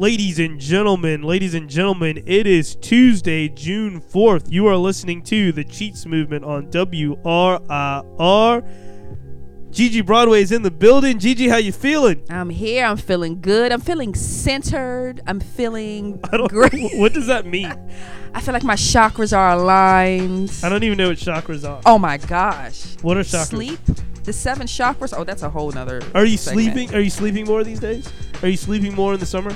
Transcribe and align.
Ladies 0.00 0.38
and 0.38 0.58
gentlemen, 0.58 1.20
ladies 1.20 1.52
and 1.52 1.68
gentlemen, 1.68 2.22
it 2.24 2.46
is 2.46 2.74
Tuesday, 2.76 3.50
June 3.50 4.00
4th. 4.00 4.50
You 4.50 4.66
are 4.66 4.76
listening 4.78 5.20
to 5.24 5.52
the 5.52 5.62
Cheats 5.62 6.06
Movement 6.06 6.42
on 6.42 6.68
WRIR. 6.70 8.64
Gigi 9.70 10.00
Broadway 10.00 10.40
is 10.40 10.52
in 10.52 10.62
the 10.62 10.70
building. 10.70 11.18
Gigi, 11.18 11.48
how 11.48 11.58
you 11.58 11.70
feeling? 11.70 12.24
I'm 12.30 12.48
here. 12.48 12.86
I'm 12.86 12.96
feeling 12.96 13.42
good. 13.42 13.72
I'm 13.72 13.82
feeling 13.82 14.14
centered. 14.14 15.20
I'm 15.26 15.38
feeling 15.38 16.16
great. 16.48 16.92
What 16.98 17.12
does 17.12 17.26
that 17.26 17.44
mean? 17.44 17.70
I 18.34 18.40
feel 18.40 18.54
like 18.54 18.64
my 18.64 18.76
chakras 18.76 19.36
are 19.36 19.50
aligned. 19.50 20.50
I 20.62 20.70
don't 20.70 20.82
even 20.82 20.96
know 20.96 21.08
what 21.08 21.18
chakras 21.18 21.68
are. 21.68 21.82
Oh 21.84 21.98
my 21.98 22.16
gosh. 22.16 22.96
What 23.02 23.18
are 23.18 23.20
chakras? 23.20 23.48
Sleep. 23.48 23.80
The 24.24 24.32
seven 24.32 24.66
chakras. 24.66 25.12
Oh, 25.14 25.24
that's 25.24 25.42
a 25.42 25.50
whole 25.50 25.70
nother. 25.72 26.00
Are 26.14 26.24
you 26.24 26.38
segment. 26.38 26.72
sleeping? 26.72 26.94
Are 26.94 27.00
you 27.00 27.10
sleeping 27.10 27.44
more 27.44 27.62
these 27.64 27.80
days? 27.80 28.10
Are 28.42 28.48
you 28.48 28.56
sleeping 28.56 28.94
more 28.94 29.12
in 29.12 29.20
the 29.20 29.26
summer? 29.26 29.54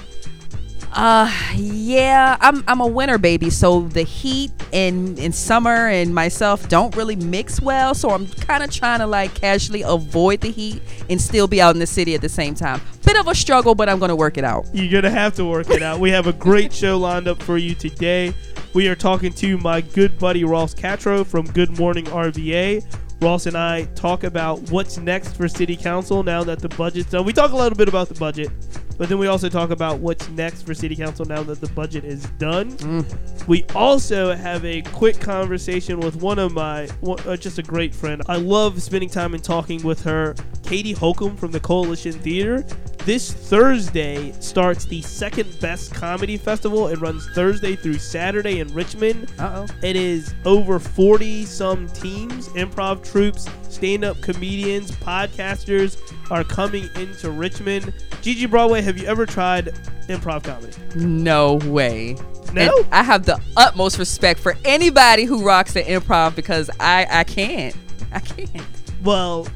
Uh, 0.94 1.30
yeah. 1.56 2.36
I'm 2.40 2.62
I'm 2.68 2.80
a 2.80 2.86
winter 2.86 3.18
baby, 3.18 3.50
so 3.50 3.82
the 3.82 4.02
heat 4.02 4.52
and 4.72 5.18
in 5.18 5.32
summer 5.32 5.88
and 5.88 6.14
myself 6.14 6.68
don't 6.68 6.94
really 6.96 7.16
mix 7.16 7.60
well. 7.60 7.94
So 7.94 8.10
I'm 8.10 8.26
kind 8.28 8.62
of 8.62 8.70
trying 8.70 9.00
to 9.00 9.06
like 9.06 9.34
casually 9.34 9.82
avoid 9.82 10.40
the 10.40 10.50
heat 10.50 10.82
and 11.10 11.20
still 11.20 11.48
be 11.48 11.60
out 11.60 11.74
in 11.74 11.80
the 11.80 11.86
city 11.86 12.14
at 12.14 12.20
the 12.20 12.28
same 12.28 12.54
time. 12.54 12.80
Bit 13.04 13.16
of 13.16 13.26
a 13.26 13.34
struggle, 13.34 13.74
but 13.74 13.88
I'm 13.88 13.98
gonna 13.98 14.16
work 14.16 14.38
it 14.38 14.44
out. 14.44 14.66
You're 14.72 15.02
gonna 15.02 15.14
have 15.14 15.34
to 15.34 15.44
work 15.44 15.68
it 15.70 15.82
out. 15.82 15.98
We 15.98 16.10
have 16.10 16.26
a 16.28 16.32
great 16.32 16.72
show 16.80 16.96
lined 16.96 17.28
up 17.28 17.42
for 17.42 17.58
you 17.58 17.74
today. 17.74 18.32
We 18.72 18.88
are 18.88 18.96
talking 18.96 19.32
to 19.34 19.58
my 19.58 19.80
good 19.80 20.18
buddy 20.18 20.44
Ross 20.44 20.74
Catrow 20.74 21.26
from 21.26 21.46
Good 21.46 21.78
Morning 21.78 22.04
RVA. 22.06 22.84
Ross 23.20 23.46
and 23.46 23.56
I 23.56 23.84
talk 23.94 24.24
about 24.24 24.70
what's 24.70 24.98
next 24.98 25.36
for 25.36 25.48
City 25.48 25.76
Council 25.76 26.22
now 26.22 26.44
that 26.44 26.58
the 26.58 26.68
budget's 26.68 27.10
done. 27.10 27.24
We 27.24 27.32
talk 27.32 27.52
a 27.52 27.56
little 27.56 27.76
bit 27.76 27.88
about 27.88 28.08
the 28.08 28.14
budget, 28.16 28.50
but 28.96 29.08
then 29.08 29.18
we 29.18 29.26
also 29.26 29.48
talk 29.48 29.70
about 29.70 29.98
what's 30.00 30.28
next 30.30 30.62
for 30.62 30.74
City 30.74 30.94
Council 30.96 31.24
now 31.24 31.42
that 31.42 31.60
the 31.60 31.68
budget 31.68 32.04
is 32.04 32.24
done. 32.38 33.04
We 33.46 33.64
also 33.74 34.34
have 34.34 34.64
a 34.64 34.82
quick 34.82 35.20
conversation 35.20 36.00
with 36.00 36.16
one 36.16 36.38
of 36.38 36.52
my, 36.52 36.88
uh, 37.06 37.36
just 37.36 37.58
a 37.58 37.62
great 37.62 37.94
friend. 37.94 38.22
I 38.28 38.36
love 38.36 38.80
spending 38.82 39.08
time 39.10 39.34
and 39.34 39.42
talking 39.42 39.82
with 39.82 40.02
her, 40.04 40.34
Katie 40.62 40.92
Holcomb 40.92 41.36
from 41.36 41.50
the 41.50 41.60
Coalition 41.60 42.12
Theater. 42.12 42.64
This 43.04 43.34
Thursday 43.34 44.32
starts 44.40 44.86
the 44.86 45.02
second 45.02 45.60
best 45.60 45.92
comedy 45.92 46.38
festival. 46.38 46.88
It 46.88 47.00
runs 47.00 47.28
Thursday 47.34 47.76
through 47.76 47.98
Saturday 47.98 48.60
in 48.60 48.72
Richmond. 48.72 49.30
Uh 49.38 49.66
oh. 49.68 49.74
It 49.82 49.94
is 49.94 50.34
over 50.46 50.78
40 50.78 51.44
some 51.44 51.86
teams, 51.88 52.48
improv 52.50 53.04
troops, 53.04 53.46
stand 53.74 54.04
up 54.04 54.20
comedians, 54.20 54.90
podcasters 54.92 55.98
are 56.30 56.44
coming 56.44 56.88
into 56.94 57.30
Richmond. 57.30 57.92
Gigi 58.22 58.46
Broadway, 58.46 58.80
have 58.80 58.98
you 58.98 59.06
ever 59.06 59.26
tried 59.26 59.66
improv 60.08 60.44
comedy? 60.44 60.72
No 60.96 61.56
way. 61.56 62.16
No? 62.52 62.76
And 62.78 62.86
I 62.92 63.02
have 63.02 63.26
the 63.26 63.40
utmost 63.56 63.98
respect 63.98 64.38
for 64.40 64.56
anybody 64.64 65.24
who 65.24 65.44
rocks 65.44 65.74
the 65.74 65.82
improv 65.82 66.36
because 66.36 66.70
I 66.78 67.06
I 67.10 67.24
can't. 67.24 67.74
I 68.12 68.20
can't. 68.20 68.66
Well, 69.02 69.48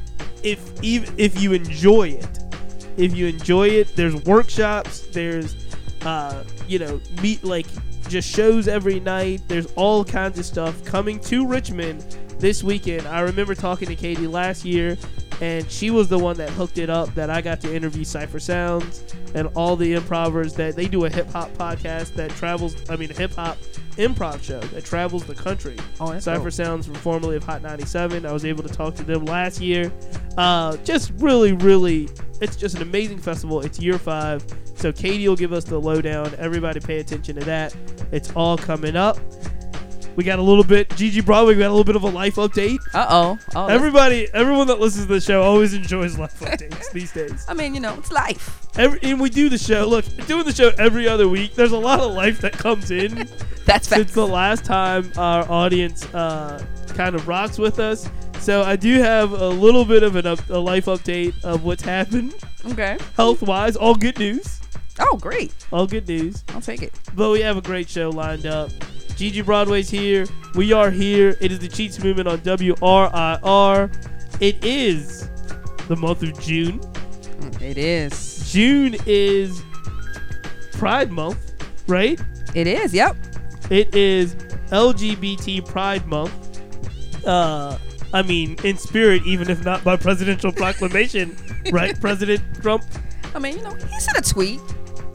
if 0.43 0.83
even 0.83 1.13
if 1.17 1.41
you 1.41 1.53
enjoy 1.53 2.09
it, 2.09 2.39
if 2.97 3.15
you 3.15 3.27
enjoy 3.27 3.69
it, 3.69 3.95
there's 3.95 4.15
workshops, 4.25 5.01
there's 5.07 5.55
uh, 6.01 6.43
you 6.67 6.79
know, 6.79 6.99
meet 7.21 7.43
like 7.43 7.65
just 8.07 8.29
shows 8.29 8.67
every 8.67 8.99
night. 8.99 9.41
There's 9.47 9.67
all 9.75 10.03
kinds 10.03 10.39
of 10.39 10.45
stuff 10.45 10.83
coming 10.83 11.19
to 11.21 11.47
Richmond 11.47 12.17
this 12.39 12.63
weekend. 12.63 13.07
I 13.07 13.21
remember 13.21 13.55
talking 13.55 13.87
to 13.87 13.95
Katie 13.95 14.27
last 14.27 14.65
year 14.65 14.97
and 15.41 15.69
she 15.71 15.89
was 15.89 16.09
the 16.09 16.19
one 16.19 16.35
that 16.37 16.49
hooked 16.49 16.77
it 16.77 16.89
up 16.89 17.13
that 17.15 17.29
I 17.29 17.41
got 17.41 17.61
to 17.61 17.73
interview 17.73 18.03
Cipha 18.03 18.41
Sounds 18.41 19.03
and 19.33 19.47
all 19.55 19.75
the 19.75 19.93
improvers 19.93 20.53
that 20.55 20.75
they 20.75 20.87
do 20.87 21.05
a 21.05 21.09
hip 21.09 21.29
hop 21.29 21.51
podcast 21.51 22.15
that 22.15 22.31
travels 22.31 22.75
I 22.89 22.95
mean 22.95 23.11
a 23.11 23.13
hip 23.13 23.33
hop 23.33 23.57
improv 23.95 24.41
show 24.41 24.59
that 24.59 24.85
travels 24.85 25.25
the 25.25 25.35
country. 25.35 25.77
Oh, 25.99 26.11
that's 26.11 26.25
Cipha 26.25 26.43
dope. 26.43 26.53
Sounds 26.53 26.85
from 26.85 26.95
formerly 26.95 27.35
of 27.35 27.43
Hot 27.43 27.61
97. 27.61 28.25
I 28.25 28.31
was 28.31 28.45
able 28.45 28.63
to 28.63 28.69
talk 28.69 28.95
to 28.95 29.03
them 29.03 29.25
last 29.25 29.61
year. 29.61 29.91
Uh, 30.37 30.77
just 30.77 31.11
really, 31.17 31.53
really, 31.53 32.09
it's 32.41 32.55
just 32.55 32.75
an 32.75 32.81
amazing 32.81 33.19
festival. 33.19 33.61
It's 33.61 33.79
year 33.79 33.97
five. 33.97 34.45
So 34.75 34.93
Katie 34.93 35.27
will 35.27 35.35
give 35.35 35.51
us 35.51 35.65
the 35.65 35.79
lowdown. 35.79 36.33
Everybody 36.37 36.79
pay 36.79 36.99
attention 36.99 37.35
to 37.35 37.45
that. 37.45 37.75
It's 38.11 38.31
all 38.31 38.57
coming 38.57 38.95
up. 38.95 39.17
We 40.19 40.25
got 40.25 40.37
a 40.37 40.41
little 40.41 40.65
bit, 40.65 40.93
Gigi 40.97 41.21
Broadway, 41.21 41.53
we 41.53 41.59
got 41.61 41.67
a 41.67 41.71
little 41.71 41.85
bit 41.85 41.95
of 41.95 42.03
a 42.03 42.09
life 42.09 42.35
update. 42.35 42.79
Uh 42.93 43.05
oh. 43.09 43.39
Oh. 43.55 43.67
Everybody, 43.67 44.27
everyone 44.33 44.67
that 44.67 44.77
listens 44.77 45.05
to 45.05 45.13
the 45.13 45.21
show 45.21 45.41
always 45.41 45.73
enjoys 45.73 46.19
life 46.19 46.37
updates 46.41 46.91
these 46.91 47.13
days. 47.13 47.45
I 47.47 47.53
mean, 47.53 47.73
you 47.73 47.79
know, 47.79 47.93
it's 47.97 48.11
life. 48.11 48.67
Every, 48.77 48.99
and 49.01 49.21
we 49.21 49.29
do 49.29 49.47
the 49.47 49.57
show. 49.57 49.85
Look, 49.87 50.03
doing 50.27 50.43
the 50.43 50.51
show 50.51 50.71
every 50.77 51.07
other 51.07 51.29
week. 51.29 51.55
There's 51.55 51.71
a 51.71 51.77
lot 51.77 52.01
of 52.01 52.11
life 52.11 52.41
that 52.41 52.51
comes 52.51 52.91
in 52.91 53.29
That's 53.65 53.87
since 53.87 54.11
the 54.11 54.27
last 54.27 54.65
time 54.65 55.09
our 55.15 55.49
audience 55.49 56.03
uh, 56.13 56.61
kind 56.95 57.15
of 57.15 57.25
rocks 57.29 57.57
with 57.57 57.79
us. 57.79 58.09
So 58.39 58.63
I 58.63 58.75
do 58.75 58.99
have 58.99 59.31
a 59.31 59.47
little 59.47 59.85
bit 59.85 60.03
of 60.03 60.17
an 60.17 60.27
up, 60.27 60.41
a 60.49 60.57
life 60.57 60.87
update 60.87 61.41
of 61.45 61.63
what's 61.63 61.83
happened 61.83 62.33
Okay. 62.65 62.97
health 63.15 63.41
wise. 63.41 63.77
All 63.77 63.95
good 63.95 64.19
news. 64.19 64.59
Oh, 64.99 65.15
great. 65.15 65.53
All 65.71 65.87
good 65.87 66.09
news. 66.09 66.43
I'll 66.49 66.59
take 66.59 66.81
it. 66.81 66.93
But 67.15 67.29
we 67.31 67.39
have 67.39 67.55
a 67.55 67.61
great 67.61 67.87
show 67.89 68.09
lined 68.09 68.45
up. 68.45 68.69
Gigi 69.19 69.41
Broadway's 69.41 69.89
here. 69.89 70.25
We 70.55 70.71
are 70.71 70.89
here. 70.89 71.35
It 71.41 71.51
is 71.51 71.59
the 71.59 71.67
Cheats 71.67 72.01
Movement 72.01 72.29
on 72.29 72.37
WRIR. 72.37 73.91
It 74.39 74.63
is 74.63 75.29
the 75.89 75.97
month 75.97 76.23
of 76.23 76.39
June. 76.39 76.79
It 77.59 77.77
is. 77.77 78.49
June 78.49 78.95
is 79.05 79.61
Pride 80.71 81.11
Month, 81.11 81.51
right? 81.85 82.17
It 82.55 82.65
is. 82.65 82.93
Yep. 82.93 83.17
It 83.69 83.93
is 83.93 84.35
LGBT 84.71 85.67
Pride 85.67 86.07
Month. 86.07 87.25
Uh, 87.27 87.77
I 88.13 88.21
mean, 88.21 88.55
in 88.63 88.77
spirit, 88.77 89.23
even 89.25 89.49
if 89.49 89.65
not 89.65 89.83
by 89.83 89.97
presidential 89.97 90.53
proclamation, 90.53 91.35
right? 91.73 91.99
President 91.99 92.41
Trump, 92.61 92.85
I 93.35 93.39
mean, 93.39 93.57
you 93.57 93.63
know, 93.63 93.73
he 93.73 93.99
sent 93.99 94.17
a 94.17 94.21
tweet. 94.21 94.61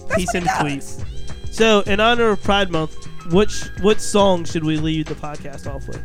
That's 0.09 0.17
he 0.17 0.27
sent 0.27 0.45
a 0.45 0.59
tweet. 0.61 0.83
So, 1.51 1.81
in 1.87 2.01
honor 2.01 2.29
of 2.29 2.43
Pride 2.43 2.71
Month, 2.71 3.04
which 3.31 3.65
what 3.81 4.01
song 4.01 4.45
should 4.45 4.65
we 4.65 4.77
leave 4.77 5.07
the 5.07 5.15
podcast 5.15 5.73
off 5.73 5.89
with? 5.89 6.03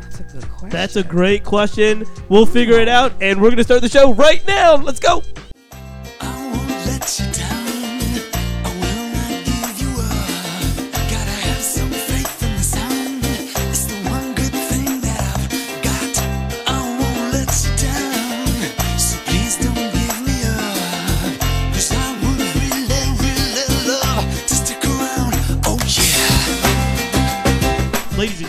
That's 0.00 0.20
a 0.20 0.22
good 0.24 0.48
question. 0.48 0.70
That's 0.70 0.96
a 0.96 1.02
great 1.02 1.44
question. 1.44 2.04
We'll 2.28 2.46
figure 2.46 2.78
it 2.78 2.88
out, 2.88 3.12
and 3.20 3.40
we're 3.40 3.50
gonna 3.50 3.64
start 3.64 3.82
the 3.82 3.88
show 3.88 4.14
right 4.14 4.46
now. 4.46 4.76
Let's 4.76 5.00
go. 5.00 5.22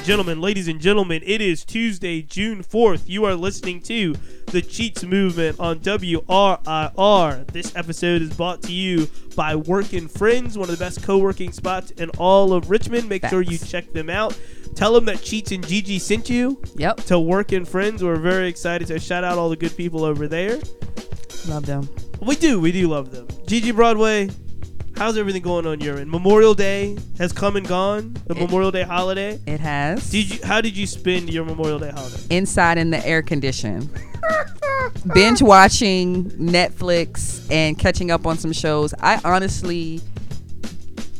Gentlemen, 0.07 0.39
ladies 0.39 0.69
and 0.69 0.79
gentlemen, 0.79 1.21
it 1.25 1.41
is 1.41 1.65
Tuesday, 1.65 2.21
June 2.21 2.63
4th. 2.63 3.09
You 3.09 3.25
are 3.25 3.35
listening 3.35 3.81
to 3.81 4.15
the 4.45 4.61
Cheats 4.61 5.03
Movement 5.03 5.59
on 5.59 5.79
WRIR. 5.79 7.45
This 7.51 7.75
episode 7.75 8.21
is 8.21 8.29
brought 8.33 8.63
to 8.63 8.71
you 8.71 9.09
by 9.35 9.53
Work&Friends, 9.57 10.57
one 10.57 10.69
of 10.69 10.77
the 10.79 10.81
best 10.81 11.03
co 11.03 11.17
working 11.17 11.51
spots 11.51 11.91
in 11.91 12.09
all 12.11 12.53
of 12.53 12.69
Richmond. 12.69 13.09
Make 13.09 13.25
sure 13.25 13.41
you 13.41 13.57
check 13.57 13.91
them 13.91 14.09
out. 14.09 14.39
Tell 14.75 14.93
them 14.93 15.03
that 15.03 15.21
Cheats 15.21 15.51
and 15.51 15.67
Gigi 15.67 15.99
sent 15.99 16.29
you 16.29 16.61
Yep. 16.77 17.03
to 17.07 17.19
Work&Friends. 17.19 18.01
We're 18.01 18.15
very 18.15 18.47
excited. 18.47 18.87
So, 18.87 18.97
shout 18.99 19.25
out 19.25 19.37
all 19.37 19.49
the 19.49 19.57
good 19.57 19.75
people 19.75 20.05
over 20.05 20.29
there. 20.29 20.57
Love 21.49 21.65
them. 21.65 21.89
We 22.21 22.37
do, 22.37 22.61
we 22.61 22.71
do 22.71 22.87
love 22.87 23.11
them. 23.11 23.27
Gigi 23.45 23.71
Broadway, 23.71 24.29
how's 24.97 25.17
everything 25.17 25.41
going 25.41 25.65
on 25.65 25.79
your 25.79 25.97
end? 25.97 26.09
Memorial 26.09 26.53
Day 26.53 26.97
has 27.17 27.31
come 27.31 27.55
and 27.55 27.67
gone, 27.67 28.15
the 28.25 28.35
It- 28.35 28.39
Memorial 28.41 28.71
Day 28.71 28.83
holiday. 28.83 29.39
It 29.45 29.59
has. 29.59 30.09
Did 30.09 30.33
you? 30.33 30.39
How 30.43 30.61
did 30.61 30.75
you 30.75 30.87
spend 30.87 31.29
your 31.31 31.45
Memorial 31.45 31.79
Day 31.79 31.91
holiday? 31.91 32.17
inside 32.29 32.77
in 32.77 32.89
the 32.89 33.05
air 33.05 33.21
condition. 33.21 33.89
Binge 35.13 35.41
watching 35.41 36.25
Netflix 36.31 37.49
and 37.51 37.77
catching 37.77 38.11
up 38.11 38.25
on 38.25 38.37
some 38.37 38.51
shows. 38.51 38.93
I 38.99 39.19
honestly 39.23 40.01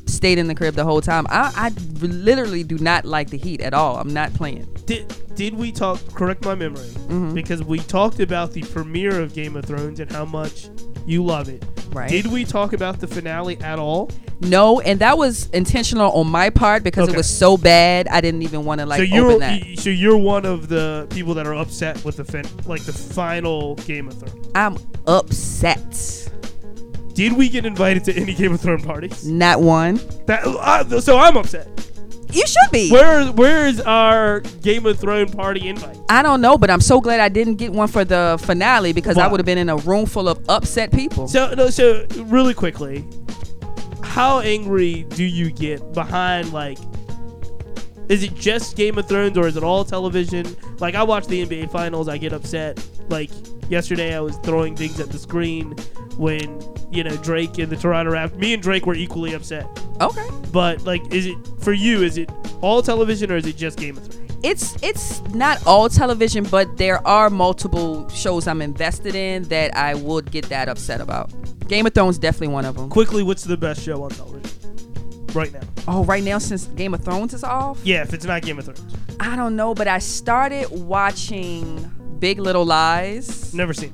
stayed 0.05 0.37
in 0.39 0.47
the 0.47 0.55
crib 0.55 0.73
the 0.75 0.83
whole 0.83 1.01
time. 1.01 1.25
I, 1.29 1.51
I 1.55 1.69
literally 2.01 2.63
do 2.63 2.77
not 2.77 3.05
like 3.05 3.29
the 3.29 3.37
heat 3.37 3.61
at 3.61 3.73
all. 3.73 3.97
I'm 3.97 4.13
not 4.13 4.33
playing. 4.33 4.67
Did 4.85 5.13
Did 5.37 5.53
we 5.53 5.71
talk? 5.71 5.99
Correct 6.13 6.43
my 6.43 6.55
memory, 6.55 6.89
Mhm. 7.07 7.33
because 7.33 7.63
we 7.63 7.79
talked 7.79 8.19
about 8.19 8.51
the 8.53 8.63
premiere 8.63 9.21
of 9.21 9.33
Game 9.33 9.55
of 9.55 9.63
Thrones 9.65 9.99
and 9.99 10.11
how 10.11 10.25
much 10.25 10.67
you 11.05 11.23
love 11.23 11.47
it. 11.47 11.63
Right. 11.93 12.09
Did 12.09 12.27
we 12.27 12.43
talk 12.43 12.73
about 12.73 12.99
the 12.99 13.07
finale 13.07 13.57
at 13.61 13.79
all? 13.79 14.09
No, 14.41 14.79
and 14.81 14.99
that 14.99 15.17
was 15.17 15.47
intentional 15.53 16.11
on 16.11 16.27
my 16.27 16.49
part 16.49 16.83
because 16.83 17.03
Okay. 17.05 17.13
it 17.13 17.17
was 17.17 17.29
so 17.29 17.55
bad. 17.57 18.07
I 18.07 18.19
didn't 18.19 18.41
even 18.41 18.65
want 18.65 18.81
to 18.81 18.85
like 18.87 18.97
so 18.97 19.03
you're 19.03 19.27
open 19.27 19.39
that. 19.39 19.61
y- 19.61 19.75
so 19.77 19.89
you're 19.89 20.17
one 20.17 20.45
of 20.45 20.67
the 20.69 21.07
people 21.11 21.33
that 21.35 21.47
are 21.47 21.55
upset 21.55 22.03
with 22.03 22.17
the 22.17 22.23
fin- 22.23 22.45
like 22.65 22.83
the 22.83 22.91
final 22.93 23.75
Game 23.87 24.07
of 24.07 24.15
Thrones. 24.15 24.47
I'm 24.55 24.77
upset. 25.07 26.29
Did 27.13 27.33
we 27.33 27.49
get 27.49 27.65
invited 27.65 28.03
to 28.05 28.13
any 28.15 28.33
Game 28.33 28.53
of 28.53 28.61
Thrones 28.61 28.85
parties? 28.85 29.25
Not 29.25 29.61
one. 29.61 29.99
That 30.27 30.45
uh, 30.45 30.99
so 31.01 31.17
I'm 31.17 31.37
upset. 31.37 31.67
You 32.31 32.45
should 32.45 32.71
be. 32.71 32.91
Where 32.91 33.31
where 33.31 33.67
is 33.67 33.79
our 33.81 34.41
Game 34.61 34.85
of 34.85 34.99
Thrones 34.99 35.33
party 35.33 35.67
invite? 35.67 35.97
I 36.09 36.21
don't 36.21 36.41
know, 36.41 36.57
but 36.57 36.69
I'm 36.69 36.81
so 36.81 36.99
glad 36.99 37.19
I 37.19 37.29
didn't 37.29 37.55
get 37.55 37.71
one 37.71 37.87
for 37.87 38.03
the 38.05 38.37
finale 38.41 38.93
because 38.93 39.17
I 39.17 39.27
would 39.27 39.39
have 39.39 39.45
been 39.45 39.57
in 39.57 39.69
a 39.69 39.77
room 39.77 40.05
full 40.05 40.27
of 40.27 40.43
upset 40.49 40.91
people. 40.91 41.27
So 41.27 41.53
no, 41.53 41.69
so 41.69 42.05
really 42.17 42.53
quickly, 42.53 43.05
how 44.01 44.39
angry 44.39 45.03
do 45.09 45.23
you 45.23 45.51
get 45.51 45.93
behind 45.93 46.53
like? 46.53 46.77
Is 48.09 48.23
it 48.23 48.35
just 48.35 48.77
Game 48.77 48.97
of 48.97 49.07
Thrones 49.07 49.37
or 49.37 49.47
is 49.47 49.57
it 49.57 49.63
all 49.63 49.83
television? 49.83 50.55
Like 50.79 50.95
I 50.95 51.03
watch 51.03 51.27
the 51.27 51.45
NBA 51.45 51.71
finals, 51.71 52.07
I 52.07 52.17
get 52.17 52.31
upset. 52.31 52.83
Like 53.09 53.29
yesterday, 53.69 54.15
I 54.15 54.21
was 54.21 54.37
throwing 54.37 54.75
things 54.75 54.99
at 54.99 55.09
the 55.09 55.17
screen 55.17 55.71
when 56.15 56.61
you 56.91 57.03
know 57.03 57.15
Drake 57.17 57.57
and 57.57 57.69
the 57.69 57.75
Toronto 57.75 58.13
Raptors. 58.13 58.37
Me 58.37 58.53
and 58.53 58.63
Drake 58.63 58.85
were 58.85 58.95
equally 58.95 59.33
upset. 59.33 59.67
okay. 59.99 60.27
But 60.51 60.83
like, 60.83 61.01
is 61.13 61.25
it 61.25 61.37
for 61.59 61.73
you? 61.73 62.03
Is 62.03 62.17
it 62.17 62.31
all 62.61 62.81
television 62.81 63.31
or 63.31 63.35
is 63.35 63.45
it 63.45 63.57
just 63.57 63.77
Game 63.77 63.97
of 63.97 64.05
Thrones? 64.05 64.17
It's 64.43 64.81
it's 64.81 65.21
not 65.33 65.65
all 65.67 65.89
television, 65.89 66.45
but 66.45 66.77
there 66.77 67.05
are 67.05 67.29
multiple 67.29 68.07
shows 68.09 68.47
I'm 68.47 68.61
invested 68.61 69.15
in 69.15 69.43
that 69.45 69.75
I 69.75 69.95
would 69.95 70.31
get 70.31 70.45
that 70.45 70.69
upset 70.69 71.01
about. 71.01 71.29
Game 71.67 71.85
of 71.85 71.93
Thrones 71.93 72.17
definitely 72.17 72.49
one 72.49 72.63
of 72.63 72.75
them. 72.75 72.89
Quickly, 72.89 73.23
what's 73.23 73.43
the 73.43 73.57
best 73.57 73.83
show 73.83 74.03
on 74.03 74.11
television 74.11 74.56
right 75.33 75.51
now? 75.53 75.59
Oh, 75.87 76.03
right 76.05 76.23
now 76.23 76.37
since 76.37 76.65
Game 76.67 76.93
of 76.93 77.03
Thrones 77.03 77.33
is 77.33 77.43
off, 77.43 77.79
Yeah, 77.83 78.01
if 78.01 78.13
it's 78.13 78.25
not 78.25 78.41
Game 78.41 78.59
of 78.59 78.65
Thrones, 78.65 78.81
I 79.19 79.35
don't 79.35 79.55
know, 79.55 79.73
but 79.73 79.87
I 79.87 79.99
started 79.99 80.67
watching 80.71 81.89
Big 82.19 82.39
Little 82.39 82.65
Lies. 82.65 83.53
never 83.53 83.73
seen. 83.73 83.93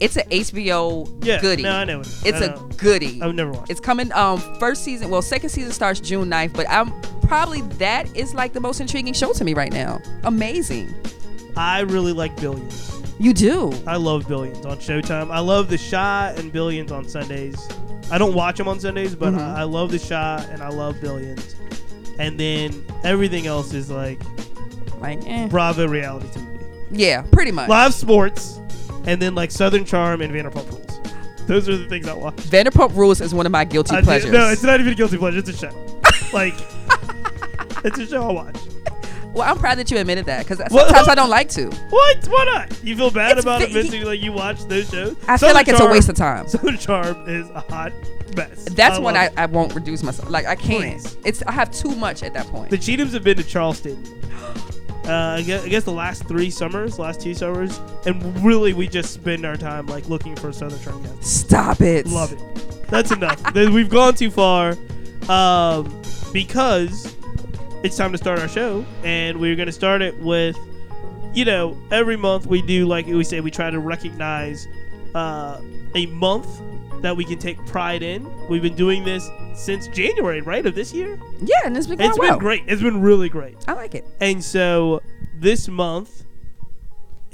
It's 0.00 0.16
an 0.16 0.28
HBO 0.28 1.08
Yeah, 1.24 1.40
goodie. 1.40 1.62
no, 1.62 1.70
I 1.70 1.84
know 1.84 2.00
it. 2.00 2.08
It's 2.24 2.40
I 2.42 2.46
a 2.46 2.48
know. 2.48 2.68
goodie. 2.76 3.22
I've 3.22 3.34
never 3.34 3.52
watched. 3.52 3.70
It's 3.70 3.80
coming 3.80 4.12
um 4.12 4.40
first 4.58 4.82
season. 4.84 5.08
Well, 5.08 5.22
second 5.22 5.50
season 5.50 5.70
starts 5.72 6.00
June 6.00 6.28
9th, 6.28 6.52
but 6.54 6.68
I'm 6.68 6.92
probably 7.22 7.60
that 7.78 8.14
is 8.16 8.34
like 8.34 8.52
the 8.52 8.60
most 8.60 8.80
intriguing 8.80 9.14
show 9.14 9.32
to 9.32 9.44
me 9.44 9.54
right 9.54 9.72
now. 9.72 10.00
Amazing. 10.24 10.92
I 11.56 11.80
really 11.80 12.12
like 12.12 12.34
Billions. 12.40 12.93
You 13.18 13.32
do. 13.32 13.72
I 13.86 13.96
love 13.96 14.26
Billions 14.28 14.66
on 14.66 14.78
Showtime. 14.78 15.30
I 15.30 15.38
love 15.38 15.68
The 15.70 15.78
Shot 15.78 16.38
and 16.38 16.52
Billions 16.52 16.90
on 16.92 17.08
Sundays. 17.08 17.56
I 18.10 18.18
don't 18.18 18.34
watch 18.34 18.58
them 18.58 18.68
on 18.68 18.80
Sundays, 18.80 19.14
but 19.14 19.34
Mhm. 19.34 19.40
I, 19.40 19.60
I 19.60 19.62
love 19.62 19.90
The 19.90 19.98
Shot 19.98 20.48
and 20.50 20.62
I 20.62 20.68
love 20.68 21.00
Billions. 21.00 21.54
And 22.18 22.38
then 22.38 22.84
everything 23.04 23.46
else 23.46 23.72
is 23.72 23.90
like 23.90 24.20
Like, 25.00 25.20
eh. 25.26 25.46
Bravo 25.48 25.86
reality 25.86 26.26
TV. 26.28 26.46
Yeah, 26.90 27.22
pretty 27.22 27.50
much. 27.52 27.68
Live 27.68 27.94
sports, 27.94 28.58
and 29.06 29.20
then 29.20 29.34
like 29.34 29.50
Southern 29.50 29.84
Charm 29.84 30.20
and 30.22 30.32
Vanderpump 30.32 30.70
Rules. 30.70 30.80
Those 31.46 31.68
are 31.68 31.76
the 31.76 31.86
things 31.88 32.08
I 32.08 32.14
watch. 32.14 32.36
Vanderpump 32.36 32.94
Rules 32.96 33.20
is 33.20 33.34
one 33.34 33.46
of 33.46 33.52
my 33.52 33.64
guilty 33.64 33.94
I 33.96 34.00
pleasures. 34.02 34.30
no, 34.30 34.48
it's 34.48 34.62
not 34.62 34.80
even 34.80 34.92
a 34.92 34.96
guilty 34.96 35.18
pleasure. 35.18 35.38
It's 35.38 35.50
a 35.50 35.52
show. 35.56 35.70
like, 36.32 36.54
it's 37.84 37.98
a 37.98 38.06
show 38.06 38.28
I 38.28 38.32
watch. 38.32 38.56
Well, 39.34 39.42
I'm 39.50 39.58
proud 39.58 39.78
that 39.78 39.90
you 39.90 39.98
admitted 39.98 40.26
that 40.26 40.46
because 40.46 40.58
What? 40.70 40.86
sometimes 40.86 41.08
I 41.08 41.14
don't 41.14 41.30
like 41.38 41.48
to. 41.50 41.68
What? 41.90 42.26
Why 42.28 42.44
not? 42.44 42.84
You 42.84 42.96
feel 42.96 43.10
bad 43.10 43.32
It's 43.32 43.44
about 43.44 43.60
vi- 43.60 43.66
admitting 43.66 44.04
like 44.04 44.20
you 44.22 44.32
watch 44.32 44.62
those 44.66 44.88
shows? 44.90 45.16
I 45.22 45.36
feel 45.36 45.38
Southern 45.38 45.54
like 45.54 45.68
it's 45.68 45.80
a 45.80 45.86
waste 45.86 46.08
of 46.08 46.14
time. 46.16 46.46
Southern 46.48 46.78
Charm 46.78 47.28
is 47.28 47.48
a 47.50 47.60
hot 47.60 47.92
mess. 48.36 48.64
That's 48.66 48.98
when 48.98 49.14
love 49.14 49.32
I. 49.36 49.42
I 49.42 49.46
won't 49.46 49.74
reduce 49.74 50.02
myself. 50.02 50.30
Like 50.30 50.46
I 50.46 50.54
can't. 50.54 51.00
Please. 51.02 51.16
It's 51.24 51.42
I 51.44 51.52
have 51.52 51.70
too 51.72 51.94
much 51.96 52.22
at 52.22 52.32
that 52.34 52.46
point. 52.46 52.70
The 52.70 52.78
Cheathams 52.78 53.12
have 53.12 53.24
been 53.24 53.36
to 53.36 53.44
Charleston. 53.44 54.02
Uh, 55.06 55.36
I, 55.38 55.42
guess, 55.42 55.62
I 55.62 55.68
guess 55.68 55.84
the 55.84 55.92
last 55.92 56.26
three 56.26 56.48
summers, 56.48 56.98
last 56.98 57.20
two 57.20 57.34
summers, 57.34 57.78
and 58.06 58.42
really 58.42 58.72
we 58.72 58.88
just 58.88 59.12
spend 59.12 59.44
our 59.44 59.54
time 59.54 59.84
like 59.86 60.08
looking 60.08 60.34
for 60.34 60.50
Southern 60.50 60.80
Charm 60.80 61.02
guests. 61.02 61.28
Stop 61.28 61.82
it. 61.82 62.06
Love 62.06 62.32
it. 62.32 62.86
That's 62.88 63.10
enough. 63.10 63.54
We've 63.54 63.90
gone 63.90 64.14
too 64.14 64.30
far 64.30 64.78
um, 65.28 65.94
because 66.32 67.14
it's 67.84 67.96
time 67.98 68.10
to 68.12 68.18
start 68.18 68.38
our 68.38 68.48
show, 68.48 68.84
and 69.04 69.38
we're 69.38 69.54
going 69.54 69.66
to 69.66 69.72
start 69.72 70.00
it 70.00 70.18
with, 70.18 70.56
you 71.34 71.44
know, 71.44 71.76
every 71.90 72.16
month 72.16 72.46
we 72.46 72.62
do 72.62 72.86
like 72.86 73.06
we 73.06 73.22
say 73.22 73.40
we 73.40 73.50
try 73.50 73.68
to 73.68 73.78
recognize 73.78 74.66
uh, 75.14 75.60
a 75.94 76.06
month 76.06 76.48
that 77.02 77.14
we 77.14 77.26
can 77.26 77.38
take 77.38 77.58
pride 77.66 78.02
in. 78.02 78.26
We've 78.48 78.62
been 78.62 78.74
doing 78.74 79.04
this 79.04 79.28
since 79.54 79.86
January, 79.88 80.40
right, 80.40 80.64
of 80.64 80.74
this 80.74 80.94
year. 80.94 81.20
Yeah, 81.42 81.56
and 81.66 81.76
it's 81.76 81.86
been 81.86 81.98
going 81.98 82.08
It's 82.08 82.18
well. 82.18 82.30
been 82.30 82.38
great. 82.38 82.62
It's 82.66 82.80
been 82.80 83.02
really 83.02 83.28
great. 83.28 83.56
I 83.68 83.74
like 83.74 83.94
it. 83.94 84.06
And 84.18 84.42
so 84.42 85.02
this 85.38 85.68
month, 85.68 86.24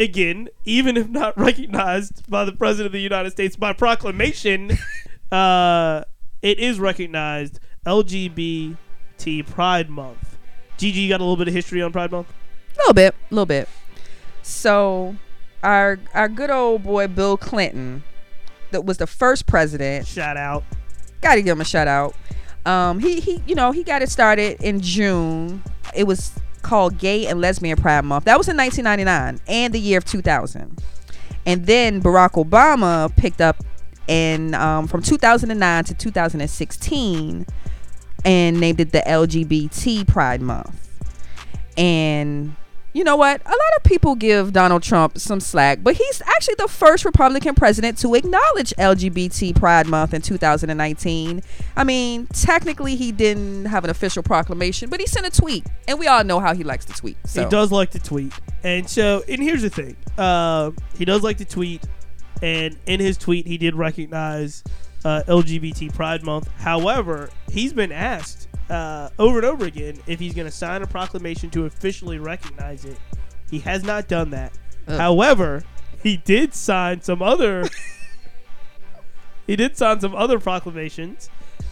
again, 0.01 0.49
even 0.65 0.97
if 0.97 1.09
not 1.09 1.39
recognized 1.39 2.29
by 2.29 2.45
the 2.45 2.53
President 2.53 2.87
of 2.87 2.93
the 2.93 3.01
United 3.01 3.31
States 3.31 3.55
by 3.55 3.73
proclamation, 3.73 4.73
uh, 5.33 6.03
it 6.43 6.59
is 6.59 6.81
recognized 6.81 7.61
LGBT 7.87 8.77
Pride 9.47 9.89
Month. 9.89 10.30
Gigi, 10.81 11.01
you 11.01 11.11
got 11.11 11.21
a 11.21 11.25
little 11.25 11.37
bit 11.37 11.47
of 11.47 11.53
history 11.53 11.83
on 11.83 11.93
Pride 11.93 12.11
Month? 12.11 12.33
A 12.75 12.79
little 12.79 12.95
bit, 12.95 13.15
a 13.31 13.35
little 13.35 13.45
bit. 13.45 13.69
So, 14.41 15.15
our 15.63 15.99
our 16.15 16.27
good 16.27 16.49
old 16.49 16.85
boy 16.85 17.07
Bill 17.07 17.37
Clinton, 17.37 18.03
that 18.71 18.87
was 18.87 18.97
the 18.97 19.07
first 19.07 19.47
president. 19.47 20.07
Shout 20.07 20.39
out. 20.39 20.65
Got 21.21 21.35
to 21.35 21.43
give 21.43 21.55
him 21.55 21.61
a 21.61 21.67
shout 21.67 21.87
out. 21.87 22.15
Um, 22.65 22.99
he 22.99 23.21
he, 23.21 23.43
you 23.47 23.55
know, 23.55 23.73
he 23.73 23.85
got 23.85 24.01
it 24.01 24.09
started 24.09 24.63
in 24.63 24.81
June. 24.81 25.63
It 25.95 26.05
was 26.05 26.33
called 26.63 26.97
Gay 26.97 27.27
and 27.27 27.43
Lesbian 27.43 27.77
Pride 27.77 28.07
Month. 28.07 28.25
That 28.25 28.39
was 28.39 28.49
in 28.49 28.57
1999 28.57 29.39
and 29.49 29.75
the 29.75 29.79
year 29.79 29.99
of 29.99 30.07
2000. 30.07 30.83
And 31.45 31.67
then 31.67 32.01
Barack 32.01 32.43
Obama 32.43 33.15
picked 33.17 33.43
up 33.43 33.63
in 34.09 34.55
um, 34.55 34.89
from 34.89 35.03
2009 35.03 35.85
to 35.85 35.95
2016 35.95 37.47
and 38.25 38.61
named 38.61 38.81
it 38.81 38.93
the 38.93 39.03
LGBT 39.07 40.07
Pride 40.07 40.41
Month. 40.41 40.89
And 41.77 42.57
you 42.93 43.05
know 43.05 43.17
what? 43.17 43.41
A 43.47 43.49
lot 43.49 43.77
of 43.77 43.85
people 43.85 44.17
give 44.17 44.53
Donald 44.53 44.83
Trump 44.83 45.19
some 45.19 45.39
slack, 45.39 45.79
but 45.83 45.95
he's 45.95 46.21
actually 46.27 46.57
the 46.59 46.67
first 46.67 47.05
Republican 47.05 47.55
president 47.55 47.99
to 47.99 48.15
acknowledge 48.15 48.75
LGBT 48.79 49.55
Pride 49.57 49.87
Month 49.87 50.13
in 50.13 50.23
2019. 50.23 51.43
I 51.77 51.85
mean, 51.85 52.27
technically, 52.29 52.97
he 52.97 53.13
didn't 53.13 53.67
have 53.67 53.85
an 53.85 53.91
official 53.91 54.23
proclamation, 54.23 54.91
but 54.91 54.99
he 54.99 55.07
sent 55.07 55.27
a 55.27 55.31
tweet, 55.31 55.67
and 55.87 55.99
we 55.99 56.09
all 56.09 56.25
know 56.25 56.41
how 56.41 56.53
he 56.53 56.65
likes 56.65 56.85
to 56.87 56.93
tweet. 56.93 57.17
So. 57.25 57.45
He 57.45 57.49
does 57.49 57.71
like 57.71 57.91
to 57.91 58.01
tweet. 58.01 58.33
And 58.65 58.91
so, 58.91 59.23
and 59.29 59.41
here's 59.41 59.63
the 59.63 59.71
thing. 59.71 59.97
Uh, 60.19 60.73
he 60.99 61.05
does 61.05 61.23
like 61.23 61.39
to 61.39 61.45
tweet. 61.45 61.83
And 62.43 62.77
in 62.87 63.01
his 63.01 63.19
tweet, 63.19 63.47
he 63.47 63.59
did 63.59 63.75
recognize 63.75 64.65
uh, 65.05 65.23
LGBT 65.27 65.95
Pride 65.95 66.23
Month. 66.23 66.49
However, 66.59 67.31
he's 67.51 67.73
been 67.73 67.93
asked 67.93 68.49
uh, 68.69 69.11
over 69.19 69.39
and 69.39 69.47
over 69.47 69.65
again 69.65 69.99
if 70.07 70.21
he's 70.21 70.35
going 70.35 70.47
to 70.47 70.53
sign 70.53 70.83
a 70.83 70.87
proclamation 70.87 71.51
to 71.51 71.67
officially 71.67 72.19
recognize 72.19 72.85
it. 72.85 72.97
He 73.51 73.59
has 73.61 73.83
not 73.83 74.09
done 74.09 74.31
that. 74.31 74.53
Ugh. 74.89 74.99
However, 74.99 75.63
he 76.03 76.17
did 76.19 76.55
sign 76.55 77.01
some 77.03 77.21
other. 77.23 77.65
he 79.47 79.57
did 79.57 79.77
sign 79.77 80.01
some 80.01 80.15
other 80.15 80.39
proclamations. 80.39 81.31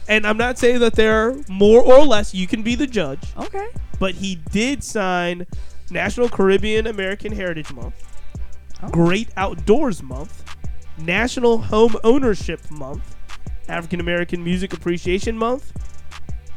And 0.08 0.26
I'm 0.26 0.38
not 0.38 0.58
saying 0.58 0.80
that 0.80 0.94
they're 0.94 1.37
more 1.49 1.82
or 1.82 2.04
less. 2.04 2.35
You 2.35 2.47
can 2.47 2.62
be 2.62 2.75
the 2.75 2.87
judge 2.87 3.20
Okay. 3.37 3.68
but 4.00 4.14
he 4.14 4.37
did 4.50 4.82
sign 4.82 5.47
National 5.90 6.28
Caribbean 6.30 6.87
American 6.87 7.30
Heritage 7.32 7.73
Month, 7.73 7.94
Oh. 8.82 8.88
Great 8.88 9.28
Outdoors 9.37 10.02
Month, 10.02 10.44
National 10.99 11.58
Home 11.58 11.94
Ownership 12.04 12.70
Month, 12.70 13.16
African 13.68 14.00
American 14.00 14.42
Music 14.42 14.72
Appreciation 14.72 15.37
Month, 15.37 15.72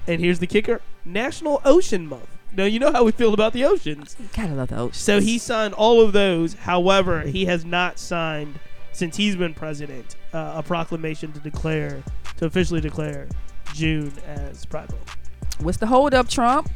and 0.08 0.20
here's 0.20 0.40
the 0.40 0.48
kicker 0.48 0.82
National 1.06 1.62
Ocean 1.66 2.08
Month. 2.08 2.28
Now, 2.54 2.66
you 2.66 2.80
know 2.80 2.92
how 2.92 3.04
we 3.04 3.12
feel 3.12 3.34
about 3.34 3.54
the 3.54 3.64
oceans. 3.64 4.18
Gotta 4.36 4.54
love 4.54 4.70
the 4.70 4.78
ocean. 4.78 4.94
So 4.94 5.22
he 5.22 5.38
signed 5.38 5.74
all 5.74 6.02
of 6.02 6.12
those. 6.12 6.54
However, 6.54 7.22
he 7.22 7.46
has 7.46 7.64
not 7.64 7.98
signed, 7.98 8.60
since 8.92 9.16
he's 9.16 9.38
been 9.38 9.54
president, 9.54 10.18
uh, 10.34 10.54
a 10.58 10.64
proclamation 10.64 11.32
to 11.32 11.40
declare, 11.40 12.04
to 12.38 12.46
officially 12.46 12.82
declare 12.82 13.30
June 13.74 14.12
as 14.28 14.66
Pride 14.66 14.92
Month. 14.92 15.18
What's 15.60 15.78
the 15.78 15.88
hold 15.88 16.14
up, 16.14 16.28
Trump? 16.28 16.70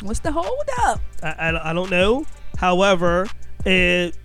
What's 0.00 0.20
the 0.20 0.32
hold 0.32 0.68
up? 0.82 1.00
I, 1.22 1.28
I, 1.28 1.70
I 1.70 1.72
don't 1.72 1.90
know. 1.90 2.24
However, 2.56 3.26
it, 3.66 4.16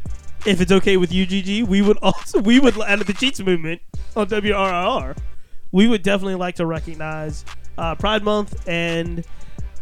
if 0.45 0.61
it's 0.61 0.71
okay 0.71 0.97
with 0.97 1.11
UGG, 1.11 1.67
we 1.67 1.81
would 1.81 1.97
also 2.01 2.39
we 2.39 2.59
would 2.59 2.79
out 2.81 3.01
of 3.01 3.07
the 3.07 3.13
Cheats 3.13 3.39
movement 3.41 3.81
on 4.15 4.27
WRR, 4.27 5.17
we 5.71 5.87
would 5.87 6.03
definitely 6.03 6.35
like 6.35 6.55
to 6.55 6.65
recognize 6.65 7.45
uh, 7.77 7.95
Pride 7.95 8.23
Month, 8.23 8.67
and 8.67 9.25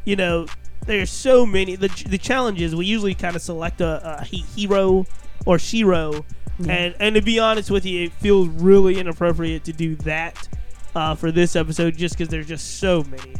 you 0.05 0.15
know, 0.15 0.47
there's 0.85 1.09
so 1.09 1.45
many. 1.45 1.75
The 1.75 1.89
the 2.07 2.17
challenge 2.17 2.61
is 2.61 2.75
we 2.75 2.85
usually 2.85 3.15
kind 3.15 3.35
of 3.35 3.41
select 3.41 3.81
a, 3.81 4.19
a 4.21 4.25
hero 4.25 5.05
or 5.45 5.57
shero, 5.57 6.23
and 6.67 6.95
and 6.99 7.15
to 7.15 7.21
be 7.21 7.39
honest 7.39 7.71
with 7.71 7.85
you, 7.85 8.05
it 8.05 8.13
feels 8.13 8.47
really 8.49 8.99
inappropriate 8.99 9.63
to 9.65 9.73
do 9.73 9.95
that 9.97 10.47
uh, 10.95 11.15
for 11.15 11.31
this 11.31 11.55
episode, 11.55 11.95
just 11.95 12.17
because 12.17 12.29
there's 12.29 12.47
just 12.47 12.79
so 12.79 13.03
many 13.03 13.35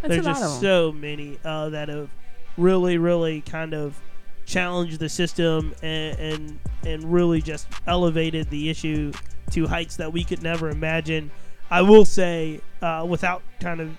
That's 0.00 0.14
there's 0.14 0.26
a 0.26 0.30
lot 0.30 0.36
of 0.36 0.42
just 0.42 0.60
so 0.60 0.92
many 0.92 1.38
uh, 1.44 1.68
that 1.70 1.88
have 1.88 2.10
really, 2.56 2.98
really 2.98 3.40
kind 3.42 3.74
of 3.74 4.00
challenged 4.46 4.98
the 4.98 5.08
system 5.08 5.74
and, 5.82 6.18
and 6.18 6.58
and 6.84 7.12
really 7.12 7.40
just 7.40 7.66
elevated 7.86 8.50
the 8.50 8.68
issue 8.68 9.10
to 9.50 9.66
heights 9.66 9.96
that 9.96 10.12
we 10.12 10.22
could 10.22 10.42
never 10.42 10.68
imagine. 10.70 11.30
I 11.74 11.82
will 11.82 12.04
say, 12.04 12.60
uh, 12.80 13.04
without 13.08 13.42
kind 13.60 13.80
of 13.80 13.96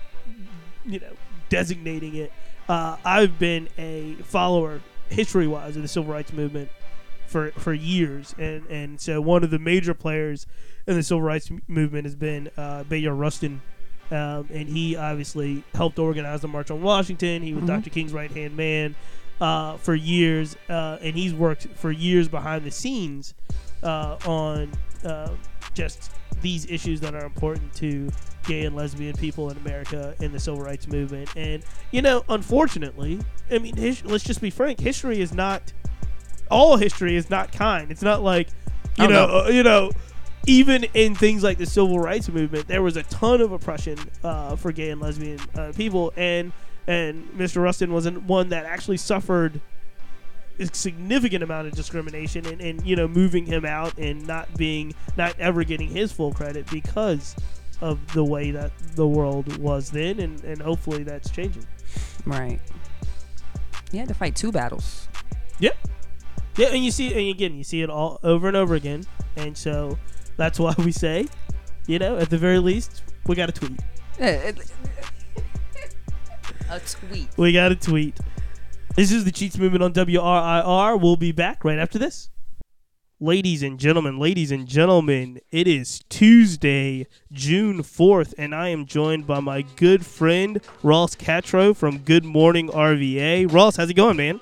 you 0.86 1.00
know 1.00 1.14
designating 1.50 2.16
it, 2.16 2.32
uh, 2.70 2.96
I've 3.04 3.38
been 3.38 3.68
a 3.78 4.14
follower 4.24 4.82
history-wise 5.10 5.76
of 5.76 5.82
the 5.82 5.88
civil 5.88 6.12
rights 6.12 6.32
movement 6.34 6.70
for 7.28 7.52
for 7.52 7.74
years, 7.74 8.34
and 8.38 8.66
and 8.68 9.00
so 9.02 9.20
one 9.20 9.44
of 9.44 9.50
the 9.52 9.60
major 9.60 9.94
players 9.94 10.48
in 10.88 10.96
the 10.96 11.04
civil 11.04 11.22
rights 11.22 11.52
movement 11.68 12.06
has 12.06 12.16
been 12.16 12.50
uh, 12.58 12.84
Bayard 12.84 13.18
Rustin. 13.18 13.62
Um, 14.12 14.48
and 14.54 14.70
he 14.70 14.96
obviously 14.96 15.64
helped 15.74 15.98
organize 15.98 16.42
the 16.42 16.48
March 16.48 16.70
on 16.70 16.80
Washington. 16.84 17.42
He 17.42 17.56
was 17.56 17.64
Mhm. 17.64 17.68
Dr. 17.68 17.90
King's 17.90 18.14
right 18.14 18.30
hand 18.30 18.56
man 18.56 18.94
uh, 19.42 19.78
for 19.78 19.96
years, 19.96 20.56
uh, 20.70 20.98
and 21.02 21.16
he's 21.16 21.34
worked 21.34 21.68
for 21.76 21.92
years 21.92 22.28
behind 22.28 22.66
the 22.66 22.72
scenes 22.72 23.34
uh, 23.82 24.18
on 24.28 24.70
uh, 25.06 25.30
just 25.74 26.12
these 26.42 26.70
issues 26.70 27.00
that 27.02 27.16
are 27.16 27.26
important 27.26 27.74
to 27.76 28.10
gay 28.46 28.66
and 28.66 28.76
lesbian 28.76 29.16
people 29.16 29.50
in 29.50 29.58
America 29.58 30.16
in 30.20 30.32
the 30.32 30.40
civil 30.40 30.62
rights 30.62 30.88
movement. 30.88 31.30
And 31.36 31.64
you 31.92 32.02
know, 32.02 32.24
unfortunately, 32.30 33.20
I 33.50 33.60
mean, 33.60 33.76
his, 33.78 34.04
let's 34.06 34.24
just 34.24 34.42
be 34.42 34.50
frank: 34.50 34.80
history 34.80 35.22
is 35.22 35.34
not 35.34 35.74
all 36.52 36.78
history 36.78 37.16
is 37.16 37.30
not 37.30 37.52
kind. 37.52 37.92
It's 37.92 38.02
not 38.04 38.22
like 38.22 38.50
you 38.98 39.06
Oh, 39.06 39.08
know, 39.08 39.46
uh, 39.46 39.50
you 39.50 39.64
know. 39.64 39.92
Even 40.48 40.84
in 40.94 41.16
things 41.16 41.42
like 41.42 41.58
the 41.58 41.66
civil 41.66 41.98
rights 41.98 42.30
movement, 42.30 42.68
there 42.68 42.84
was 42.84 42.98
a 42.98 43.04
ton 43.04 43.42
of 43.42 43.52
oppression 43.52 43.98
uh, 44.24 44.56
for 44.56 44.72
gay 44.72 44.92
and 44.92 45.02
lesbian 45.02 45.40
uh, 45.56 45.72
people, 45.76 46.14
and 46.16 46.52
and 46.86 47.28
Mr. 47.32 47.64
Rustin 47.64 47.92
was 47.92 48.08
one 48.08 48.50
that 48.50 48.64
actually 48.66 48.98
suffered 48.98 49.60
a 50.60 50.66
significant 50.74 51.44
amount 51.44 51.68
of 51.68 51.74
discrimination 51.74 52.46
and, 52.46 52.62
and 52.62 52.86
you 52.86 52.96
know 52.96 53.08
moving 53.08 53.46
him 53.46 53.66
out 53.66 53.98
and 53.98 54.26
not 54.26 54.56
being 54.58 54.94
not 55.18 55.36
ever 55.40 55.64
getting 55.64 55.90
his 55.90 56.12
full 56.12 56.34
credit 56.34 56.66
because 56.72 57.36
of 57.82 58.00
the 58.14 58.24
way 58.24 58.52
that 58.52 58.72
the 58.96 59.08
world 59.08 59.58
was 59.58 59.92
then 59.92 60.20
and, 60.20 60.44
and 60.44 60.62
hopefully 60.62 61.04
that's 61.04 61.30
changing 61.30 61.66
Right. 62.26 62.60
You 63.92 64.00
had 64.00 64.08
to 64.08 64.14
fight 64.14 64.36
two 64.36 64.52
battles. 64.52 65.08
Yeah. 65.60 65.72
Yeah 66.58 66.70
and 66.70 66.84
you 66.84 66.92
see 66.92 67.08
and 67.14 67.30
again 67.36 67.56
you 67.56 67.64
see 67.64 67.82
it 67.82 67.90
all 67.90 68.20
over 68.24 68.48
and 68.48 68.56
over 68.58 68.76
again 68.76 69.06
and 69.36 69.58
so 69.58 69.98
that's 70.38 70.58
why 70.60 70.74
we 70.78 70.92
say 70.92 71.28
you 71.88 72.00
know 72.00 72.18
at 72.18 72.30
the 72.30 72.38
very 72.38 72.60
least 72.60 73.04
we 73.28 73.36
got 73.36 73.50
a 73.50 73.52
tweet 73.52 73.80
eh, 74.20 74.54
eh, 74.54 74.54
A 76.72 76.80
tweet. 76.80 77.28
we 77.38 77.52
got 77.54 77.72
a 77.72 77.76
tweet 77.76 78.18
this 78.96 79.12
is 79.12 79.26
the 79.26 79.32
cheats 79.32 79.58
movement 79.58 79.84
on 79.84 79.94
wrir 79.94 81.02
we'll 81.02 81.16
be 81.18 81.32
back 81.32 81.64
right 81.64 81.80
after 81.80 82.00
this 82.00 82.30
Ladies 83.22 83.64
and 83.64 83.80
gentlemen, 83.80 84.20
ladies 84.20 84.52
and 84.52 84.68
gentlemen, 84.68 85.40
it 85.50 85.70
is 85.70 86.02
Tuesday, 86.10 87.08
June 87.32 87.80
4th, 87.80 88.34
and 88.38 88.54
I 88.54 88.68
am 88.68 88.86
joined 88.86 89.26
by 89.26 89.40
my 89.40 89.62
good 89.62 90.06
friend 90.06 90.60
Ross 90.84 91.16
Catrow 91.16 91.74
from 91.74 92.00
Good 92.00 92.26
Morning 92.26 92.68
RVA. 92.68 93.52
Ross, 93.52 93.78
how's 93.78 93.90
it 93.90 93.94
going, 93.94 94.18
man? 94.18 94.42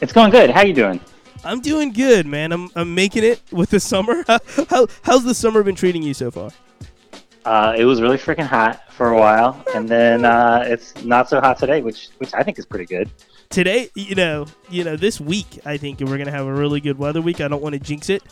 It's 0.00 0.12
going 0.12 0.32
good. 0.32 0.50
How 0.50 0.62
you 0.62 0.74
doing? 0.74 1.00
I'm 1.44 1.60
doing 1.60 1.92
good, 1.92 2.26
man. 2.26 2.50
I'm, 2.50 2.70
I'm 2.74 2.92
making 2.92 3.22
it 3.22 3.40
with 3.52 3.70
the 3.70 3.78
summer. 3.78 4.24
How, 4.26 4.40
how, 4.68 4.88
how's 5.02 5.22
the 5.22 5.34
summer 5.34 5.62
been 5.62 5.76
treating 5.76 6.02
you 6.02 6.12
so 6.12 6.32
far? 6.32 6.50
Uh, 7.44 7.76
it 7.78 7.84
was 7.84 8.02
really 8.02 8.18
freaking 8.18 8.48
hot 8.48 8.92
for 8.92 9.10
a 9.10 9.16
while, 9.16 9.64
and 9.76 9.88
then 9.88 10.24
uh, 10.24 10.64
it's 10.66 11.04
not 11.04 11.28
so 11.28 11.40
hot 11.40 11.56
today, 11.56 11.82
which 11.82 12.08
which 12.18 12.34
I 12.34 12.42
think 12.42 12.58
is 12.58 12.66
pretty 12.66 12.86
good. 12.86 13.08
Today, 13.48 13.88
you 13.94 14.14
know, 14.14 14.46
you 14.68 14.84
know, 14.84 14.96
this 14.96 15.20
week 15.20 15.60
I 15.64 15.76
think 15.76 16.00
we're 16.00 16.18
gonna 16.18 16.30
have 16.30 16.46
a 16.46 16.52
really 16.52 16.80
good 16.80 16.98
weather 16.98 17.20
week. 17.20 17.40
I 17.40 17.48
don't 17.48 17.62
want 17.62 17.74
to 17.74 17.78
jinx 17.78 18.10
it, 18.10 18.22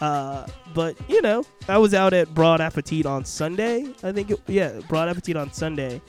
uh, 0.00 0.46
but 0.74 0.96
you 1.08 1.22
know, 1.22 1.44
I 1.68 1.78
was 1.78 1.94
out 1.94 2.12
at 2.12 2.32
Broad 2.34 2.60
Appetit 2.60 3.06
on 3.06 3.24
Sunday. 3.24 3.92
I 4.02 4.12
think, 4.12 4.30
it, 4.30 4.40
yeah, 4.46 4.80
Broad 4.88 5.08
Appetit 5.08 5.36
on 5.36 5.52
Sunday, 5.52 6.00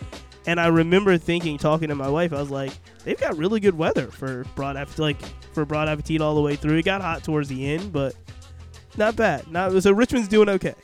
and 0.46 0.60
I 0.60 0.68
remember 0.68 1.18
thinking, 1.18 1.58
talking 1.58 1.88
to 1.89 1.96
my 1.96 2.10
wife, 2.10 2.34
I 2.34 2.39
was 2.39 2.50
like, 2.50 2.72
they've 3.04 3.20
got 3.20 3.38
really 3.38 3.60
good 3.60 3.78
weather 3.78 4.08
for 4.08 4.46
Broad 4.56 4.78
Appetit, 4.78 5.00
like 5.00 5.22
for 5.54 5.66
Broad 5.66 5.88
Appetit 5.88 6.22
all 6.22 6.36
the 6.36 6.42
way 6.42 6.56
through. 6.56 6.78
It 6.78 6.86
got 6.86 7.01
hot 7.01 7.24
towards 7.24 7.50
the 7.50 7.72
end, 7.72 7.92
but 7.92 8.16
not 8.98 9.16
bad. 9.16 9.50
Not 9.51 9.82
so 9.82 9.92
Richmond's 9.92 10.28
doing 10.28 10.50
okay. 10.50 10.75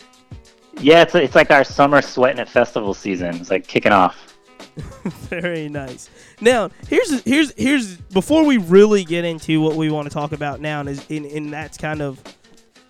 Yeah, 0.79 1.01
it's 1.01 1.15
it's 1.15 1.35
like 1.35 1.51
our 1.51 1.63
summer 1.63 2.01
sweating 2.01 2.39
at 2.39 2.49
festival 2.49 2.93
season. 2.93 3.35
It's 3.35 3.49
like 3.49 3.67
kicking 3.67 3.91
off. 3.91 4.34
Very 5.29 5.69
nice. 5.69 6.09
Now, 6.41 6.69
here's 6.87 7.21
here's 7.21 7.53
here's 7.55 7.97
before 7.97 8.45
we 8.45 8.57
really 8.57 9.03
get 9.03 9.23
into 9.23 9.61
what 9.61 9.75
we 9.75 9.89
want 9.89 10.07
to 10.07 10.13
talk 10.13 10.31
about 10.31 10.59
now, 10.59 10.81
and 10.81 10.89
is 10.89 11.05
in 11.09 11.25
and 11.25 11.53
that's 11.53 11.77
kind 11.77 12.01
of 12.01 12.21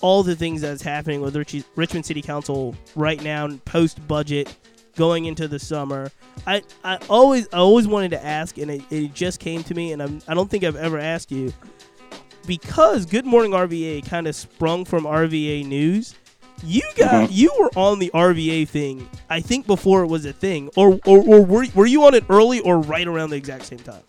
all 0.02 0.24
the 0.24 0.36
things 0.36 0.62
that's 0.62 0.82
happening 0.82 1.22
with 1.22 1.36
Rich, 1.36 1.64
Richmond 1.76 2.06
City 2.06 2.22
Council 2.22 2.76
right 2.96 3.22
now, 3.24 3.48
post 3.66 4.06
budget, 4.08 4.56
going 4.96 5.26
into 5.26 5.48
the 5.48 5.60
summer. 5.60 6.12
I, 6.48 6.64
I 6.84 6.98
always 7.10 7.48
I 7.54 7.58
always 7.58 7.88
wanted 7.88 8.12
to 8.12 8.26
ask, 8.26 8.58
and 8.58 8.72
it, 8.72 8.82
it 8.90 9.14
just 9.14 9.40
came 9.40 9.64
to 9.64 9.74
me, 9.74 9.92
and 9.94 10.02
I'm, 10.02 10.22
I 10.28 10.34
don't 10.34 10.50
think 10.50 10.64
I've 10.64 10.76
ever 10.76 11.00
asked 11.00 11.32
you 11.32 11.54
because 12.48 13.06
Good 13.06 13.26
Morning 13.26 13.52
RVA 13.52 14.08
kind 14.08 14.28
of 14.28 14.36
sprung 14.36 14.86
from 14.86 15.04
RVA 15.04 15.66
News. 15.66 16.16
You 16.64 16.82
got 16.98 17.30
Mhm. 17.30 17.32
you 17.32 17.52
were 17.60 17.70
on 17.76 18.00
the 18.00 18.10
RVA 18.14 18.66
thing, 18.68 19.08
I 19.30 19.40
think 19.40 19.68
before 19.68 20.04
it 20.04 20.08
was 20.08 20.26
a 20.26 20.34
thing, 20.34 20.70
or 20.76 21.00
or, 21.06 21.20
or 21.20 21.42
were, 21.46 21.66
were 21.76 21.86
you 21.86 22.06
on 22.06 22.14
it 22.16 22.24
early 22.30 22.60
or 22.62 22.80
right 22.80 23.08
around 23.08 23.30
the 23.32 23.36
exact 23.36 23.66
same 23.66 23.80
time? 23.80 24.02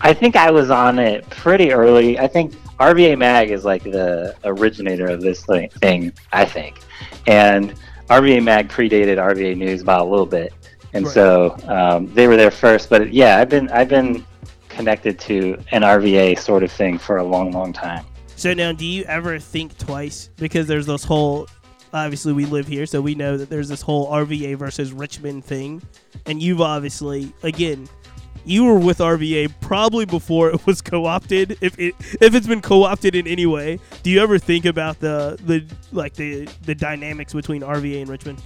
I 0.00 0.12
think 0.12 0.36
I 0.36 0.50
was 0.50 0.70
on 0.70 0.98
it 0.98 1.28
pretty 1.30 1.72
early. 1.72 2.18
I 2.18 2.26
think 2.26 2.52
RVA 2.78 3.16
Mag 3.16 3.50
is 3.50 3.64
like 3.64 3.84
the 3.84 4.34
originator 4.44 5.06
of 5.06 5.20
this 5.22 5.44
thing, 5.46 5.70
thing 5.80 6.12
I 6.32 6.44
think, 6.44 6.80
and 7.26 7.74
RVA 8.10 8.42
Mag 8.42 8.68
predated 8.68 9.16
RVA 9.18 9.54
News 9.56 9.82
by 9.82 9.96
a 9.96 10.04
little 10.04 10.26
bit, 10.26 10.52
and 10.92 11.06
Right. 11.06 11.14
so 11.14 11.56
um, 11.68 12.12
they 12.12 12.26
were 12.26 12.36
there 12.36 12.50
first. 12.50 12.90
But 12.90 13.12
yeah, 13.14 13.38
I've 13.38 13.48
been 13.48 13.70
I've 13.70 13.88
been 13.88 14.24
connected 14.68 15.18
to 15.20 15.56
an 15.70 15.82
RVA 15.84 16.34
sort 16.38 16.64
of 16.64 16.72
thing 16.72 16.98
for 16.98 17.18
a 17.18 17.24
long, 17.24 17.52
long 17.52 17.72
time. 17.72 18.04
So 18.36 18.52
now, 18.52 18.72
do 18.72 18.84
you 18.84 19.04
ever 19.04 19.38
think 19.38 19.76
twice? 19.78 20.30
Because 20.36 20.66
there's 20.66 20.86
this 20.86 21.04
whole. 21.04 21.48
Obviously, 21.92 22.32
we 22.32 22.44
live 22.46 22.66
here, 22.66 22.86
so 22.86 23.00
we 23.00 23.14
know 23.14 23.36
that 23.36 23.48
there's 23.48 23.68
this 23.68 23.80
whole 23.80 24.10
RVA 24.10 24.56
versus 24.56 24.92
Richmond 24.92 25.44
thing, 25.44 25.80
and 26.26 26.42
you've 26.42 26.60
obviously, 26.60 27.32
again, 27.44 27.88
you 28.44 28.64
were 28.64 28.78
with 28.78 28.98
RVA 28.98 29.54
probably 29.60 30.04
before 30.04 30.50
it 30.50 30.66
was 30.66 30.82
co-opted. 30.82 31.56
If 31.60 31.78
it 31.78 31.94
if 32.20 32.34
it's 32.34 32.46
been 32.48 32.60
co-opted 32.60 33.14
in 33.14 33.26
any 33.26 33.46
way, 33.46 33.78
do 34.02 34.10
you 34.10 34.20
ever 34.20 34.38
think 34.38 34.64
about 34.64 34.98
the 35.00 35.38
the 35.46 35.64
like 35.92 36.14
the 36.14 36.48
the 36.62 36.74
dynamics 36.74 37.32
between 37.32 37.62
RVA 37.62 38.00
and 38.02 38.10
Richmond? 38.10 38.42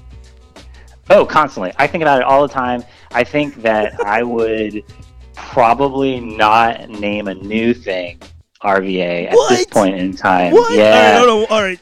Oh, 1.11 1.25
constantly. 1.25 1.73
I 1.79 1.87
think 1.87 2.03
about 2.03 2.21
it 2.21 2.25
all 2.25 2.47
the 2.47 2.53
time. 2.53 2.85
I 3.13 3.25
think 3.25 3.63
that 3.63 3.99
I 4.05 4.23
would 4.23 4.85
probably 5.35 6.21
not 6.21 6.91
name 6.91 7.29
a 7.29 7.35
new 7.35 7.73
thing 7.73 8.21
RVA 8.63 9.27
at 9.31 9.37
this 9.49 9.67
point 9.67 9.97
in 9.97 10.15
time. 10.17 10.53
What? 10.53 10.73
Yeah. 10.75 10.85
All 10.85 11.27
right, 11.27 11.29
hold 11.29 11.43
on. 11.51 11.57
All 11.57 11.63
right. 11.63 11.81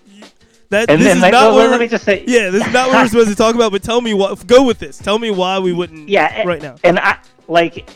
That 0.69 0.91
and 0.91 1.01
this 1.01 1.07
then 1.07 1.17
is 1.19 1.23
like, 1.23 1.33
not 1.33 1.43
well, 1.51 1.55
what 1.55 1.61
let 1.63 1.71
we're- 1.71 1.79
me 1.81 1.89
just 1.89 2.05
say 2.05 2.25
Yeah, 2.27 2.51
this 2.51 2.67
is 2.67 2.73
not 2.73 2.89
what 2.89 2.97
we're 3.03 3.09
supposed 3.09 3.29
to 3.31 3.37
talk 3.37 3.55
about. 3.55 3.71
But 3.73 3.83
tell 3.83 4.01
me 4.01 4.15
what. 4.15 4.47
Go 4.47 4.65
with 4.65 4.79
this. 4.79 4.99
Tell 4.99 5.19
me 5.19 5.31
why 5.31 5.59
we 5.61 5.73
wouldn't. 5.73 6.09
Yeah, 6.09 6.27
and- 6.35 6.49
Right 6.49 6.61
now. 6.61 6.75
And 6.85 6.99
I 6.99 7.19
like 7.49 7.89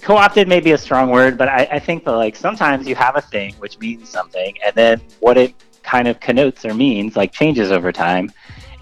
co-opted 0.00 0.48
may 0.48 0.60
be 0.60 0.72
a 0.72 0.78
strong 0.78 1.10
word, 1.10 1.36
but 1.36 1.48
I, 1.48 1.68
I 1.72 1.78
think 1.78 2.04
that 2.04 2.12
like 2.12 2.36
sometimes 2.36 2.86
you 2.88 2.94
have 2.94 3.16
a 3.16 3.20
thing 3.20 3.54
which 3.54 3.78
means 3.78 4.08
something, 4.08 4.54
and 4.64 4.74
then 4.74 5.00
what 5.20 5.36
it 5.36 5.54
kind 5.82 6.06
of 6.08 6.18
connotes 6.20 6.64
or 6.64 6.72
means 6.74 7.16
like 7.16 7.32
changes 7.32 7.72
over 7.72 7.90
time. 7.92 8.30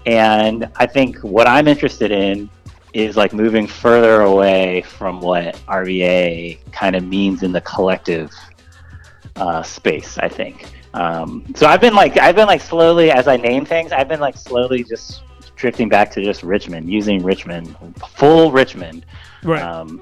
And 0.05 0.69
I 0.77 0.85
think 0.85 1.17
what 1.19 1.47
I'm 1.47 1.67
interested 1.67 2.11
in 2.11 2.49
is 2.93 3.17
like 3.17 3.33
moving 3.33 3.65
further 3.67 4.21
away 4.21 4.81
from 4.83 5.21
what 5.21 5.55
RVA 5.67 6.59
kind 6.71 6.95
of 6.95 7.03
means 7.05 7.41
in 7.41 7.51
the 7.51 7.61
collective 7.61 8.31
uh, 9.35 9.63
space. 9.63 10.17
I 10.17 10.27
think. 10.29 10.71
Um, 10.93 11.45
so 11.55 11.67
I've 11.67 11.81
been 11.81 11.95
like 11.95 12.17
I've 12.17 12.35
been 12.35 12.47
like 12.47 12.61
slowly 12.61 13.11
as 13.11 13.27
I 13.27 13.37
name 13.37 13.65
things, 13.65 13.91
I've 13.91 14.07
been 14.07 14.19
like 14.19 14.37
slowly 14.37 14.83
just 14.83 15.23
drifting 15.55 15.87
back 15.87 16.11
to 16.11 16.23
just 16.23 16.43
Richmond, 16.43 16.91
using 16.91 17.23
Richmond, 17.23 17.75
full 18.15 18.51
Richmond. 18.51 19.05
Right. 19.43 19.61
Um, 19.61 20.01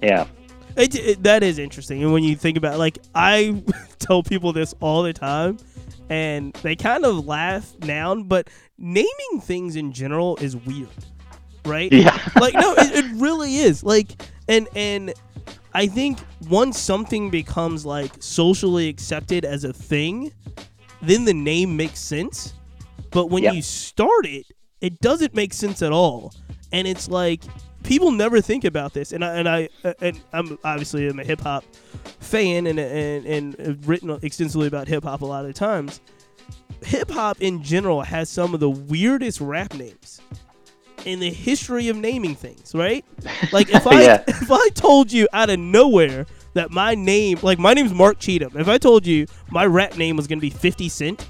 yeah. 0.00 0.26
It, 0.76 0.94
it, 0.94 1.22
that 1.22 1.42
is 1.42 1.58
interesting, 1.58 2.02
and 2.02 2.12
when 2.12 2.24
you 2.24 2.34
think 2.34 2.56
about, 2.56 2.78
like, 2.78 2.98
I 3.14 3.62
tell 4.00 4.22
people 4.22 4.52
this 4.52 4.74
all 4.80 5.02
the 5.04 5.12
time, 5.12 5.58
and 6.08 6.52
they 6.62 6.74
kind 6.74 7.04
of 7.04 7.26
laugh 7.26 7.72
now. 7.80 8.14
But 8.16 8.48
naming 8.76 9.40
things 9.40 9.76
in 9.76 9.92
general 9.92 10.36
is 10.38 10.56
weird, 10.56 10.88
right? 11.64 11.92
Yeah. 11.92 12.18
like, 12.40 12.54
no, 12.54 12.74
it, 12.76 13.04
it 13.04 13.20
really 13.20 13.56
is. 13.56 13.84
Like, 13.84 14.20
and 14.48 14.66
and 14.74 15.14
I 15.74 15.86
think 15.86 16.18
once 16.48 16.78
something 16.78 17.30
becomes 17.30 17.84
like 17.84 18.12
socially 18.20 18.88
accepted 18.88 19.44
as 19.44 19.64
a 19.64 19.72
thing, 19.72 20.32
then 21.02 21.24
the 21.24 21.34
name 21.34 21.76
makes 21.76 21.98
sense. 22.00 22.54
But 23.10 23.30
when 23.30 23.42
Yep. 23.42 23.54
you 23.54 23.62
start 23.62 24.26
it, 24.26 24.46
it 24.80 25.00
doesn't 25.00 25.34
make 25.34 25.52
sense 25.52 25.82
at 25.82 25.92
all. 25.92 26.32
And 26.72 26.86
it's 26.86 27.08
like 27.08 27.42
people 27.82 28.10
never 28.10 28.40
think 28.40 28.64
about 28.64 28.94
this, 28.94 29.12
and 29.12 29.24
I 29.24 29.34
and 29.36 29.48
I 29.48 29.68
uh, 29.84 29.92
and 30.00 30.20
I'm 30.32 30.58
obviously 30.64 31.06
I'm 31.08 31.18
a 31.20 31.24
hip 31.24 31.40
hop 31.40 31.64
fan 32.20 32.66
and 32.66 32.78
and 32.78 33.26
and 33.26 33.54
have 33.58 33.88
written 33.88 34.10
extensively 34.22 34.66
about 34.66 34.88
hip 34.88 35.04
hop 35.04 35.22
a 35.22 35.26
lot 35.26 35.44
of 35.44 35.54
times. 35.54 36.00
Hip 36.84 37.10
hop 37.10 37.40
in 37.40 37.62
general 37.62 38.02
has 38.02 38.28
some 38.28 38.54
of 38.54 38.60
the 38.60 38.70
weirdest 38.70 39.40
rap 39.40 39.74
names 39.74 40.20
in 41.04 41.20
the 41.20 41.30
history 41.30 41.88
of 41.88 41.96
naming 41.96 42.34
things, 42.34 42.74
right? 42.74 43.04
Like 43.52 43.68
if 43.70 43.86
I 43.86 44.02
Yeah. 44.02 44.24
if 44.26 44.50
I 44.50 44.68
told 44.74 45.12
you 45.12 45.28
out 45.32 45.50
of 45.50 45.58
nowhere 45.58 46.26
that 46.54 46.70
my 46.70 46.94
name, 46.94 47.38
like 47.42 47.58
my 47.58 47.74
name's 47.74 47.92
Mark 47.92 48.18
Cheatham, 48.18 48.56
if 48.56 48.68
I 48.68 48.78
told 48.78 49.06
you 49.06 49.26
my 49.50 49.66
rap 49.66 49.96
name 49.96 50.16
was 50.16 50.26
gonna 50.26 50.40
be 50.40 50.50
Fifty 50.50 50.88
Cent, 50.88 51.28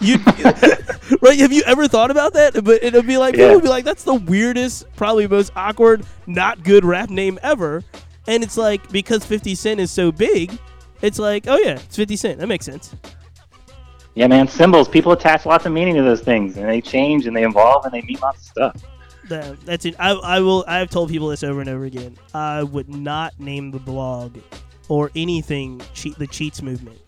you 0.00 0.18
right? 1.22 1.38
Have 1.38 1.52
you 1.52 1.62
ever 1.66 1.88
thought 1.88 2.10
about 2.10 2.34
that? 2.34 2.62
But 2.64 2.82
it'll 2.82 3.02
be 3.02 3.16
like 3.16 3.34
people 3.34 3.54
would 3.54 3.62
be 3.62 3.68
like, 3.68 3.84
"That's 3.84 4.04
the 4.04 4.14
weirdest, 4.14 4.86
probably 4.96 5.26
most 5.26 5.52
awkward, 5.56 6.04
not 6.26 6.62
good 6.62 6.84
rap 6.84 7.10
name 7.10 7.38
ever." 7.42 7.82
And 8.28 8.42
it's 8.42 8.56
like 8.56 8.88
because 8.90 9.24
Fifty 9.24 9.54
Cent 9.54 9.80
is 9.80 9.90
so 9.90 10.12
big, 10.12 10.56
it's 11.02 11.18
like, 11.18 11.46
oh 11.48 11.56
yeah, 11.58 11.74
it's 11.74 11.96
Fifty 11.96 12.16
Cent. 12.16 12.38
That 12.38 12.46
makes 12.48 12.66
sense. 12.66 12.94
Yeah, 14.16 14.26
man. 14.28 14.48
Symbols. 14.48 14.88
People 14.88 15.12
attach 15.12 15.44
lots 15.46 15.66
of 15.66 15.72
meaning 15.72 15.94
to 15.94 16.02
those 16.02 16.22
things, 16.22 16.56
and 16.56 16.66
they 16.68 16.80
change 16.80 17.26
and 17.26 17.36
they 17.36 17.44
evolve 17.44 17.84
and 17.84 17.92
they 17.92 18.00
mean 18.02 18.16
lots 18.20 18.38
of 18.40 18.44
stuff. 18.46 18.82
That- 19.28 19.60
that's 19.66 19.84
it. 19.84 19.94
I, 19.98 20.12
I 20.12 20.40
will. 20.40 20.64
I've 20.66 20.88
told 20.90 21.10
people 21.10 21.28
this 21.28 21.42
over 21.42 21.60
and 21.60 21.68
over 21.68 21.84
again. 21.84 22.16
I 22.32 22.62
would 22.62 22.88
not 22.88 23.38
name 23.38 23.70
the 23.70 23.78
blog 23.78 24.38
or 24.88 25.10
anything 25.14 25.82
cheat 25.94 26.18
the 26.18 26.26
cheats 26.26 26.62
movement. 26.62 26.98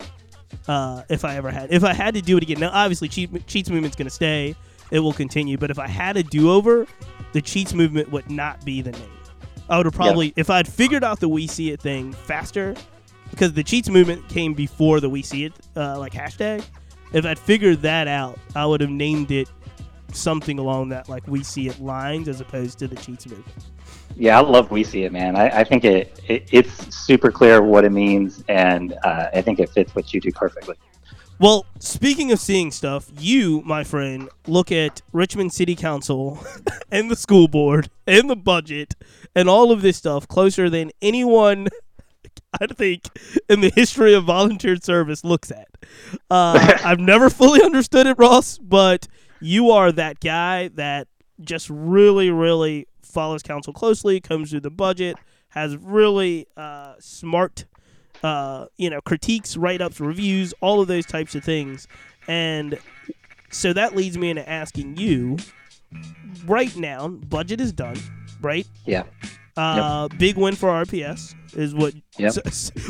Uh, 0.67 1.01
if 1.09 1.25
I 1.25 1.35
ever 1.35 1.49
had, 1.49 1.73
if 1.73 1.83
I 1.83 1.93
had 1.93 2.13
to 2.13 2.21
do 2.21 2.37
it 2.37 2.43
again, 2.43 2.59
now 2.59 2.69
obviously 2.71 3.07
cheat, 3.07 3.47
cheats 3.47 3.69
movement's 3.71 3.95
going 3.95 4.05
to 4.07 4.13
stay. 4.13 4.55
It 4.91 4.99
will 4.99 5.13
continue. 5.13 5.57
But 5.57 5.71
if 5.71 5.79
I 5.79 5.87
had 5.87 6.15
a 6.15 6.21
do 6.23 6.51
over, 6.51 6.85
the 7.33 7.41
cheats 7.41 7.73
movement 7.73 8.11
would 8.11 8.29
not 8.29 8.63
be 8.65 8.81
the 8.83 8.91
name. 8.91 9.09
I 9.67 9.77
would 9.77 9.85
have 9.87 9.95
probably, 9.95 10.33
if 10.35 10.49
I'd 10.51 10.67
figured 10.67 11.03
out 11.03 11.19
the 11.19 11.29
we 11.29 11.47
see 11.47 11.71
it 11.71 11.81
thing 11.81 12.11
faster, 12.13 12.75
because 13.31 13.53
the 13.53 13.63
cheats 13.63 13.89
movement 13.89 14.27
came 14.29 14.53
before 14.53 14.99
the 14.99 15.09
we 15.09 15.21
see 15.23 15.45
it 15.45 15.53
uh, 15.75 15.97
like 15.97 16.13
hashtag. 16.13 16.63
If 17.13 17.25
I'd 17.25 17.39
figured 17.39 17.81
that 17.81 18.07
out, 18.07 18.37
I 18.55 18.65
would 18.65 18.81
have 18.81 18.89
named 18.89 19.31
it 19.31 19.49
something 20.13 20.59
along 20.59 20.89
that 20.89 21.07
like 21.09 21.27
we 21.27 21.43
see 21.43 21.67
it 21.67 21.79
lines 21.79 22.27
as 22.27 22.41
opposed 22.41 22.79
to 22.79 22.87
the 22.87 22.95
cheats 22.95 23.27
move. 23.27 23.43
Yeah, 24.15 24.37
I 24.37 24.41
love 24.41 24.71
we 24.71 24.83
see 24.83 25.03
it, 25.03 25.11
man. 25.11 25.35
I, 25.35 25.59
I 25.59 25.63
think 25.63 25.85
it, 25.85 26.19
it 26.27 26.47
it's 26.51 26.95
super 26.95 27.31
clear 27.31 27.61
what 27.61 27.85
it 27.85 27.91
means, 27.91 28.43
and 28.49 28.93
uh, 29.03 29.29
I 29.33 29.41
think 29.41 29.59
it 29.59 29.69
fits 29.69 29.95
what 29.95 30.13
you 30.13 30.19
do 30.19 30.31
perfectly. 30.31 30.75
Well, 31.39 31.65
speaking 31.79 32.33
of 32.33 32.39
seeing 32.39 32.69
stuff, 32.69 33.09
you, 33.17 33.61
my 33.65 33.85
friend, 33.85 34.27
look 34.45 34.73
at 34.73 35.01
Richmond 35.13 35.53
City 35.53 35.73
Council 35.73 36.43
and 36.91 37.09
the 37.09 37.15
school 37.15 37.47
board 37.47 37.89
and 38.05 38.29
the 38.29 38.35
budget 38.35 38.95
and 39.33 39.47
all 39.47 39.71
of 39.71 39.81
this 39.81 39.95
stuff 39.95 40.27
closer 40.27 40.69
than 40.69 40.91
anyone 41.01 41.69
I 42.61 42.67
think 42.67 43.07
in 43.47 43.61
the 43.61 43.71
history 43.75 44.13
of 44.13 44.25
volunteer 44.25 44.75
service 44.77 45.23
looks 45.23 45.51
at. 45.51 45.67
Uh, 46.29 46.77
I've 46.83 46.99
never 46.99 47.29
fully 47.29 47.61
understood 47.61 48.07
it, 48.07 48.17
Ross, 48.17 48.57
but 48.57 49.07
you 49.39 49.71
are 49.71 49.91
that 49.91 50.19
guy 50.19 50.69
that 50.69 51.07
just 51.41 51.69
really, 51.69 52.31
really 52.31 52.87
follows 53.03 53.43
council 53.43 53.73
closely, 53.73 54.19
comes 54.19 54.49
through 54.49 54.61
the 54.61 54.71
budget, 54.71 55.15
has 55.49 55.77
really 55.77 56.47
uh, 56.57 56.93
smart, 56.99 57.65
uh, 58.23 58.65
you 58.77 58.89
know, 58.89 59.01
critiques, 59.01 59.55
write 59.55 59.81
ups, 59.81 59.99
reviews, 59.99 60.53
all 60.61 60.81
of 60.81 60.87
those 60.87 61.05
types 61.05 61.35
of 61.35 61.43
things. 61.43 61.87
And 62.27 62.77
so 63.51 63.73
that 63.73 63.95
leads 63.95 64.17
me 64.17 64.29
into 64.31 64.47
asking 64.47 64.97
you 64.97 65.37
right 66.45 66.75
now, 66.75 67.07
budget 67.07 67.61
is 67.61 67.71
done, 67.71 67.97
right? 68.41 68.67
Yeah. 68.85 69.03
Uh, 69.57 70.07
Big 70.07 70.37
win 70.37 70.55
for 70.55 70.69
RPS 70.69 71.35
is 71.53 71.73
what 71.75 71.93
Yep. 72.17 72.33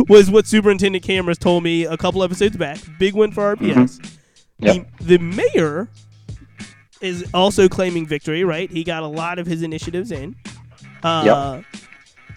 was 0.08 0.30
what 0.32 0.46
Superintendent 0.48 1.04
Kamras 1.06 1.38
told 1.38 1.64
me 1.64 1.86
a 1.86 1.98
couple 1.98 2.24
episodes 2.24 2.58
back. 2.58 2.80
Big 2.98 3.14
win 3.16 3.32
for 3.32 3.56
RPS. 3.56 4.04
Yep. 4.60 4.88
The, 5.00 5.18
the 5.18 5.18
mayor 5.20 5.88
is 7.02 7.26
also 7.34 7.70
claiming 7.70 8.06
victory, 8.06 8.44
right? 8.44 8.70
He 8.70 8.84
got 8.84 9.04
a 9.04 9.08
lot 9.08 9.40
of 9.40 9.48
his 9.48 9.62
initiatives 9.64 10.12
in. 10.12 10.36
Uh, 11.04 11.24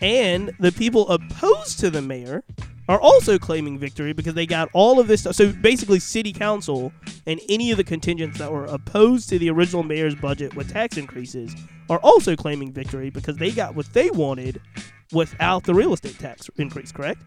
And 0.01 0.51
the 0.59 0.73
people 0.73 1.09
opposed 1.09 1.79
to 1.81 1.91
the 1.91 2.03
mayor 2.03 2.43
are 2.89 3.01
also 3.01 3.39
claiming 3.39 3.79
victory 3.79 4.13
because 4.13 4.35
they 4.35 4.47
got 4.47 4.69
all 4.73 4.99
of 4.99 5.07
this 5.07 5.21
stuff. 5.21 5.37
So 5.37 5.53
basically, 5.53 6.01
city 6.01 6.33
council 6.33 6.93
and 7.27 7.41
any 7.49 7.71
of 7.71 7.77
the 7.77 7.85
contingents 7.85 8.39
that 8.39 8.51
were 8.53 8.65
opposed 8.65 9.29
to 9.29 9.39
the 9.39 9.49
original 9.51 9.85
mayor's 9.85 10.17
budget 10.17 10.55
with 10.57 10.73
tax 10.73 10.97
increases 10.97 11.55
are 11.89 11.99
also 11.99 12.35
claiming 12.35 12.73
victory 12.73 13.11
because 13.11 13.37
they 13.37 13.53
got 13.53 13.77
what 13.77 13.87
they 13.93 14.11
wanted 14.11 14.61
without 15.13 15.65
the 15.65 15.75
real 15.75 15.93
estate 15.93 16.19
tax 16.19 16.49
increase, 16.57 16.93
correct? 16.93 17.21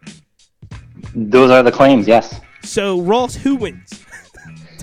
Those 1.13 1.51
are 1.51 1.63
the 1.63 1.71
claims. 1.71 2.07
Yes. 2.07 2.39
So 2.63 3.01
Ross, 3.01 3.35
who 3.35 3.55
wins? 3.55 4.03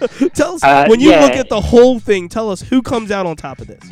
tell 0.35 0.55
us 0.55 0.65
Uh, 0.65 0.87
when 0.89 1.01
you 1.01 1.11
yeah. 1.11 1.23
look 1.23 1.33
at 1.33 1.49
the 1.49 1.61
whole 1.61 1.99
thing. 2.01 2.29
Tell 2.29 2.51
us 2.51 2.61
who 2.61 2.83
comes 2.83 3.11
out 3.11 3.27
on 3.27 3.37
top 3.37 3.61
of 3.61 3.67
this. 3.67 3.83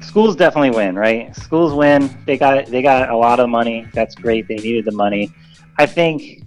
schools 0.00 0.36
definitely 0.36 0.70
win, 0.70 0.96
right? 0.96 1.34
Schools 1.36 1.72
win. 1.74 2.10
They 2.26 2.36
got 2.36 2.66
they 2.66 2.82
got 2.82 3.10
a 3.10 3.16
lot 3.16 3.40
of 3.40 3.48
money. 3.48 3.86
That's 3.94 4.14
great. 4.14 4.48
They 4.48 4.56
needed 4.56 4.84
the 4.84 4.92
money. 4.92 5.32
I 5.78 5.86
think 5.86 6.42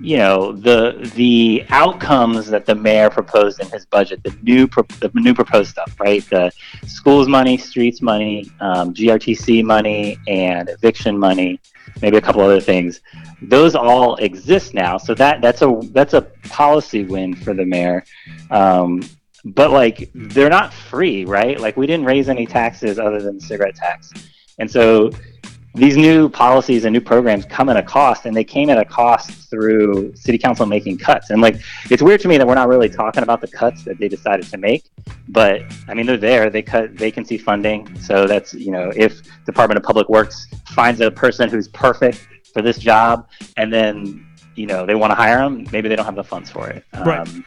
you 0.00 0.18
know 0.18 0.52
the 0.52 1.10
the 1.14 1.64
outcomes 1.70 2.46
that 2.48 2.66
the 2.66 2.74
mayor 2.74 3.08
proposed 3.08 3.60
in 3.60 3.68
his 3.70 3.86
budget, 3.86 4.22
the 4.22 4.36
new 4.42 4.66
pro- 4.66 4.84
the 5.00 5.10
new 5.14 5.34
proposed 5.34 5.70
stuff, 5.70 5.94
right? 5.98 6.28
The 6.28 6.52
schools 6.86 7.28
money, 7.28 7.56
streets 7.56 8.02
money, 8.02 8.50
um, 8.60 8.92
GRTC 8.92 9.64
money, 9.64 10.18
and 10.26 10.68
eviction 10.68 11.18
money, 11.18 11.60
maybe 12.02 12.18
a 12.18 12.20
couple 12.20 12.42
other 12.42 12.60
things. 12.60 13.00
Those 13.40 13.74
all 13.74 14.16
exist 14.16 14.74
now, 14.74 14.98
so 14.98 15.14
that 15.14 15.40
that's 15.40 15.62
a 15.62 15.80
that's 15.92 16.12
a 16.12 16.22
policy 16.48 17.04
win 17.04 17.34
for 17.34 17.54
the 17.54 17.64
mayor. 17.64 18.04
Um, 18.50 19.02
but 19.46 19.70
like 19.70 20.10
they're 20.14 20.50
not 20.50 20.74
free, 20.74 21.24
right? 21.24 21.58
Like 21.58 21.76
we 21.78 21.86
didn't 21.86 22.04
raise 22.04 22.28
any 22.28 22.46
taxes 22.46 22.98
other 22.98 23.22
than 23.22 23.36
the 23.36 23.42
cigarette 23.42 23.76
tax, 23.76 24.12
and 24.58 24.70
so 24.70 25.10
these 25.76 25.96
new 25.96 26.28
policies 26.30 26.86
and 26.86 26.92
new 26.92 27.02
programs 27.02 27.44
come 27.44 27.68
at 27.68 27.76
a 27.76 27.82
cost, 27.82 28.24
and 28.24 28.34
they 28.34 28.44
came 28.44 28.70
at 28.70 28.78
a 28.78 28.84
cost 28.84 29.30
through 29.50 30.14
city 30.16 30.38
council 30.38 30.64
making 30.64 30.96
cuts. 30.96 31.28
And 31.30 31.42
like 31.42 31.60
it's 31.90 32.02
weird 32.02 32.20
to 32.22 32.28
me 32.28 32.38
that 32.38 32.46
we're 32.46 32.54
not 32.54 32.68
really 32.68 32.88
talking 32.88 33.22
about 33.22 33.42
the 33.42 33.48
cuts 33.48 33.84
that 33.84 33.98
they 33.98 34.08
decided 34.08 34.46
to 34.46 34.56
make, 34.56 34.84
but 35.28 35.62
I 35.86 35.94
mean 35.94 36.06
they're 36.06 36.16
there. 36.16 36.48
They 36.48 36.62
cut 36.62 36.90
vacancy 36.90 37.36
funding, 37.36 37.94
so 38.00 38.26
that's 38.26 38.54
you 38.54 38.70
know 38.70 38.90
if 38.96 39.20
Department 39.44 39.76
of 39.76 39.84
Public 39.84 40.08
Works 40.08 40.46
finds 40.68 41.00
a 41.00 41.10
person 41.10 41.50
who's 41.50 41.68
perfect 41.68 42.26
for 42.54 42.62
this 42.62 42.78
job, 42.78 43.28
and 43.58 43.70
then 43.70 44.26
you 44.54 44.66
know 44.66 44.86
they 44.86 44.94
want 44.94 45.10
to 45.10 45.14
hire 45.14 45.38
them, 45.38 45.66
maybe 45.72 45.90
they 45.90 45.96
don't 45.96 46.06
have 46.06 46.16
the 46.16 46.24
funds 46.24 46.50
for 46.50 46.70
it. 46.70 46.84
Right. 47.04 47.20
Um, 47.20 47.44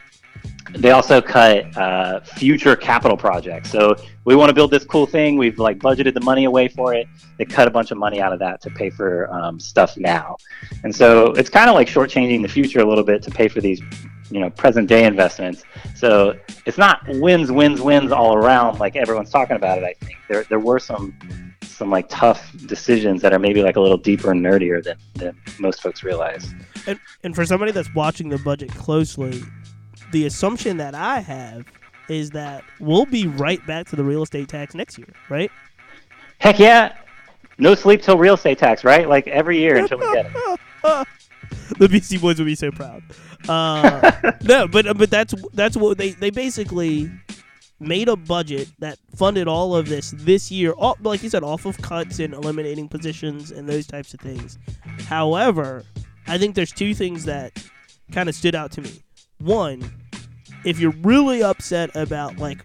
they 0.74 0.90
also 0.92 1.20
cut 1.20 1.76
uh, 1.76 2.20
future 2.20 2.76
capital 2.76 3.16
projects. 3.16 3.70
So 3.70 3.96
we 4.24 4.36
want 4.36 4.50
to 4.50 4.54
build 4.54 4.70
this 4.70 4.84
cool 4.84 5.06
thing. 5.06 5.36
We've 5.36 5.58
like 5.58 5.78
budgeted 5.78 6.14
the 6.14 6.20
money 6.20 6.44
away 6.44 6.68
for 6.68 6.94
it. 6.94 7.06
They 7.38 7.44
cut 7.44 7.68
a 7.68 7.70
bunch 7.70 7.90
of 7.90 7.98
money 7.98 8.20
out 8.20 8.32
of 8.32 8.38
that 8.40 8.60
to 8.62 8.70
pay 8.70 8.90
for 8.90 9.32
um, 9.32 9.58
stuff 9.58 9.96
now, 9.96 10.36
and 10.84 10.94
so 10.94 11.32
it's 11.32 11.50
kind 11.50 11.68
of 11.68 11.74
like 11.74 11.88
shortchanging 11.88 12.42
the 12.42 12.48
future 12.48 12.80
a 12.80 12.88
little 12.88 13.04
bit 13.04 13.22
to 13.22 13.30
pay 13.30 13.48
for 13.48 13.60
these, 13.60 13.80
you 14.30 14.40
know, 14.40 14.50
present 14.50 14.88
day 14.88 15.04
investments. 15.04 15.64
So 15.94 16.38
it's 16.66 16.78
not 16.78 17.02
wins, 17.08 17.50
wins, 17.50 17.80
wins 17.80 18.12
all 18.12 18.34
around 18.34 18.78
like 18.78 18.96
everyone's 18.96 19.30
talking 19.30 19.56
about 19.56 19.78
it. 19.78 19.84
I 19.84 19.94
think 20.04 20.18
there 20.28 20.44
there 20.44 20.60
were 20.60 20.78
some 20.78 21.16
some 21.80 21.90
like 21.90 22.06
tough 22.10 22.54
decisions 22.66 23.22
that 23.22 23.32
are 23.32 23.38
maybe 23.38 23.62
like 23.62 23.76
a 23.76 23.80
little 23.80 23.96
deeper 23.96 24.32
and 24.32 24.44
nerdier 24.44 24.84
than, 24.84 24.98
than 25.14 25.34
most 25.58 25.80
folks 25.80 26.04
realize. 26.04 26.52
And, 26.86 27.00
and 27.24 27.34
for 27.34 27.46
somebody 27.46 27.72
that's 27.72 27.92
watching 27.94 28.28
the 28.28 28.36
budget 28.36 28.70
closely, 28.70 29.42
the 30.12 30.26
assumption 30.26 30.76
that 30.78 30.94
I 30.94 31.20
have 31.20 31.66
is 32.08 32.30
that 32.30 32.64
we'll 32.80 33.06
be 33.06 33.26
right 33.26 33.64
back 33.66 33.86
to 33.88 33.96
the 33.96 34.04
real 34.04 34.22
estate 34.22 34.48
tax 34.48 34.74
next 34.74 34.98
year, 34.98 35.08
right? 35.28 35.50
Heck 36.38 36.58
yeah. 36.58 36.96
No 37.58 37.74
sleep 37.74 38.02
till 38.02 38.18
real 38.18 38.34
estate 38.34 38.58
tax, 38.58 38.84
right? 38.84 39.08
Like 39.08 39.28
every 39.28 39.58
year 39.58 39.76
until 39.76 39.98
we 39.98 40.12
get 40.12 40.26
it. 40.26 40.58
the 41.78 41.88
Beastie 41.88 42.18
Boys 42.18 42.38
would 42.38 42.46
be 42.46 42.54
so 42.54 42.70
proud. 42.70 43.02
Uh, 43.48 44.32
no, 44.42 44.66
but 44.66 44.96
but 44.96 45.10
that's 45.10 45.34
that's 45.52 45.76
what 45.76 45.98
they 45.98 46.10
they 46.10 46.30
basically 46.30 47.10
made 47.78 48.08
a 48.08 48.16
budget 48.16 48.68
that 48.78 48.98
funded 49.14 49.48
all 49.48 49.74
of 49.74 49.88
this 49.88 50.12
this 50.16 50.50
year, 50.50 50.72
all, 50.72 50.96
like 51.02 51.22
you 51.22 51.30
said, 51.30 51.42
off 51.42 51.64
of 51.64 51.78
cuts 51.78 52.18
and 52.18 52.34
eliminating 52.34 52.88
positions 52.88 53.50
and 53.50 53.68
those 53.68 53.86
types 53.86 54.12
of 54.14 54.20
things. 54.20 54.58
However, 55.06 55.84
I 56.26 56.38
think 56.38 56.54
there's 56.54 56.72
two 56.72 56.94
things 56.94 57.24
that 57.24 57.52
kind 58.12 58.28
of 58.28 58.34
stood 58.34 58.54
out 58.54 58.70
to 58.72 58.82
me. 58.82 59.02
One, 59.38 59.90
if 60.64 60.78
you're 60.78 60.94
really 61.02 61.42
upset 61.42 61.94
about 61.94 62.38
like 62.38 62.64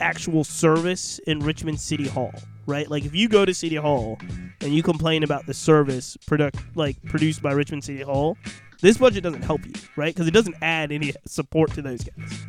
actual 0.00 0.44
service 0.44 1.18
in 1.26 1.40
Richmond 1.40 1.80
City 1.80 2.06
Hall, 2.08 2.32
right? 2.66 2.88
Like 2.90 3.04
if 3.04 3.14
you 3.14 3.28
go 3.28 3.44
to 3.44 3.52
City 3.54 3.76
Hall 3.76 4.18
and 4.60 4.74
you 4.74 4.82
complain 4.82 5.22
about 5.22 5.46
the 5.46 5.54
service 5.54 6.16
product 6.26 6.58
like 6.74 7.02
produced 7.04 7.42
by 7.42 7.52
Richmond 7.52 7.84
City 7.84 8.02
Hall, 8.02 8.36
this 8.80 8.98
budget 8.98 9.22
doesn't 9.24 9.42
help 9.42 9.64
you, 9.66 9.72
right? 9.96 10.14
Because 10.14 10.28
it 10.28 10.32
doesn't 10.32 10.54
add 10.62 10.92
any 10.92 11.12
support 11.26 11.72
to 11.72 11.82
those 11.82 12.02
guys. 12.04 12.46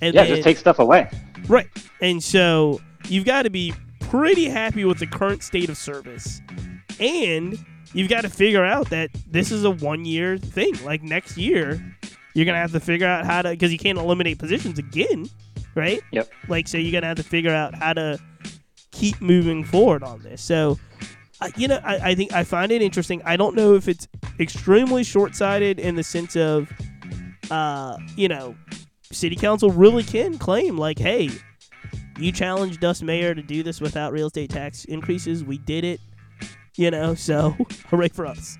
And 0.00 0.14
Yeah, 0.14 0.24
then- 0.24 0.34
just 0.36 0.44
take 0.44 0.58
stuff 0.58 0.78
away. 0.78 1.08
Right. 1.48 1.68
And 2.00 2.22
so 2.22 2.80
you've 3.08 3.24
got 3.24 3.42
to 3.42 3.50
be 3.50 3.72
pretty 4.00 4.44
happy 4.46 4.84
with 4.84 4.98
the 4.98 5.06
current 5.06 5.42
state 5.42 5.68
of 5.68 5.76
service. 5.76 6.40
And 7.00 7.58
you've 7.92 8.08
got 8.08 8.22
to 8.22 8.28
figure 8.30 8.64
out 8.64 8.90
that 8.90 9.10
this 9.28 9.50
is 9.50 9.64
a 9.64 9.70
one 9.70 10.04
year 10.04 10.38
thing. 10.38 10.72
Like 10.84 11.02
next 11.02 11.36
year, 11.36 11.80
you're 12.36 12.44
going 12.44 12.54
to 12.54 12.60
have 12.60 12.72
to 12.72 12.80
figure 12.80 13.06
out 13.06 13.24
how 13.24 13.40
to, 13.40 13.48
because 13.48 13.72
you 13.72 13.78
can't 13.78 13.96
eliminate 13.96 14.38
positions 14.38 14.78
again, 14.78 15.26
right? 15.74 16.02
Yep. 16.12 16.28
Like, 16.48 16.68
so 16.68 16.76
you're 16.76 16.92
going 16.92 17.00
to 17.00 17.08
have 17.08 17.16
to 17.16 17.22
figure 17.22 17.54
out 17.54 17.74
how 17.74 17.94
to 17.94 18.18
keep 18.92 19.22
moving 19.22 19.64
forward 19.64 20.02
on 20.02 20.20
this. 20.20 20.42
So, 20.42 20.78
uh, 21.40 21.48
you 21.56 21.66
know, 21.66 21.80
I, 21.82 22.10
I 22.10 22.14
think 22.14 22.34
I 22.34 22.44
find 22.44 22.72
it 22.72 22.82
interesting. 22.82 23.22
I 23.24 23.38
don't 23.38 23.56
know 23.56 23.74
if 23.74 23.88
it's 23.88 24.06
extremely 24.38 25.02
short 25.02 25.34
sighted 25.34 25.80
in 25.80 25.94
the 25.94 26.02
sense 26.02 26.36
of, 26.36 26.70
uh, 27.50 27.96
you 28.16 28.28
know, 28.28 28.54
city 29.10 29.34
council 29.34 29.70
really 29.70 30.02
can 30.02 30.36
claim, 30.36 30.76
like, 30.76 30.98
hey, 30.98 31.30
you 32.18 32.32
challenged 32.32 32.84
us, 32.84 33.00
mayor, 33.00 33.34
to 33.34 33.42
do 33.42 33.62
this 33.62 33.80
without 33.80 34.12
real 34.12 34.26
estate 34.26 34.50
tax 34.50 34.84
increases. 34.84 35.42
We 35.42 35.56
did 35.56 35.84
it, 35.84 36.00
you 36.76 36.90
know, 36.90 37.14
so 37.14 37.56
hooray 37.86 38.08
for 38.08 38.26
us. 38.26 38.58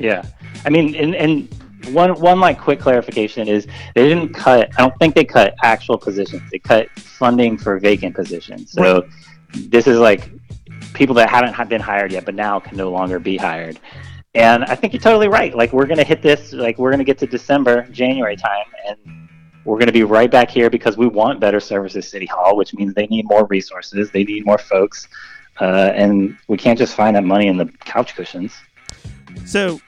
Yeah, 0.00 0.24
I 0.64 0.70
mean, 0.70 0.94
and, 0.94 1.14
and 1.14 1.54
one 1.92 2.18
one 2.20 2.40
like 2.40 2.58
quick 2.58 2.80
clarification 2.80 3.48
is 3.48 3.66
they 3.94 4.08
didn't 4.08 4.34
cut. 4.34 4.70
I 4.78 4.82
don't 4.82 4.96
think 4.98 5.14
they 5.14 5.24
cut 5.24 5.54
actual 5.62 5.98
positions. 5.98 6.42
They 6.50 6.58
cut 6.58 6.88
funding 6.98 7.58
for 7.58 7.78
vacant 7.78 8.14
positions. 8.14 8.72
So 8.72 9.06
this 9.52 9.86
is 9.86 9.98
like 9.98 10.30
people 10.94 11.14
that 11.16 11.30
haven't 11.30 11.68
been 11.68 11.80
hired 11.80 12.12
yet, 12.12 12.24
but 12.24 12.34
now 12.34 12.60
can 12.60 12.76
no 12.76 12.90
longer 12.90 13.18
be 13.18 13.36
hired. 13.36 13.78
And 14.34 14.64
I 14.64 14.74
think 14.74 14.92
you're 14.92 15.00
totally 15.00 15.28
right. 15.28 15.54
Like 15.54 15.72
we're 15.72 15.86
gonna 15.86 16.04
hit 16.04 16.22
this. 16.22 16.52
Like 16.52 16.78
we're 16.78 16.90
gonna 16.90 17.04
get 17.04 17.18
to 17.18 17.26
December, 17.26 17.82
January 17.90 18.36
time, 18.36 18.66
and 18.88 19.28
we're 19.64 19.78
gonna 19.78 19.92
be 19.92 20.02
right 20.02 20.30
back 20.30 20.50
here 20.50 20.70
because 20.70 20.96
we 20.96 21.06
want 21.06 21.40
better 21.40 21.60
services, 21.60 22.08
City 22.08 22.26
Hall, 22.26 22.56
which 22.56 22.74
means 22.74 22.94
they 22.94 23.06
need 23.06 23.26
more 23.28 23.46
resources. 23.46 24.10
They 24.10 24.24
need 24.24 24.44
more 24.44 24.58
folks. 24.58 25.08
Uh, 25.60 25.92
and 25.94 26.36
we 26.48 26.56
can't 26.56 26.78
just 26.78 26.96
find 26.96 27.14
that 27.14 27.22
money 27.22 27.46
in 27.46 27.56
the 27.56 27.66
couch 27.84 28.16
cushions. 28.16 28.52
So, 29.46 29.80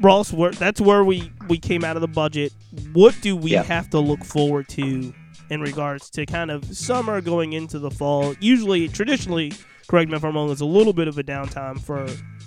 Ross, 0.00 0.32
where, 0.32 0.50
that's 0.52 0.80
where 0.80 1.04
we, 1.04 1.30
we 1.48 1.58
came 1.58 1.84
out 1.84 1.96
of 1.96 2.00
the 2.00 2.08
budget. 2.08 2.52
What 2.92 3.14
do 3.20 3.36
we 3.36 3.52
Yeah. 3.52 3.62
have 3.64 3.90
to 3.90 3.98
look 4.00 4.24
forward 4.24 4.68
to 4.70 5.12
in 5.50 5.60
regards 5.60 6.08
to 6.10 6.24
kind 6.26 6.50
of 6.50 6.64
summer 6.76 7.20
going 7.20 7.52
into 7.52 7.78
the 7.78 7.90
fall? 7.90 8.34
Usually, 8.40 8.88
traditionally, 8.88 9.52
correct 9.88 10.10
me 10.10 10.16
if 10.16 10.24
I'm 10.24 10.34
wrong, 10.34 10.50
it's 10.50 10.60
a 10.60 10.64
little 10.66 10.92
bit 10.92 11.08
of 11.08 11.18
a 11.18 11.22
downtime 11.22 11.80
for 11.80 12.06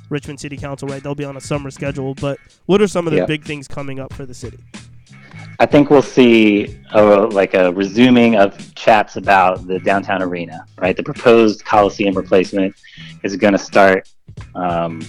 Richmond 0.10 0.40
City 0.40 0.58
Council, 0.58 0.88
right? 0.88 1.02
They'll 1.04 1.16
be 1.16 1.26
on 1.26 1.38
a 1.38 1.42
summer 1.42 1.70
schedule. 1.72 2.14
But 2.16 2.40
what 2.66 2.82
are 2.82 2.88
some 2.88 3.08
of 3.08 3.12
the 3.12 3.20
Yeah. 3.20 3.26
big 3.26 3.44
things 3.44 3.68
coming 3.68 4.00
up 4.00 4.14
for 4.14 4.26
the 4.26 4.34
city? 4.34 4.58
I 5.60 5.66
think 5.68 5.90
we'll 5.90 6.02
see 6.02 6.80
a, 6.94 7.04
like 7.04 7.54
a 7.54 7.72
resuming 7.74 8.36
of 8.36 8.74
chats 8.76 9.16
about 9.18 9.68
the 9.68 9.80
downtown 9.80 10.22
arena, 10.24 10.66
right? 10.80 10.96
The 10.98 11.04
proposed 11.04 11.64
Coliseum 11.64 12.16
replacement 12.16 12.76
is 13.24 13.36
going 13.36 13.54
to 13.54 13.60
start 13.60 14.10
um, 14.56 15.02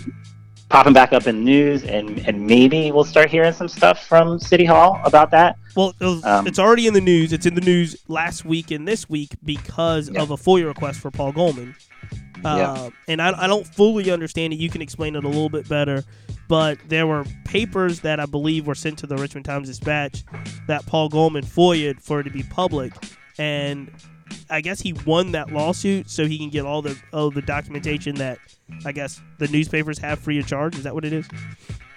popping 0.68 0.92
back 0.92 1.12
up 1.12 1.26
in 1.26 1.36
the 1.36 1.42
news, 1.42 1.84
and, 1.84 2.18
and 2.26 2.46
maybe 2.46 2.90
we'll 2.90 3.04
start 3.04 3.30
hearing 3.30 3.52
some 3.52 3.68
stuff 3.68 4.06
from 4.06 4.38
City 4.38 4.64
Hall 4.64 5.00
about 5.04 5.30
that. 5.30 5.56
Well, 5.76 5.92
Um, 6.00 6.46
it's 6.46 6.58
already 6.58 6.86
in 6.86 6.94
the 6.94 7.00
news. 7.00 7.32
It's 7.32 7.46
in 7.46 7.54
the 7.54 7.60
news 7.60 7.96
last 8.08 8.44
week 8.44 8.70
and 8.70 8.86
this 8.86 9.08
week 9.08 9.30
because 9.44 10.08
Yeah. 10.10 10.22
of 10.22 10.30
a 10.30 10.36
FOIA 10.36 10.66
request 10.66 11.00
for 11.00 11.10
Paul 11.10 11.32
Goldman. 11.32 11.74
Uh, 12.44 12.56
Yeah. 12.58 12.88
And 13.08 13.22
I, 13.22 13.44
I 13.44 13.46
don't 13.46 13.66
fully 13.66 14.10
understand 14.10 14.52
it. 14.52 14.56
You 14.56 14.68
can 14.70 14.82
explain 14.82 15.16
it 15.16 15.24
a 15.24 15.28
little 15.28 15.48
bit 15.48 15.68
better. 15.68 16.04
But 16.46 16.78
there 16.88 17.06
were 17.06 17.24
papers 17.44 18.00
that 18.00 18.20
I 18.20 18.26
believe 18.26 18.66
were 18.66 18.74
sent 18.74 18.98
to 18.98 19.06
the 19.06 19.16
Richmond 19.16 19.46
Times 19.46 19.68
Dispatch 19.68 20.24
that 20.68 20.84
Paul 20.86 21.08
Goldman 21.08 21.44
FOIA'd 21.44 22.02
for 22.02 22.20
it 22.20 22.24
to 22.24 22.30
be 22.30 22.42
public. 22.42 22.92
And 23.38 23.90
I 24.50 24.60
guess 24.60 24.80
he 24.80 24.92
won 24.92 25.32
that 25.32 25.52
lawsuit 25.52 26.10
so 26.10 26.26
he 26.26 26.38
can 26.38 26.50
get 26.50 26.64
all 26.64 26.82
the 26.82 26.98
all 27.12 27.30
the 27.30 27.42
documentation 27.42 28.14
that 28.16 28.38
I 28.84 28.92
guess 28.92 29.20
the 29.38 29.48
newspapers 29.48 29.98
have 29.98 30.18
free 30.18 30.38
of 30.38 30.46
charge. 30.46 30.76
Is 30.76 30.84
that 30.84 30.94
what 30.94 31.04
it 31.04 31.12
is? 31.12 31.28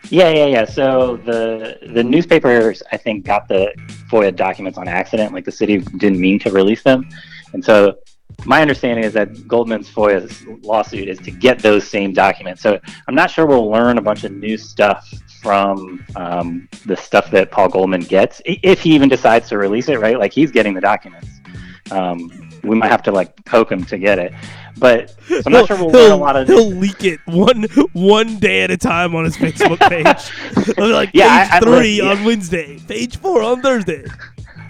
Yeah, 0.09 0.29
yeah, 0.29 0.45
yeah. 0.45 0.65
So 0.65 1.17
the 1.17 1.79
the 1.93 2.03
newspapers, 2.03 2.81
I 2.91 2.97
think, 2.97 3.25
got 3.25 3.47
the 3.47 3.73
FOIA 4.09 4.35
documents 4.35 4.77
on 4.77 4.87
accident. 4.87 5.33
Like 5.33 5.45
the 5.45 5.51
city 5.51 5.79
didn't 5.79 6.19
mean 6.19 6.39
to 6.39 6.51
release 6.51 6.83
them, 6.83 7.09
and 7.53 7.63
so 7.63 7.97
my 8.45 8.61
understanding 8.61 9.03
is 9.03 9.13
that 9.13 9.47
Goldman's 9.47 9.89
FOIA 9.89 10.63
lawsuit 10.63 11.09
is 11.09 11.17
to 11.19 11.31
get 11.31 11.59
those 11.59 11.87
same 11.87 12.13
documents. 12.13 12.61
So 12.61 12.79
I'm 13.07 13.15
not 13.15 13.31
sure 13.31 13.45
we'll 13.45 13.69
learn 13.69 13.97
a 13.97 14.01
bunch 14.01 14.23
of 14.23 14.31
new 14.31 14.57
stuff 14.57 15.09
from 15.41 16.05
um, 16.15 16.67
the 16.85 16.95
stuff 16.95 17.31
that 17.31 17.51
Paul 17.51 17.69
Goldman 17.69 18.01
gets, 18.01 18.41
if 18.45 18.81
he 18.81 18.93
even 18.93 19.09
decides 19.09 19.49
to 19.49 19.57
release 19.57 19.89
it. 19.89 19.99
Right, 19.99 20.19
like 20.19 20.33
he's 20.33 20.51
getting 20.51 20.73
the 20.73 20.81
documents. 20.81 21.27
Um, 21.91 22.31
we 22.63 22.75
might 22.75 22.89
have 22.91 23.03
to 23.03 23.11
like 23.11 23.43
poke 23.45 23.71
him 23.71 23.85
to 23.85 23.97
get 23.97 24.19
it, 24.19 24.33
but 24.77 25.15
so 25.27 25.41
I'm 25.45 25.53
not 25.53 25.67
sure 25.67 25.77
we'll 25.77 25.89
learn 25.89 26.11
a 26.11 26.17
lot 26.17 26.35
of. 26.35 26.47
he'll 26.47 26.69
leak 26.71 27.03
it 27.03 27.19
one 27.25 27.63
one 27.93 28.39
day 28.39 28.63
at 28.63 28.71
a 28.71 28.77
time 28.77 29.15
on 29.15 29.23
his 29.25 29.37
Facebook 29.37 29.79
page. 29.89 30.75
I'll 30.77 30.87
be 30.87 30.93
like 30.93 31.11
Yeah, 31.13 31.43
page 31.45 31.53
I- 31.53 31.57
I- 31.57 31.59
three 31.61 31.97
yeah. 31.97 32.11
on 32.11 32.23
Wednesday, 32.25 32.79
page 32.87 33.17
four 33.17 33.41
on 33.43 33.61
Thursday. 33.61 34.05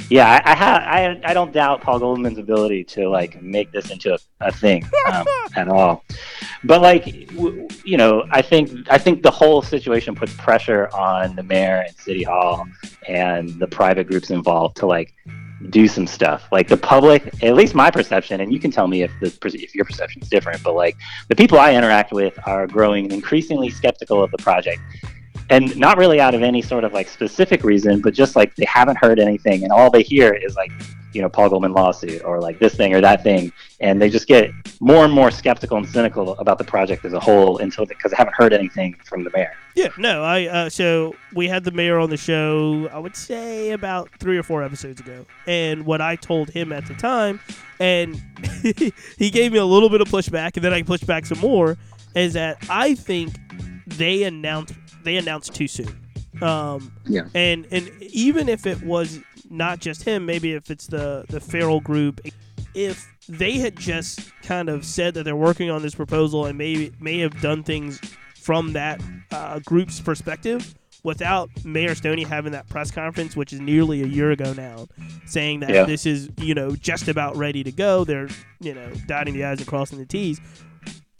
Yeah, 0.09 0.25
I 0.45 0.51
I, 0.51 0.55
ha- 0.55 0.83
I 0.85 1.19
I 1.25 1.33
don't 1.33 1.51
doubt 1.51 1.81
Paul 1.81 1.99
Goldman's 1.99 2.37
ability 2.37 2.83
to 2.85 3.09
like 3.09 3.41
make 3.41 3.71
this 3.73 3.89
into 3.91 4.13
a, 4.13 4.19
a 4.41 4.51
thing 4.51 4.85
um, 5.11 5.25
at 5.57 5.67
all. 5.67 6.03
But 6.63 6.81
like 6.81 7.27
w- 7.35 7.67
you 7.83 7.97
know, 7.97 8.25
I 8.31 8.41
think 8.41 8.71
I 8.89 8.97
think 8.99 9.21
the 9.21 9.31
whole 9.31 9.61
situation 9.61 10.15
puts 10.15 10.33
pressure 10.35 10.87
on 10.95 11.35
the 11.35 11.43
mayor 11.43 11.83
and 11.87 11.95
city 11.97 12.23
hall 12.23 12.65
and 13.09 13.49
the 13.59 13.67
private 13.67 14.07
groups 14.07 14.29
involved 14.29 14.77
to 14.77 14.85
like 14.85 15.13
do 15.69 15.87
some 15.87 16.07
stuff. 16.07 16.47
Like 16.51 16.67
the 16.67 16.77
public, 16.77 17.43
at 17.43 17.55
least 17.55 17.75
my 17.75 17.89
perception, 17.89 18.41
and 18.41 18.53
you 18.53 18.59
can 18.59 18.71
tell 18.71 18.87
me 18.87 19.03
if 19.03 19.11
the 19.21 19.27
if 19.53 19.73
your 19.73 19.85
perception 19.85 20.21
is 20.21 20.29
different. 20.29 20.63
But 20.63 20.75
like 20.75 20.95
the 21.29 21.35
people 21.35 21.57
I 21.59 21.73
interact 21.73 22.11
with 22.11 22.37
are 22.45 22.67
growing 22.67 23.11
increasingly 23.11 23.69
skeptical 23.69 24.23
of 24.23 24.31
the 24.31 24.37
project 24.37 24.81
and 25.49 25.75
not 25.77 25.97
really 25.97 26.19
out 26.19 26.35
of 26.35 26.43
any 26.43 26.61
sort 26.61 26.83
of 26.83 26.93
like 26.93 27.07
specific 27.07 27.63
reason, 27.63 28.01
but 28.01 28.13
just 28.13 28.35
like 28.35 28.55
they 28.55 28.65
haven't 28.65 28.97
heard 28.97 29.19
anything, 29.19 29.63
and 29.63 29.71
all 29.71 29.89
they 29.89 30.03
hear 30.03 30.33
is 30.33 30.55
like, 30.55 30.71
you 31.17 31.23
know, 31.23 31.29
Paul 31.29 31.49
Goldman 31.49 31.73
lawsuit 31.73 32.23
or 32.23 32.39
like 32.39 32.59
this 32.59 32.75
thing 32.75 32.93
or 32.93 33.01
that 33.01 33.23
thing, 33.23 33.51
and 33.79 33.99
they 33.99 34.07
just 34.07 34.27
get 34.27 34.51
more 34.79 35.03
and 35.03 35.11
more 35.11 35.31
skeptical 35.31 35.75
and 35.75 35.89
cynical 35.89 36.37
about 36.37 36.59
the 36.59 36.63
project 36.63 37.03
as 37.05 37.13
a 37.13 37.19
whole 37.19 37.57
until 37.57 37.87
because 37.87 38.11
they 38.11 38.15
haven't 38.17 38.35
heard 38.35 38.53
anything 38.53 38.95
from 39.03 39.23
the 39.23 39.31
mayor. 39.33 39.51
Yeah, 39.73 39.87
no, 39.97 40.23
I 40.23 40.45
uh, 40.45 40.69
so 40.69 41.15
we 41.33 41.47
had 41.47 41.63
the 41.63 41.71
mayor 41.71 41.97
on 41.97 42.11
the 42.11 42.17
show. 42.17 42.87
I 42.93 42.99
would 42.99 43.15
say 43.15 43.71
about 43.71 44.09
three 44.19 44.37
or 44.37 44.43
four 44.43 44.61
episodes 44.63 45.01
ago, 45.01 45.25
and 45.47 45.87
what 45.87 46.01
I 46.01 46.15
told 46.17 46.51
him 46.51 46.71
at 46.71 46.85
the 46.85 46.93
time, 46.93 47.39
and 47.79 48.21
he 49.17 49.29
gave 49.31 49.51
me 49.51 49.57
a 49.57 49.65
little 49.65 49.89
bit 49.89 50.01
of 50.01 50.07
pushback, 50.09 50.51
and 50.55 50.63
then 50.63 50.73
I 50.73 50.83
pushed 50.83 51.07
back 51.07 51.25
some 51.25 51.39
more, 51.39 51.77
is 52.15 52.33
that 52.33 52.57
I 52.69 52.93
think 52.93 53.33
they 53.87 54.21
announced 54.21 54.75
they 55.03 55.17
announced 55.17 55.55
too 55.55 55.67
soon. 55.67 55.97
Um, 56.43 56.91
Yeah. 57.07 57.23
and 57.33 57.65
and 57.71 57.89
even 58.01 58.49
if 58.49 58.67
it 58.67 58.83
was 58.83 59.19
not 59.49 59.79
just 59.79 60.03
him, 60.03 60.25
maybe 60.25 60.53
if 60.53 60.69
it's 60.71 60.87
the 60.87 61.25
the 61.29 61.39
Farrell 61.39 61.79
group, 61.79 62.21
if 62.73 63.07
they 63.29 63.53
had 63.57 63.75
just 63.77 64.31
kind 64.43 64.69
of 64.69 64.85
said 64.85 65.13
that 65.15 65.23
they're 65.23 65.35
working 65.35 65.69
on 65.69 65.81
this 65.81 65.95
proposal 65.95 66.45
and 66.45 66.57
maybe 66.57 66.91
may 66.99 67.19
have 67.19 67.39
done 67.41 67.63
things 67.63 67.99
from 68.35 68.73
that 68.73 69.01
uh, 69.31 69.59
group's 69.65 69.99
perspective 69.99 70.73
without 71.03 71.49
Mayor 71.65 71.95
Stoney 71.95 72.23
having 72.23 72.51
that 72.53 72.67
press 72.69 72.89
conference, 72.91 73.35
which 73.35 73.51
is 73.53 73.59
nearly 73.59 74.01
a 74.03 74.07
year 74.07 74.31
ago 74.31 74.53
now, 74.53 74.87
saying 75.25 75.59
that 75.61 75.69
Yeah. 75.69 75.83
this 75.83 76.05
is 76.05 76.29
you 76.39 76.53
know 76.53 76.75
just 76.75 77.07
about 77.07 77.35
ready 77.35 77.63
to 77.63 77.71
go. 77.71 78.03
They're 78.03 78.29
you 78.59 78.73
know 78.73 78.89
dotting 79.07 79.33
the 79.33 79.43
i's 79.45 79.59
and 79.59 79.67
crossing 79.67 79.99
the 79.99 80.05
t's. 80.05 80.39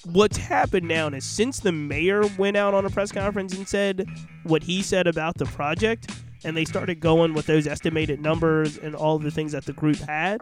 What's 0.06 0.38
happened 0.38 0.88
now 0.88 1.08
is 1.10 1.26
since 1.26 1.60
the 1.60 1.72
mayor 1.74 2.24
went 2.38 2.56
out 2.56 2.74
on 2.74 2.86
a 2.86 2.90
press 2.90 3.12
conference 3.12 3.54
and 3.54 3.68
said 3.68 4.08
what 4.44 4.64
he 4.64 4.82
said 4.82 5.06
about 5.08 5.36
the 5.38 5.46
project, 5.46 6.12
and 6.44 6.56
they 6.56 6.66
started 6.66 7.00
going 7.00 7.34
with 7.34 7.46
those 7.46 7.68
estimated 7.68 8.20
numbers 8.22 8.78
and 8.78 8.96
all 8.96 9.20
the 9.20 9.32
things 9.32 9.52
that 9.54 9.66
the 9.66 9.74
group 9.74 9.98
had, 9.98 10.42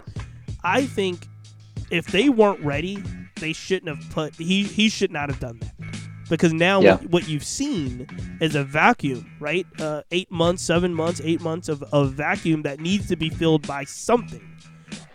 I 0.63 0.85
think 0.85 1.27
if 1.91 2.07
they 2.07 2.29
weren't 2.29 2.59
ready, 2.63 3.01
they 3.39 3.53
shouldn't 3.53 3.95
have 3.95 4.09
put 4.11 4.35
he 4.35 4.63
he 4.63 4.89
should 4.89 5.11
not 5.11 5.29
have 5.29 5.39
done 5.39 5.59
that 5.59 5.73
because 6.29 6.53
now 6.53 6.81
Yeah. 6.81 6.95
what, 6.95 7.09
what 7.11 7.27
you've 7.27 7.43
seen 7.43 8.07
is 8.41 8.55
a 8.55 8.63
vacuum, 8.63 9.29
right? 9.39 9.67
Uh, 9.79 10.01
eight 10.11 10.31
months, 10.31 10.63
seven 10.63 10.93
months, 10.93 11.21
eight 11.23 11.41
months 11.41 11.69
of, 11.69 11.83
of 11.91 12.13
vacuum 12.13 12.63
that 12.63 12.79
needs 12.79 13.07
to 13.09 13.15
be 13.15 13.29
filled 13.29 13.67
by 13.67 13.83
something, 13.83 14.41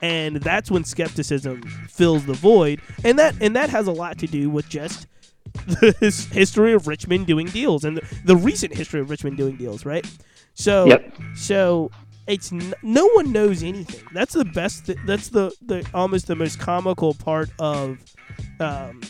and 0.02 0.36
that's 0.36 0.70
when 0.70 0.84
skepticism 0.84 1.62
fills 1.88 2.26
the 2.26 2.34
void, 2.34 2.80
and 3.04 3.18
that 3.18 3.34
and 3.40 3.56
that 3.56 3.70
has 3.70 3.86
a 3.86 3.92
lot 3.92 4.18
to 4.18 4.26
do 4.26 4.48
with 4.50 4.68
just 4.68 5.06
the 5.66 5.96
his 5.98 6.26
history 6.26 6.72
of 6.74 6.86
Richmond 6.86 7.26
doing 7.26 7.46
deals 7.48 7.84
and 7.84 7.96
the, 7.96 8.16
the 8.24 8.36
recent 8.36 8.74
history 8.74 9.00
of 9.00 9.10
Richmond 9.10 9.36
doing 9.36 9.56
deals, 9.56 9.84
right? 9.84 10.06
So 10.54 10.86
Yep. 10.86 11.14
so 11.36 11.90
it's 12.26 12.52
no 12.82 13.06
one 13.14 13.32
knows 13.32 13.62
anything. 13.62 14.06
That's 14.12 14.34
the 14.34 14.44
best. 14.44 14.86
Th- 14.86 14.98
that's 15.06 15.28
the 15.28 15.52
the 15.62 15.86
almost 15.94 16.26
the 16.26 16.36
most 16.36 16.58
comical 16.58 17.14
part 17.14 17.50
of 17.58 17.98
um, 18.60 19.00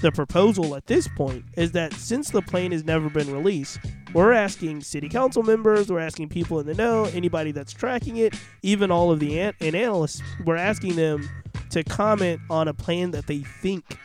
the 0.00 0.12
proposal 0.12 0.74
at 0.76 0.86
this 0.86 1.08
point 1.08 1.44
is 1.56 1.72
that 1.72 1.92
since 1.94 2.30
the 2.30 2.42
plane 2.42 2.72
has 2.72 2.84
never 2.84 3.08
been 3.10 3.32
released, 3.32 3.78
we're 4.14 4.32
asking 4.32 4.82
city 4.82 5.08
council 5.08 5.42
members, 5.42 5.90
we're 5.90 5.98
asking 5.98 6.28
people 6.28 6.60
in 6.60 6.66
the 6.66 6.74
know, 6.74 7.04
anybody 7.06 7.52
that's 7.52 7.72
tracking 7.72 8.16
it, 8.18 8.34
even 8.62 8.90
all 8.90 9.10
of 9.10 9.18
the 9.18 9.38
an- 9.40 9.54
and 9.60 9.74
analysts, 9.74 10.22
we're 10.44 10.56
asking 10.56 10.96
them 10.96 11.28
to 11.70 11.82
comment 11.84 12.40
on 12.50 12.68
a 12.68 12.74
plan 12.74 13.10
that 13.12 13.26
they 13.26 13.38
think 13.38 13.98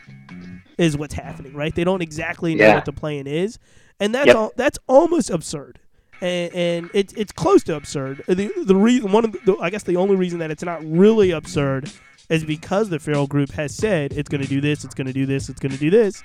is 0.77 0.97
what's 0.97 1.13
happening, 1.13 1.53
right? 1.53 1.73
They 1.75 1.83
don't 1.83 2.01
exactly 2.01 2.55
know 2.55 2.65
Yeah. 2.65 2.75
what 2.75 2.85
the 2.85 2.93
plan 2.93 3.27
is, 3.27 3.59
and 3.99 4.15
that's 4.15 4.27
Yep. 4.27 4.35
al- 4.35 4.53
that's 4.55 4.79
almost 4.87 5.29
absurd, 5.29 5.79
and, 6.21 6.53
and 6.53 6.89
it's 6.93 7.13
it's 7.13 7.31
close 7.31 7.63
to 7.63 7.75
absurd. 7.75 8.23
The 8.27 8.51
the 8.65 8.75
reason 8.75 9.11
one 9.11 9.25
of 9.25 9.31
the, 9.45 9.57
I 9.57 9.69
guess 9.69 9.83
the 9.83 9.97
only 9.97 10.15
reason 10.15 10.39
that 10.39 10.51
it's 10.51 10.63
not 10.63 10.81
really 10.83 11.31
absurd 11.31 11.91
is 12.29 12.43
because 12.43 12.89
the 12.89 12.99
Farrell 12.99 13.27
Group 13.27 13.51
has 13.51 13.73
said 13.73 14.11
it's 14.13 14.27
going 14.29 14.41
to 14.41 14.47
do 14.47 14.59
this, 14.59 14.83
it's 14.83 14.93
going 14.93 15.07
to 15.07 15.13
do 15.13 15.25
this, 15.25 15.47
it's 15.49 15.59
going 15.59 15.71
to 15.71 15.77
do 15.77 15.89
this, 15.89 16.23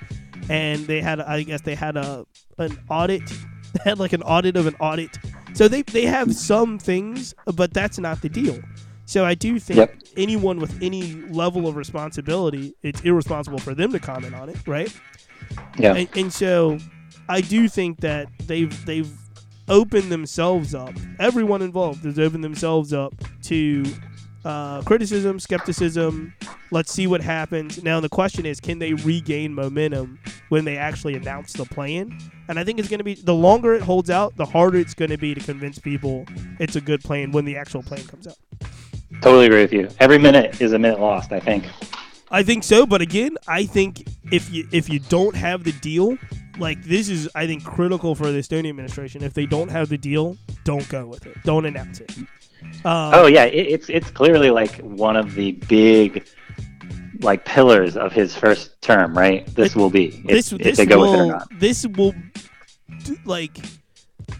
and 0.48 0.80
they 0.86 1.00
had 1.00 1.20
I 1.20 1.42
guess 1.42 1.60
they 1.60 1.74
had 1.74 1.96
a 1.96 2.26
an 2.58 2.78
audit, 2.88 3.22
they 3.72 3.80
had 3.84 3.98
like 3.98 4.12
an 4.12 4.22
audit 4.22 4.56
of 4.56 4.66
an 4.66 4.74
audit, 4.80 5.18
so 5.54 5.68
they 5.68 5.82
they 5.82 6.06
have 6.06 6.34
some 6.34 6.78
things, 6.78 7.34
but 7.54 7.72
that's 7.72 7.98
not 7.98 8.20
the 8.22 8.28
deal. 8.28 8.58
So 9.04 9.24
I 9.24 9.34
do 9.34 9.58
think 9.58 9.76
Yep. 9.78 9.94
anyone 10.16 10.58
with 10.58 10.80
any 10.82 11.14
level 11.28 11.68
of 11.68 11.76
responsibility, 11.76 12.74
it's 12.82 13.00
irresponsible 13.02 13.58
for 13.58 13.74
them 13.74 13.92
to 13.92 13.98
comment 13.98 14.34
on 14.34 14.48
it, 14.48 14.56
right? 14.66 14.92
Yeah. 15.78 15.94
And, 15.94 16.08
and 16.16 16.32
so 16.32 16.78
I 17.28 17.40
do 17.42 17.68
think 17.68 18.00
that 18.00 18.28
they've 18.46 18.86
they've 18.86 19.10
opened 19.68 20.10
themselves 20.10 20.74
up. 20.74 20.94
Everyone 21.18 21.62
involved 21.62 22.04
has 22.04 22.18
opened 22.18 22.44
themselves 22.44 22.92
up 22.92 23.14
to 23.44 23.84
uh, 24.44 24.82
criticism, 24.82 25.38
skepticism. 25.38 26.34
Let's 26.70 26.92
see 26.92 27.06
what 27.06 27.20
happens. 27.20 27.82
Now 27.82 28.00
the 28.00 28.08
question 28.08 28.46
is, 28.46 28.60
can 28.60 28.78
they 28.78 28.94
regain 28.94 29.54
momentum 29.54 30.18
when 30.48 30.64
they 30.64 30.76
actually 30.76 31.14
announce 31.14 31.52
the 31.52 31.64
plan? 31.64 32.18
And 32.48 32.58
I 32.58 32.64
think 32.64 32.78
it's 32.78 32.88
going 32.88 32.98
to 32.98 33.04
be 33.04 33.14
the 33.14 33.34
longer 33.34 33.74
it 33.74 33.82
holds 33.82 34.10
out, 34.10 34.36
the 34.36 34.46
harder 34.46 34.78
it's 34.78 34.94
going 34.94 35.10
to 35.10 35.18
be 35.18 35.34
to 35.34 35.40
convince 35.40 35.78
people 35.78 36.26
it's 36.58 36.76
a 36.76 36.80
good 36.80 37.02
plan 37.02 37.30
when 37.30 37.44
the 37.44 37.56
actual 37.56 37.82
plan 37.82 38.04
comes 38.04 38.26
out. 38.26 38.36
Totally 39.20 39.46
agree 39.46 39.62
with 39.62 39.72
you. 39.72 39.88
Every 40.00 40.18
minute 40.18 40.60
is 40.60 40.72
a 40.72 40.78
minute 40.78 40.98
lost. 40.98 41.32
I 41.32 41.40
think. 41.40 41.64
I 42.30 42.42
think 42.42 42.64
so, 42.64 42.86
but 42.86 43.02
again, 43.02 43.36
I 43.46 43.66
think 43.66 44.06
if 44.32 44.50
you 44.50 44.66
if 44.72 44.88
you 44.88 44.98
don't 44.98 45.36
have 45.36 45.64
the 45.64 45.72
deal, 45.72 46.16
like 46.58 46.82
this 46.82 47.08
is 47.08 47.28
I 47.34 47.46
think 47.46 47.64
critical 47.64 48.14
for 48.14 48.30
the 48.30 48.38
Estonian 48.38 48.68
administration. 48.70 49.22
If 49.22 49.34
they 49.34 49.46
don't 49.46 49.70
have 49.70 49.88
the 49.88 49.98
deal, 49.98 50.36
don't 50.64 50.88
go 50.88 51.06
with 51.06 51.26
it. 51.26 51.36
Don't 51.44 51.64
announce 51.66 52.00
it. 52.00 52.10
Um, 52.84 53.12
Oh 53.14 53.26
yeah, 53.26 53.44
it, 53.44 53.66
it's 53.68 53.88
it's 53.88 54.10
clearly 54.10 54.50
like 54.50 54.76
one 54.80 55.16
of 55.16 55.34
the 55.34 55.52
big 55.52 56.26
like 57.20 57.44
pillars 57.44 57.96
of 57.96 58.12
his 58.12 58.34
first 58.34 58.80
term, 58.82 59.16
right? 59.16 59.46
This 59.54 59.70
It- 59.74 59.76
will 59.76 59.90
be 59.90 60.06
if, 60.08 60.24
this 60.26 60.52
if 60.52 60.58
this 60.58 60.76
they 60.76 60.86
go 60.86 60.98
will 60.98 61.10
with 61.12 61.20
it 61.20 61.22
or 61.22 61.26
not. 61.26 61.48
this 61.58 61.86
will 61.86 62.14
like 63.24 63.56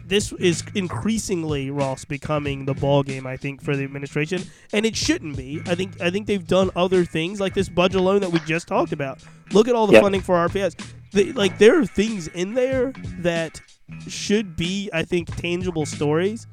this 0.07 0.33
is 0.33 0.63
increasingly 0.75 1.71
Ross 1.71 2.05
becoming 2.05 2.65
the 2.67 2.75
ball 2.75 3.03
game 3.03 3.27
I 3.27 3.37
think 3.37 3.63
for 3.63 3.77
the 3.77 3.85
administration 3.85 4.43
and 4.73 4.85
it 4.85 4.95
shouldn't 4.97 5.37
be. 5.37 5.63
I 5.67 5.75
think 5.75 6.01
I 6.01 6.11
think 6.11 6.27
they've 6.27 6.47
done 6.47 6.71
other 6.77 7.05
things 7.05 7.41
like 7.41 7.55
this 7.55 7.69
budget 7.69 8.01
loan 8.01 8.21
that 8.21 8.31
we 8.31 8.39
just 8.41 8.69
talked 8.69 8.93
about. 8.93 9.21
Look 9.53 9.69
at 9.69 9.75
all 9.75 9.87
the 9.87 9.95
Yep. 9.95 10.03
funding 10.03 10.21
for 10.21 10.37
RPS. 10.37 10.75
They, 11.13 11.33
like 11.33 11.59
there 11.59 11.79
are 11.79 11.87
things 11.87 12.29
in 12.29 12.55
there 12.55 12.93
that 13.19 13.61
should 14.09 14.57
be 14.57 14.91
I 14.93 15.03
think 15.03 15.35
tangible 15.37 15.87
stories. 15.87 16.47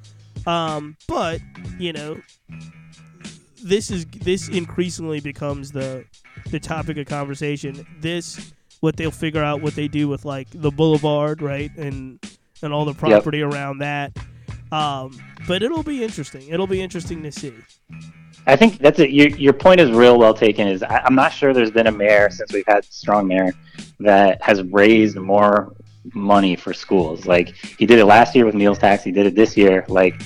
Um, 0.45 0.97
but, 1.07 1.41
you 1.77 1.93
know, 1.93 2.21
this 3.63 3.91
is 3.91 4.05
this 4.05 4.49
increasingly 4.49 5.19
becomes 5.19 5.71
the 5.71 6.05
the 6.49 6.59
topic 6.59 6.97
of 6.97 7.07
conversation. 7.07 7.85
This 7.99 8.53
what 8.79 8.95
they'll 8.95 9.11
figure 9.11 9.43
out 9.43 9.61
what 9.61 9.75
they 9.75 9.87
do 9.87 10.07
with 10.07 10.25
like 10.25 10.47
the 10.53 10.71
boulevard, 10.71 11.41
right, 11.41 11.71
and 11.77 12.19
and 12.61 12.73
all 12.73 12.85
the 12.85 12.93
property 12.93 13.41
around 13.41 13.79
that. 13.79 14.17
Um, 14.71 15.17
but 15.47 15.63
it'll 15.63 15.83
be 15.83 16.03
interesting. 16.03 16.47
It'll 16.49 16.67
be 16.67 16.81
interesting 16.81 17.23
to 17.23 17.31
see. 17.31 17.53
I 18.49 18.55
think 18.55 18.79
that's 18.79 18.99
it. 18.99 19.11
Your, 19.11 19.27
your 19.29 19.53
point 19.53 19.79
is 19.79 19.91
real 19.91 20.17
well 20.17 20.33
taken. 20.33 20.67
Is 20.67 20.81
I, 20.81 20.99
I'm 21.05 21.13
not 21.13 21.31
sure 21.31 21.53
there's 21.53 21.71
been 21.71 21.87
a 21.87 21.91
mayor 21.91 22.29
since 22.31 22.51
we've 22.51 22.65
had 22.67 22.83
strong 22.85 23.27
mayor 23.27 23.53
that 23.99 24.41
has 24.41 24.63
raised 24.63 25.17
more 25.17 25.75
money 26.15 26.55
for 26.55 26.73
schools. 26.73 27.27
Like 27.27 27.49
he 27.77 27.85
did 27.85 27.99
it 27.99 28.05
last 28.05 28.35
year 28.35 28.45
with 28.45 28.55
meals 28.55 28.79
tax. 28.79 29.03
He 29.03 29.11
did 29.11 29.27
it 29.27 29.35
this 29.35 29.55
year. 29.55 29.85
Like 29.87 30.19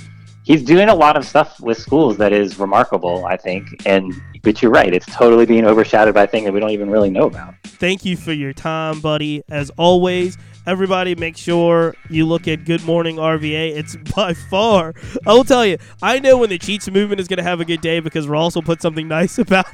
he's 0.45 0.63
doing 0.63 0.87
a 0.87 0.95
lot 0.95 1.17
of 1.17 1.25
stuff 1.25 1.59
with 1.59 1.77
schools 1.77 2.15
that 2.17 2.31
is 2.31 2.57
remarkable. 2.57 3.25
I 3.25 3.35
think. 3.35 3.67
And 3.85 4.13
but 4.41 4.61
you're 4.61 4.71
right. 4.71 4.93
It's 4.93 5.05
totally 5.07 5.45
being 5.45 5.65
overshadowed 5.65 6.13
by 6.13 6.25
things 6.25 6.45
that 6.45 6.53
we 6.53 6.61
don't 6.61 6.71
even 6.71 6.89
really 6.89 7.09
know 7.09 7.27
about. 7.27 7.55
Thank 7.63 8.05
you 8.05 8.15
for 8.15 8.31
your 8.31 8.53
time, 8.53 9.01
buddy. 9.01 9.43
As 9.49 9.69
always, 9.71 10.37
everybody 10.65 11.15
make 11.15 11.35
sure 11.37 11.95
you 12.09 12.25
look 12.25 12.47
at 12.47 12.65
Good 12.65 12.83
Morning 12.83 13.17
RVA. 13.17 13.75
It's 13.75 13.95
by 14.15 14.33
far, 14.33 14.93
I 15.25 15.33
will 15.33 15.43
tell 15.43 15.65
you, 15.65 15.77
I 16.01 16.19
know 16.19 16.37
when 16.37 16.49
the 16.49 16.57
Cheats 16.57 16.89
movement 16.89 17.19
is 17.19 17.27
going 17.27 17.37
to 17.37 17.43
have 17.43 17.59
a 17.61 17.65
good 17.65 17.81
day 17.81 17.99
because 17.99 18.27
Ross 18.27 18.55
will 18.55 18.61
put 18.63 18.81
something 18.81 19.07
nice 19.07 19.37
about 19.39 19.65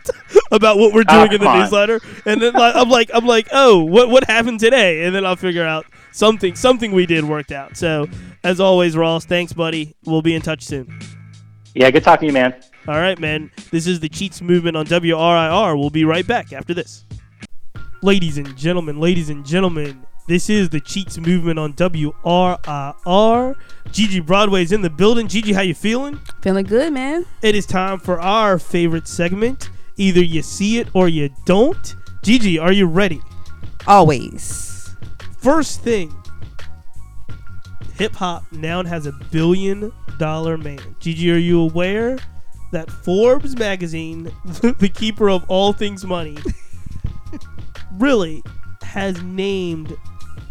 about 0.51 0.77
what 0.77 0.93
we're 0.93 1.03
Oh, 1.07 1.19
doing 1.27 1.33
in 1.33 1.41
the 1.41 1.47
on. 1.47 1.59
newsletter, 1.59 1.99
and 2.25 2.41
then 2.41 2.53
like, 2.53 2.75
I'm 2.75 2.89
like, 2.89 3.09
I'm 3.13 3.25
like, 3.25 3.47
oh, 3.51 3.83
what 3.83 4.09
what 4.09 4.23
happened 4.25 4.59
today? 4.59 5.05
And 5.05 5.13
then 5.15 5.25
I'll 5.25 5.35
figure 5.35 5.65
out 5.65 5.85
something 6.11 6.55
something 6.55 6.91
we 6.91 7.05
did 7.05 7.23
worked 7.23 7.51
out. 7.51 7.77
So, 7.77 8.07
as 8.43 8.59
always, 8.59 8.97
Ross, 8.97 9.25
thanks, 9.25 9.53
buddy. 9.53 9.95
We'll 10.05 10.21
be 10.21 10.33
in 10.35 10.41
touch 10.41 10.63
soon. 10.63 10.99
Yeah. 11.75 11.91
Good 11.91 12.03
talking 12.03 12.21
to 12.21 12.25
you, 12.27 12.33
man. 12.33 12.55
All 12.87 12.95
right, 12.99 13.19
man. 13.19 13.51
This 13.69 13.85
is 13.85 13.99
the 13.99 14.09
Cheats 14.09 14.41
Movement 14.41 14.75
on 14.75 14.85
WRIR. 14.87 15.77
We'll 15.77 15.91
be 15.91 16.03
right 16.05 16.25
back 16.25 16.51
after 16.51 16.73
this. 16.73 17.05
Ladies 18.01 18.37
and 18.39 18.57
gentlemen, 18.57 18.99
ladies 18.99 19.29
and 19.29 19.45
gentlemen, 19.45 20.03
this 20.29 20.47
is 20.47 20.69
the 20.69 20.79
Cheats 20.79 21.17
Movement 21.17 21.57
on 21.57 21.73
WRIR. 21.73 23.55
Gigi 23.91 24.19
Broadway's 24.19 24.71
in 24.71 24.83
the 24.83 24.89
building. 24.89 25.27
Gigi, 25.27 25.53
how 25.53 25.61
you 25.61 25.73
feeling? 25.73 26.19
Feeling 26.43 26.67
good, 26.67 26.93
man. 26.93 27.25
It 27.41 27.55
is 27.55 27.65
time 27.65 27.97
for 27.97 28.21
our 28.21 28.59
favorite 28.59 29.07
segment. 29.07 29.71
Either 29.97 30.23
you 30.23 30.43
see 30.43 30.77
it 30.77 30.87
or 30.93 31.07
you 31.09 31.31
don't. 31.45 31.95
Gigi, 32.21 32.59
are 32.59 32.71
you 32.71 32.85
ready? 32.85 33.19
Always. 33.87 34.95
First 35.39 35.81
thing, 35.81 36.15
hip 37.95 38.13
hop 38.13 38.43
now 38.51 38.83
has 38.83 39.07
a 39.07 39.13
billion 39.31 39.91
dollar 40.19 40.59
man. 40.59 40.95
Gigi, 40.99 41.31
are 41.31 41.37
you 41.37 41.59
aware 41.59 42.19
that 42.71 42.91
Forbes 42.91 43.57
magazine, 43.57 44.31
the 44.45 44.91
keeper 44.93 45.27
of 45.27 45.43
all 45.47 45.73
things 45.73 46.05
money, 46.05 46.37
really 47.93 48.43
has 48.83 49.23
named 49.23 49.97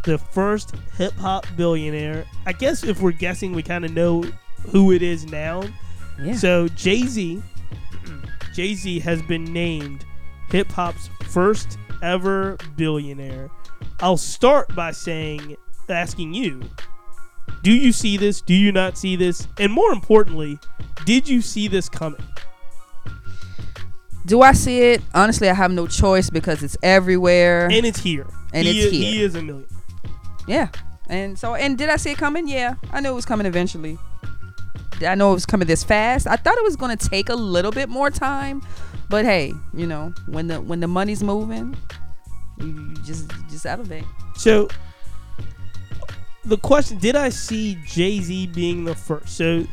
the 0.05 0.19
first 0.19 0.75
hip 0.97 1.13
hop 1.15 1.47
billionaire? 1.57 2.25
I 2.47 2.53
guess 2.53 2.85
if 2.85 3.01
we're 3.01 3.13
guessing, 3.13 3.53
we 3.53 3.63
kind 3.63 3.85
of 3.85 3.93
know 3.93 4.25
who 4.71 4.93
it 4.93 5.03
is 5.03 5.27
now. 5.27 5.65
Yeah. 6.21 6.35
So 6.35 6.69
Jay 6.69 7.03
Z, 7.03 7.43
Jay 8.55 8.75
Z 8.75 9.01
has 9.01 9.23
been 9.23 9.45
named 9.45 10.05
hip 10.51 10.71
hop's 10.73 11.09
first 11.29 11.79
ever 12.03 12.57
billionaire. 12.77 13.51
I'll 14.01 14.17
start 14.17 14.75
by 14.75 14.93
saying, 14.93 15.57
asking 15.89 16.35
you, 16.35 16.63
do 17.63 17.73
you 17.73 17.93
see 17.93 18.17
this? 18.17 18.41
Do 18.41 18.55
you 18.55 18.73
not 18.73 18.97
see 18.97 19.17
this? 19.17 19.49
And 19.59 19.73
more 19.73 19.91
importantly, 19.93 20.59
did 21.05 21.29
you 21.29 21.41
see 21.41 21.69
this 21.69 21.89
coming? 21.89 22.23
Do 24.27 24.43
I 24.43 24.53
see 24.53 24.81
it? 24.81 25.03
Honestly, 25.15 25.49
I 25.49 25.55
have 25.55 25.71
no 25.71 25.87
choice 25.87 26.29
because 26.29 26.63
it's 26.63 26.77
everywhere. 26.83 27.65
And 27.71 27.87
it's 27.87 28.01
here. 28.01 28.27
And 28.53 28.67
he 28.67 28.79
it's 28.79 28.87
is, 28.87 28.93
here. 28.93 29.11
He 29.11 29.23
is 29.23 29.35
a 29.35 29.43
million. 29.43 29.67
Yeah. 30.49 30.69
And 31.09 31.39
so, 31.39 31.55
and 31.55 31.79
did 31.79 31.89
I 31.89 31.97
see 31.97 32.11
it 32.11 32.19
coming? 32.19 32.49
Yeah, 32.49 32.75
I 32.93 33.01
knew 33.01 33.11
it 33.11 33.15
was 33.15 33.25
coming 33.25 33.47
eventually. 33.47 33.99
I 35.01 35.15
know 35.15 35.31
it 35.31 35.35
was 35.35 35.47
coming 35.47 35.69
this 35.69 35.85
fast. 35.85 36.27
I 36.27 36.37
thought 36.37 36.59
it 36.59 36.65
was 36.65 36.77
going 36.77 36.97
to 36.97 37.09
take 37.09 37.29
a 37.29 37.35
little 37.35 37.71
bit 37.71 37.89
more 37.89 38.11
time, 38.11 38.63
but 39.09 39.25
hey, 39.25 39.53
you 39.73 39.87
know, 39.87 40.13
when 40.27 40.49
the 40.49 40.61
when 40.61 40.81
the 40.81 40.89
money's 40.89 41.23
moving, 41.23 41.77
you, 42.59 42.67
you 42.67 42.95
just 43.05 43.31
just 43.49 43.65
elevate. 43.65 44.05
So 44.37 44.69
the 46.45 46.59
question: 46.59 46.99
Did 46.99 47.17
I 47.17 47.29
see 47.29 47.79
Jay 47.87 48.21
Z 48.21 48.49
being 48.49 48.85
the 48.85 48.95
first? 48.95 49.37
So, 49.37 49.65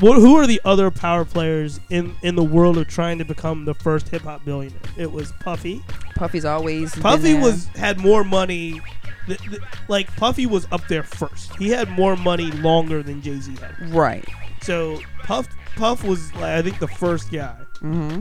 what, 0.00 0.18
who 0.18 0.36
are 0.36 0.46
the 0.46 0.60
other 0.64 0.90
power 0.90 1.24
players 1.24 1.78
in 1.90 2.14
in 2.22 2.34
the 2.34 2.44
world 2.44 2.78
of 2.78 2.88
trying 2.88 3.18
to 3.18 3.24
become 3.24 3.64
the 3.64 3.74
first 3.74 4.08
hip 4.08 4.22
hop 4.22 4.44
billionaire? 4.44 4.80
It 4.96 5.12
was 5.12 5.32
Puffy. 5.40 5.82
Puffy's 6.16 6.44
always 6.44 6.94
Puffy 6.94 7.34
was 7.34 7.66
had 7.68 7.98
more 7.98 8.24
money. 8.24 8.80
Th- 9.26 9.40
th- 9.40 9.60
like 9.88 10.14
Puffy 10.16 10.46
was 10.46 10.66
up 10.72 10.86
there 10.88 11.02
first. 11.02 11.54
He 11.56 11.68
had 11.68 11.88
more 11.90 12.16
money 12.16 12.50
longer 12.52 13.02
than 13.02 13.22
Jay 13.22 13.38
Z 13.40 13.54
had. 13.60 13.90
right. 13.94 14.24
So 14.62 15.00
Puff 15.22 15.46
Puff 15.76 16.02
was 16.04 16.32
like, 16.34 16.44
I 16.44 16.62
think 16.62 16.78
the 16.78 16.88
first 16.88 17.30
guy. 17.30 17.56
Mm-hmm. 17.82 18.20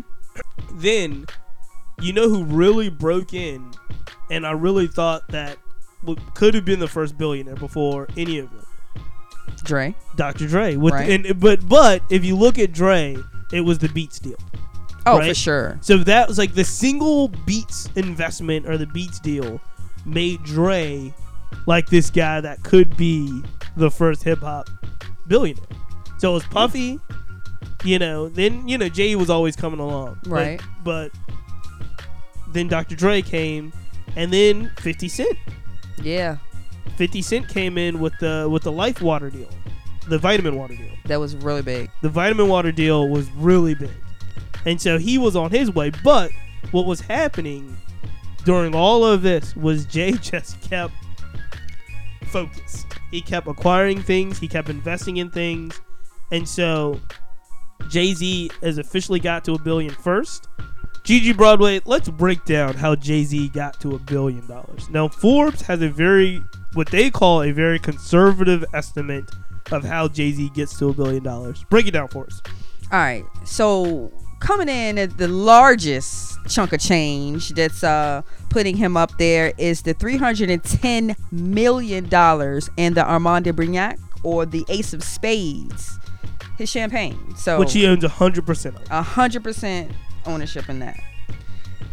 Then 0.80 1.26
you 2.02 2.14
know 2.14 2.28
who 2.30 2.44
really 2.44 2.90
broke 2.90 3.34
in, 3.34 3.72
and 4.30 4.46
I 4.46 4.52
really 4.52 4.88
thought 4.88 5.28
that 5.30 5.58
could 6.34 6.54
have 6.54 6.66
been 6.66 6.80
the 6.80 6.88
first 6.88 7.18
billionaire 7.18 7.56
before 7.56 8.08
any 8.18 8.38
of 8.40 8.52
them. 8.52 8.66
Dre. 9.64 9.96
Dr. 10.16 10.48
Dre. 10.48 10.76
With 10.76 10.94
Right. 10.94 11.10
and 11.26 11.40
but 11.40 11.68
but 11.68 12.04
if 12.12 12.24
you 12.26 12.36
look 12.36 12.60
at 12.60 12.72
Dre, 12.74 13.18
it 13.52 13.62
was 13.62 13.80
the 13.80 13.90
Beats 13.90 14.20
deal. 14.20 14.38
Oh, 15.08 15.20
for 15.22 15.34
sure. 15.34 15.78
So 15.82 15.98
that 16.00 16.28
was 16.28 16.38
like 16.38 16.54
the 16.54 16.64
single 16.64 17.30
Beats 17.30 17.90
investment 17.96 18.68
or 18.68 18.78
the 18.78 18.88
Beats 18.88 19.20
deal 19.20 19.62
made 20.06 20.44
Dre 20.44 21.14
like 21.66 21.88
this 21.88 22.10
guy 22.10 22.42
that 22.42 22.64
could 22.64 22.96
be 22.96 23.44
the 23.76 23.90
first 23.90 24.24
hip 24.24 24.40
hop 24.40 24.70
billionaire. 25.28 25.64
So 26.18 26.32
it 26.32 26.34
was 26.36 26.44
Puffy, 26.46 27.00
you 27.84 28.00
know, 28.00 28.30
then 28.30 28.68
you 28.68 28.78
know 28.78 28.90
Jay 28.90 29.16
was 29.16 29.30
always 29.30 29.56
coming 29.56 29.80
along. 29.80 30.20
Right. 30.26 30.62
But, 30.84 31.12
then 32.54 32.68
Dr. 32.70 32.96
Dre 32.96 33.22
came, 33.22 33.74
and 34.16 34.32
then 34.32 34.72
50 34.80 35.10
Cent. 35.10 35.38
Yeah, 36.02 36.38
50 36.96 37.22
Cent 37.22 37.50
came 37.50 37.78
in 37.78 38.00
with 38.00 38.14
the 38.20 38.48
with 38.50 38.64
the 38.64 38.72
Life 38.72 39.02
Water 39.02 39.30
deal, 39.30 39.50
the 40.08 40.18
vitamin 40.18 40.56
water 40.56 40.76
deal. 40.76 40.92
that 41.06 41.20
was 41.20 41.36
really 41.36 41.62
big. 41.62 41.92
The 42.02 42.10
vitamin 42.10 42.48
water 42.48 42.72
deal 42.72 43.10
was 43.10 43.30
really 43.32 43.76
big, 43.76 43.92
and 44.66 44.82
so 44.82 44.98
he 44.98 45.18
was 45.18 45.36
on 45.36 45.52
his 45.52 45.70
way. 45.74 45.92
But 46.04 46.32
what 46.72 46.86
was 46.86 47.02
happening 47.02 47.78
during 48.46 48.74
all 48.74 49.04
of 49.04 49.22
this 49.22 49.56
was 49.56 49.86
Jay 49.86 50.12
just 50.22 50.62
kept 50.62 50.94
focused. 52.28 52.86
He 53.12 53.22
kept 53.22 53.48
acquiring 53.48 54.02
things. 54.02 54.40
He 54.40 54.48
kept 54.48 54.70
investing 54.70 55.18
in 55.18 55.30
things, 55.30 55.82
and 56.32 56.48
so 56.48 57.00
Jay 57.90 58.14
Z 58.14 58.52
has 58.62 58.78
officially 58.78 59.20
got 59.20 59.44
to 59.46 59.54
a 59.54 59.60
billion 59.60 59.94
first. 59.94 60.48
Gigi 61.04 61.34
Broadway, 61.34 61.82
let's 61.86 62.10
break 62.10 62.44
down 62.46 62.74
how 62.74 62.96
Jay 62.96 63.24
Z 63.24 63.50
got 63.50 63.80
to 63.82 63.94
a 63.96 64.00
billion 64.00 64.46
dollars. 64.48 64.90
Now, 64.90 65.08
Forbes 65.08 65.62
has 65.62 65.82
a 65.82 65.90
very, 65.90 66.42
what 66.74 66.90
they 66.90 67.12
call 67.12 67.44
a 67.44 67.52
very 67.52 67.78
conservative 67.78 68.66
estimate 68.74 69.26
of 69.72 69.84
how 69.84 70.08
Jay 70.08 70.32
Z 70.32 70.50
gets 70.56 70.78
to 70.80 70.90
a 70.90 70.94
billion 70.94 71.24
dollars. 71.24 71.64
Break 71.70 71.88
it 71.88 71.92
down 71.92 72.08
for 72.08 72.26
us. 72.26 72.42
All 72.92 73.00
right, 73.00 73.24
so 73.46 74.12
coming 74.40 74.70
in 74.70 74.98
at 74.98 75.18
the 75.18 75.28
largest 75.28 76.38
chunk 76.48 76.74
of 76.74 76.80
change 76.80 77.50
that's 77.50 77.84
uh 77.84 78.22
putting 78.50 78.76
him 78.78 78.96
up 78.96 79.18
there 79.18 79.52
is 79.58 79.82
the 79.82 79.94
310 79.94 81.16
million 81.32 82.08
dollars 82.08 82.70
in 82.78 82.94
the 82.94 83.04
Armand 83.04 83.46
de 83.46 83.54
Brignac 83.54 83.98
or 84.24 84.46
the 84.46 84.66
Ace 84.70 84.94
of 84.94 85.04
Spades, 85.04 86.00
his 86.58 86.70
champagne. 86.70 87.36
So 87.36 87.60
Which 87.60 87.74
he 87.74 87.86
owns 87.86 88.04
100% 88.04 88.66
of. 88.68 88.82
a 88.92 89.02
hundred 89.02 89.44
percent 89.44 89.92
ownership 90.26 90.68
in 90.70 90.80
that. 90.80 91.00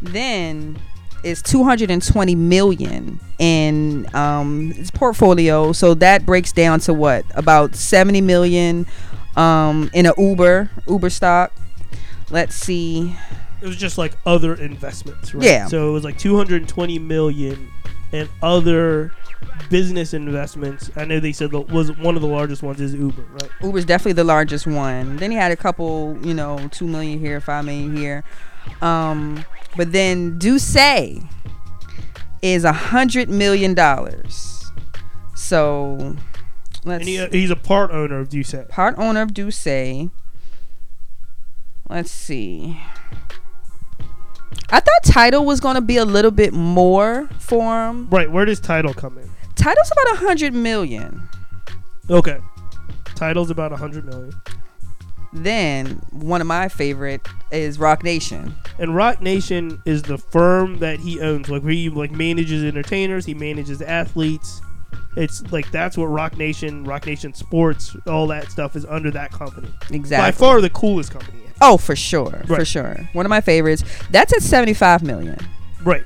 Then 0.00 0.78
is 1.22 1.40
220 1.42 2.34
million 2.34 3.20
in 3.38 4.12
um 4.14 4.72
his 4.72 4.90
portfolio. 4.90 5.72
So 5.72 5.94
that 5.94 6.26
breaks 6.26 6.52
down 6.52 6.80
to 6.80 6.94
what? 6.94 7.24
About 7.34 7.74
70 7.74 8.20
million 8.20 8.86
um 9.36 9.90
in 9.94 10.06
a 10.06 10.12
Uber, 10.18 10.70
Uber 10.88 11.10
stock. 11.10 11.52
Let's 12.32 12.56
see. 12.56 13.14
It 13.60 13.66
was 13.66 13.76
just 13.76 13.98
like 13.98 14.16
other 14.26 14.54
investments, 14.54 15.34
right? 15.34 15.44
Yeah. 15.44 15.66
So 15.66 15.90
it 15.90 15.92
was 15.92 16.02
like 16.02 16.18
220 16.18 16.98
million 16.98 17.70
and 18.12 18.28
other 18.42 19.12
business 19.70 20.14
investments. 20.14 20.90
I 20.96 21.04
know 21.04 21.20
they 21.20 21.32
said 21.32 21.50
the, 21.50 21.60
was 21.60 21.96
one 21.98 22.16
of 22.16 22.22
the 22.22 22.28
largest 22.28 22.62
ones 22.62 22.80
is 22.80 22.94
Uber, 22.94 23.22
right? 23.22 23.50
Uber's 23.62 23.84
definitely 23.84 24.14
the 24.14 24.24
largest 24.24 24.66
one. 24.66 25.16
Then 25.16 25.30
he 25.30 25.36
had 25.36 25.52
a 25.52 25.56
couple, 25.56 26.18
you 26.22 26.34
know, 26.34 26.68
2 26.72 26.86
million 26.88 27.20
here, 27.20 27.40
5 27.40 27.64
million 27.64 27.96
here. 27.96 28.24
Um 28.80 29.44
but 29.76 29.92
then 29.92 30.38
D'Ussé 30.38 31.28
is 32.42 32.64
a 32.64 32.72
hundred 32.72 33.28
million 33.28 33.74
dollars. 33.74 34.70
So 35.34 36.16
let's 36.84 37.00
And 37.00 37.08
he, 37.08 37.18
uh, 37.18 37.28
he's 37.30 37.50
a 37.50 37.56
part 37.56 37.90
owner 37.90 38.20
of 38.20 38.28
D'Ussé. 38.28 38.68
part 38.68 38.98
owner 38.98 39.22
of 39.22 39.32
D'Ussé. 39.34 40.10
Let's 41.92 42.10
see. 42.10 42.80
I 44.70 44.80
thought 44.80 45.02
Tidal 45.04 45.44
was 45.44 45.60
going 45.60 45.74
to 45.74 45.82
be 45.82 45.98
a 45.98 46.06
little 46.06 46.30
bit 46.30 46.54
more 46.54 47.28
for 47.38 47.86
him. 47.86 48.08
Right. 48.08 48.32
Where 48.32 48.46
does 48.46 48.60
Tidal 48.60 48.94
come 48.94 49.18
in? 49.18 49.30
Tidal's 49.56 49.92
about 49.92 50.14
a 50.14 50.16
hundred 50.16 50.54
million. 50.54 51.28
Okay. 52.08 52.38
Tidal's 53.14 53.50
about 53.50 53.72
a 53.72 53.74
100 53.74 54.06
million. 54.06 54.32
Then 55.34 56.00
one 56.12 56.40
of 56.40 56.46
my 56.46 56.68
favorite 56.68 57.20
is 57.50 57.78
Roc 57.78 58.02
Nation. 58.02 58.54
And 58.78 58.96
Roc 58.96 59.20
Nation 59.20 59.82
is 59.84 60.02
the 60.02 60.16
firm 60.16 60.78
that 60.78 60.98
he 61.00 61.20
owns. 61.20 61.50
Like 61.50 61.62
he 61.62 61.90
like 61.90 62.10
manages 62.10 62.64
entertainers, 62.64 63.26
he 63.26 63.34
manages 63.34 63.82
athletes. 63.82 64.62
It's 65.16 65.50
like 65.52 65.70
that's 65.70 65.96
what 65.96 66.06
Roc 66.06 66.36
Nation, 66.36 66.84
Roc 66.84 67.06
Nation 67.06 67.34
Sports, 67.34 67.94
all 68.06 68.26
that 68.28 68.50
stuff 68.50 68.76
is 68.76 68.84
under 68.86 69.10
that 69.10 69.30
company. 69.30 69.68
Exactly. 69.90 70.28
By 70.28 70.32
far 70.32 70.60
the 70.60 70.70
coolest 70.70 71.12
company. 71.12 71.40
Oh, 71.60 71.76
for 71.76 71.94
sure, 71.94 72.42
for 72.46 72.64
sure. 72.64 73.08
One 73.12 73.24
of 73.26 73.30
my 73.30 73.40
favorites. 73.40 73.84
That's 74.10 74.32
at 74.32 74.42
seventy-five 74.42 75.02
million. 75.02 75.38
Right. 75.84 76.04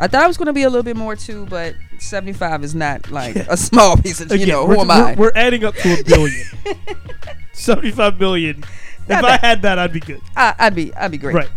I 0.00 0.06
thought 0.06 0.24
it 0.24 0.28
was 0.28 0.36
going 0.36 0.46
to 0.46 0.52
be 0.52 0.62
a 0.62 0.68
little 0.68 0.82
bit 0.82 0.96
more 0.96 1.16
too, 1.16 1.46
but 1.46 1.74
seventy-five 1.98 2.62
is 2.62 2.74
not 2.74 3.10
like 3.10 3.36
a 3.36 3.56
small 3.56 3.96
piece 3.96 4.20
of. 4.20 4.28
You 4.30 4.36
Again, 4.36 4.48
know, 4.48 4.66
we're, 4.66 4.74
who 4.74 4.90
am 4.90 5.16
we're, 5.16 5.26
we're 5.26 5.32
adding 5.34 5.64
up 5.64 5.74
to 5.76 6.00
a 6.00 6.04
billion. 6.04 6.44
75 7.52 8.20
million. 8.20 8.58
If 8.58 9.08
Not 9.08 9.24
I 9.24 9.36
had 9.36 9.62
that, 9.62 9.78
I'd 9.78 9.92
be 9.92 10.00
good. 10.00 10.20
I, 10.36 10.54
I'd 10.58 10.74
be, 10.74 10.94
I'd 10.94 11.10
be 11.10 11.18
great. 11.18 11.34
Right. 11.34 11.50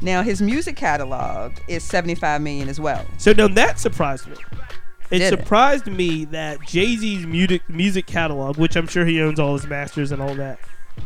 Now 0.00 0.22
his 0.22 0.40
music 0.40 0.76
catalog 0.76 1.52
is 1.66 1.82
seventy-five 1.82 2.40
million 2.40 2.68
as 2.68 2.78
well. 2.78 3.04
So 3.18 3.32
now 3.32 3.48
that 3.48 3.80
surprised 3.80 4.28
me. 4.28 4.36
It 5.10 5.18
Did 5.20 5.32
it? 5.32 5.38
surprised 5.40 5.86
me 5.86 6.24
that 6.26 6.60
Jay 6.66 6.96
Z's 6.96 7.26
music 7.26 7.62
music 7.68 8.06
catalog, 8.06 8.56
which 8.58 8.76
I'm 8.76 8.86
sure 8.86 9.04
he 9.06 9.20
owns 9.22 9.38
all 9.40 9.54
his 9.54 9.66
masters 9.66 10.12
and 10.12 10.20
all 10.20 10.34
that, 10.34 10.58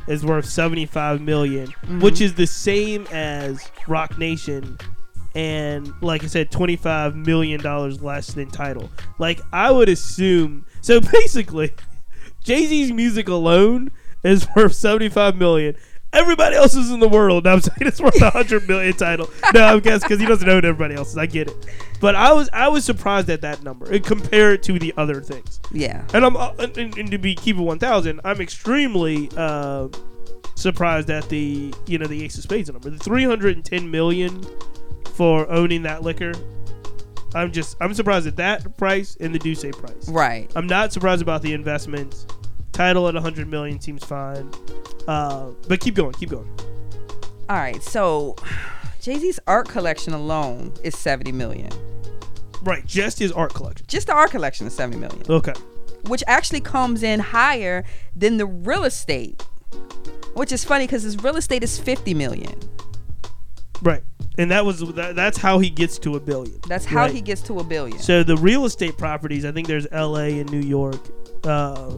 is 0.09 0.25
worth 0.25 0.47
75 0.47 1.21
million, 1.21 1.69
Mm-hmm. 1.69 2.01
which 2.01 2.21
is 2.21 2.35
the 2.35 2.47
same 2.47 3.07
as 3.13 3.71
Roc 3.87 4.19
Nation, 4.19 4.77
and 5.35 5.93
like 6.03 6.25
I 6.25 6.27
said, 6.27 6.51
25 6.51 7.15
million 7.17 7.61
dollars 7.61 8.03
less 8.03 8.29
than 8.35 8.51
Tidal. 8.51 8.91
Like 9.19 9.41
I 9.53 9.71
would 9.71 9.89
assume. 9.89 10.67
So 10.81 11.01
basically, 11.13 11.73
Jay 12.43 12.67
Z's 12.67 12.91
music 12.93 13.29
alone 13.29 13.91
is 14.25 14.47
worth 14.57 14.75
75 14.75 15.37
million. 15.37 15.77
Everybody 16.13 16.57
else 16.57 16.75
is 16.75 16.91
in 16.91 17.01
the 17.01 17.09
world. 17.09 17.47
I'm 17.47 17.61
saying 17.63 17.79
it's 17.81 18.01
worth 18.01 18.21
a 18.21 18.27
100 18.27 18.69
million 18.69 18.95
Tidal. 18.95 19.31
No, 19.55 19.65
I'm 19.65 19.81
guessing 19.81 20.07
because 20.07 20.21
he 20.21 20.27
doesn't 20.27 20.49
own 20.49 20.65
everybody 20.65 20.95
else's. 20.95 21.17
I 21.17 21.27
get 21.27 21.49
it, 21.49 21.67
but 22.01 22.15
I 22.15 22.33
was 22.33 22.49
I 22.53 22.69
was 22.69 22.85
surprised 22.85 23.31
at 23.31 23.41
that 23.43 23.63
number 23.63 23.91
and 23.91 24.05
compare 24.05 24.53
it 24.53 24.63
to 24.65 24.79
the 24.79 24.93
other 24.97 25.21
things. 25.21 25.61
Yeah. 25.71 26.05
And 26.13 26.25
I'm 26.25 26.37
uh, 26.37 26.53
and, 26.59 26.97
and 26.99 27.11
to 27.11 27.19
be 27.19 27.35
keep 27.35 27.57
it 27.57 27.63
1,000, 27.63 28.21
I'm 28.25 28.41
extremely 28.41 29.31
uh, 29.37 29.89
surprised 30.55 31.11
at 31.11 31.29
the 31.29 31.73
you 31.87 31.99
know 31.99 32.07
the 32.07 32.25
Ace 32.25 32.37
of 32.37 32.45
Spades 32.45 32.71
number, 32.71 32.91
the 32.91 32.99
310 32.99 33.91
million 33.91 34.45
for 35.15 35.49
owning 35.51 35.83
that 35.83 36.03
liquor. 36.03 36.33
I'm 37.35 37.53
just 37.53 37.77
I'm 37.81 37.95
surprised 37.95 38.27
at 38.27 38.37
that 38.37 38.77
price 38.77 39.17
and 39.21 39.35
the 39.35 39.39
D'Ussé 39.39 39.73
price. 39.73 40.09
Right. 40.09 40.51
I'm 40.55 40.67
not 40.67 40.93
surprised 40.93 41.23
about 41.23 41.43
the 41.43 41.55
investments. 41.55 42.27
Tidal 42.73 43.09
at 43.09 43.15
100 43.15 43.49
million 43.49 43.81
seems 43.81 44.05
fine. 44.05 44.51
Uh, 45.07 45.51
but 45.69 45.81
keep 45.81 45.95
going, 45.95 46.13
keep 46.15 46.31
going. 46.31 46.49
All 47.49 47.57
right. 47.57 47.83
So 47.83 48.37
Jay 49.01 49.19
Z's 49.19 49.39
art 49.47 49.69
collection 49.69 50.13
alone 50.15 50.73
is 50.83 50.97
seventy 50.97 51.33
million. 51.33 51.71
Right, 52.63 52.87
just 52.87 53.19
his 53.19 53.33
art 53.33 53.53
collection. 53.53 53.85
Just 53.89 54.07
the 54.07 54.15
art 54.15 54.31
collection 54.31 54.67
is 54.67 54.75
seventy 54.75 54.97
million, 54.99 55.23
Okay. 55.29 55.53
which 56.07 56.23
actually 56.29 56.61
comes 56.61 57.03
in 57.03 57.19
higher 57.19 57.85
than 58.15 58.37
the 58.37 58.47
real 58.47 58.85
estate. 58.85 59.43
Which 60.35 60.53
is 60.53 60.65
funny 60.65 60.87
because 60.87 61.03
his 61.03 61.23
real 61.23 61.37
estate 61.37 61.63
is 61.65 61.79
fifty 61.79 62.15
million. 62.15 62.55
Right. 63.83 64.03
And 64.39 64.51
that 64.53 64.65
was 64.65 64.79
that, 64.95 65.15
that's 65.17 65.37
how 65.37 65.59
he 65.59 65.69
gets 65.69 65.99
to 65.99 66.15
a 66.15 66.21
billion. 66.21 66.59
That's 66.69 66.85
how 66.87 67.03
Right. 67.03 67.13
he 67.13 67.21
gets 67.21 67.43
to 67.43 67.59
a 67.59 67.65
billion. 67.65 67.99
So 67.99 68.23
the 68.23 68.37
real 68.37 68.65
estate 68.65 68.97
properties, 68.97 69.45
I 69.45 69.51
think 69.53 69.67
there's 69.67 69.87
L.A. 69.91 70.39
and 70.41 70.51
New 70.51 70.61
York. 70.61 70.97
Uh, 71.45 71.97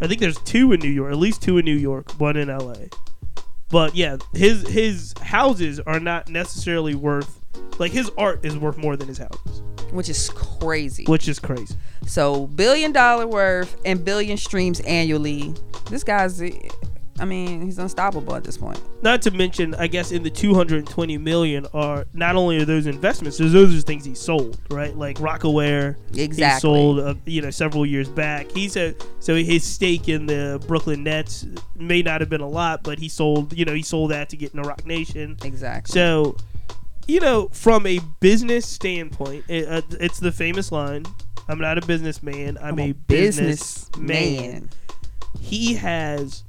I 0.00 0.06
think 0.06 0.20
there's 0.20 0.38
two 0.40 0.72
in 0.72 0.80
New 0.80 0.88
York, 0.88 1.12
at 1.12 1.18
least 1.18 1.42
two 1.42 1.58
in 1.58 1.64
New 1.64 1.76
York, 1.76 2.12
one 2.18 2.36
in 2.36 2.50
L.A. 2.50 2.88
But 3.70 3.94
yeah, 3.94 4.18
his 4.34 4.66
his 4.68 5.14
houses 5.20 5.80
are 5.80 5.98
not 6.00 6.28
necessarily 6.28 6.94
worth 6.94 7.40
like 7.78 7.92
his 7.92 8.10
art 8.16 8.44
is 8.44 8.56
worth 8.56 8.76
more 8.76 8.96
than 8.96 9.08
his 9.08 9.18
houses, 9.18 9.62
which 9.92 10.08
is 10.08 10.30
crazy. 10.30 11.04
which 11.06 11.28
is 11.28 11.38
crazy. 11.38 11.74
So 12.06 12.46
billion 12.48 12.92
dollar 12.92 13.26
worth 13.26 13.76
and 13.84 14.04
billion 14.04 14.36
streams 14.36 14.80
annually. 14.80 15.54
This 15.90 16.04
guy's, 16.04 16.40
I 17.20 17.24
mean, 17.24 17.62
he's 17.62 17.78
unstoppable 17.78 18.34
at 18.34 18.42
this 18.42 18.58
point. 18.58 18.80
Not 19.02 19.22
to 19.22 19.30
mention, 19.30 19.74
I 19.76 19.86
guess 19.86 20.10
in 20.10 20.24
the 20.24 20.30
220 20.30 21.16
million 21.18 21.66
are 21.72 22.06
not 22.12 22.34
only 22.34 22.60
are 22.60 22.64
those 22.64 22.86
investments, 22.86 23.38
those 23.38 23.54
are 23.54 23.80
things 23.80 24.04
he 24.04 24.14
sold, 24.14 24.60
right? 24.70 24.96
Like 24.96 25.18
Rocawear, 25.18 25.96
exactly. 26.16 26.44
he 26.44 26.60
sold, 26.60 26.98
uh, 26.98 27.14
you 27.24 27.40
know, 27.40 27.50
several 27.50 27.86
years 27.86 28.08
back. 28.08 28.50
He 28.50 28.68
said 28.68 28.96
so 29.20 29.36
his 29.36 29.62
stake 29.62 30.08
in 30.08 30.26
the 30.26 30.62
Brooklyn 30.66 31.04
Nets 31.04 31.46
may 31.76 32.02
not 32.02 32.20
have 32.20 32.28
been 32.28 32.40
a 32.40 32.48
lot, 32.48 32.82
but 32.82 32.98
he 32.98 33.08
sold, 33.08 33.56
you 33.56 33.64
know, 33.64 33.74
he 33.74 33.82
sold 33.82 34.10
that 34.10 34.28
to 34.30 34.36
get 34.36 34.52
in 34.52 34.60
the 34.60 34.68
Roc 34.68 34.84
Nation. 34.84 35.36
Exactly. 35.44 35.92
So, 35.92 36.36
you 37.06 37.20
know, 37.20 37.48
from 37.52 37.86
a 37.86 38.00
business 38.18 38.66
standpoint, 38.66 39.44
it, 39.48 39.68
uh, 39.68 39.82
it's 40.00 40.18
the 40.18 40.32
famous 40.32 40.72
line: 40.72 41.04
"I'm 41.48 41.60
not 41.60 41.78
a 41.78 41.86
businessman. 41.86 42.58
I'm, 42.60 42.78
a, 42.80 42.92
business 42.92 43.88
man." 43.96 44.70
He 45.38 45.74
has 45.74 46.44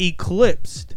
eclipsed 0.00 0.96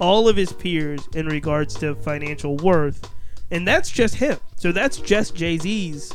all 0.00 0.28
of 0.28 0.36
his 0.36 0.52
peers 0.52 1.06
in 1.14 1.26
regards 1.26 1.74
to 1.74 1.94
financial 1.96 2.56
worth, 2.58 3.08
and 3.50 3.66
that's 3.68 3.90
just 3.90 4.14
him. 4.14 4.38
So 4.56 4.72
that's 4.72 4.96
just 4.98 5.34
Jay 5.34 5.58
Z's, 5.58 6.12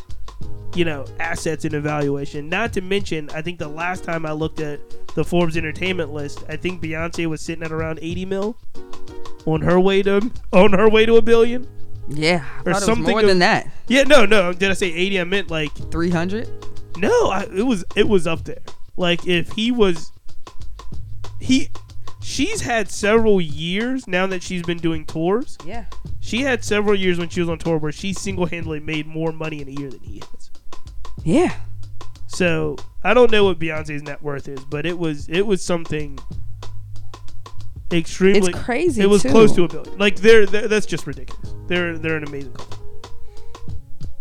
you 0.76 0.86
know, 0.86 1.06
assets 1.20 1.66
and 1.66 1.74
evaluation. 1.74 2.50
Not 2.50 2.74
to 2.74 2.82
mention, 2.82 3.30
I 3.32 3.42
think 3.42 3.60
the 3.60 3.68
last 3.68 4.04
time 4.04 4.26
I 4.26 4.32
looked 4.32 4.60
at 4.60 4.80
the 5.16 5.24
Forbes 5.24 5.56
Entertainment 5.56 6.12
list, 6.14 6.44
I 6.50 6.56
think 6.58 6.82
Beyonce 6.82 7.28
was 7.28 7.42
sitting 7.42 7.64
at 7.64 7.72
around 7.72 8.00
80 8.02 8.26
mil 8.26 8.58
on 9.46 9.62
her 9.62 9.80
way 9.80 10.02
to 10.04 10.32
on 10.52 10.74
her 10.74 10.90
way 10.90 11.06
to 11.06 11.16
a 11.18 11.22
billion. 11.22 11.68
Yeah, 12.10 12.44
I 12.44 12.60
Or 12.60 12.64
thought 12.64 12.68
it 12.68 12.74
was 12.74 12.84
something 12.86 13.12
more 13.12 13.22
of- 13.22 13.28
than 13.28 13.40
that. 13.40 13.70
Yeah, 13.88 14.04
no, 14.04 14.26
no. 14.26 14.52
Did 14.54 14.72
I 14.72 14.74
say 14.74 14.92
80? 14.92 15.20
I 15.22 15.24
meant 15.26 15.52
like 15.52 15.72
Three 15.92 16.10
hundred. 16.10 16.50
no. 16.98 17.30
I, 17.30 17.44
it 17.56 17.66
was 17.66 17.86
it 17.96 18.08
was 18.08 18.26
up 18.28 18.44
there. 18.46 18.62
Like 18.98 19.28
if 19.28 19.52
he 19.52 19.72
was, 19.72 20.12
he, 21.40 21.70
she's 22.26 22.62
had 22.62 22.90
several 22.90 23.40
years 23.40 24.08
now 24.08 24.26
that 24.26 24.42
she's 24.42 24.64
been 24.64 24.80
doing 24.80 25.06
tours. 25.06 25.58
Yeah. 25.64 25.86
She 26.20 26.42
had 26.42 26.64
several 26.64 26.96
years 26.96 27.20
when 27.20 27.30
she 27.30 27.40
was 27.40 27.50
on 27.50 27.60
tour 27.60 27.78
where 27.78 27.92
she 27.92 28.14
single 28.14 28.48
handedly 28.48 28.80
made 28.80 29.06
more 29.06 29.32
money 29.32 29.62
in 29.62 29.68
a 29.68 29.72
year 29.72 29.92
than 29.92 30.00
he 30.00 30.20
has. 30.32 30.50
Yeah. 31.24 31.56
So 32.28 32.78
I 33.04 33.14
don't 33.14 33.30
know 33.32 33.44
what 33.44 33.60
Beyonce's 33.60 34.02
net 34.02 34.22
worth 34.24 34.48
is, 34.48 34.60
but 34.66 34.86
it 34.88 34.98
was 34.98 35.30
it 35.30 35.46
was 35.46 35.62
something 35.64 36.18
extremely. 37.92 38.50
It's 38.52 38.60
crazy, 38.64 39.02
It 39.04 39.10
was 39.10 39.22
too. 39.22 39.30
close 39.30 39.52
to 39.54 39.64
a 39.64 39.68
billion. 39.68 39.98
Like 40.00 40.16
they're, 40.18 40.46
they're 40.48 40.68
that's 40.68 40.88
just 40.88 41.06
ridiculous. 41.06 41.54
They're 41.68 41.98
they're 42.00 42.18
an 42.18 42.24
amazing 42.28 42.54
couple. 42.54 42.80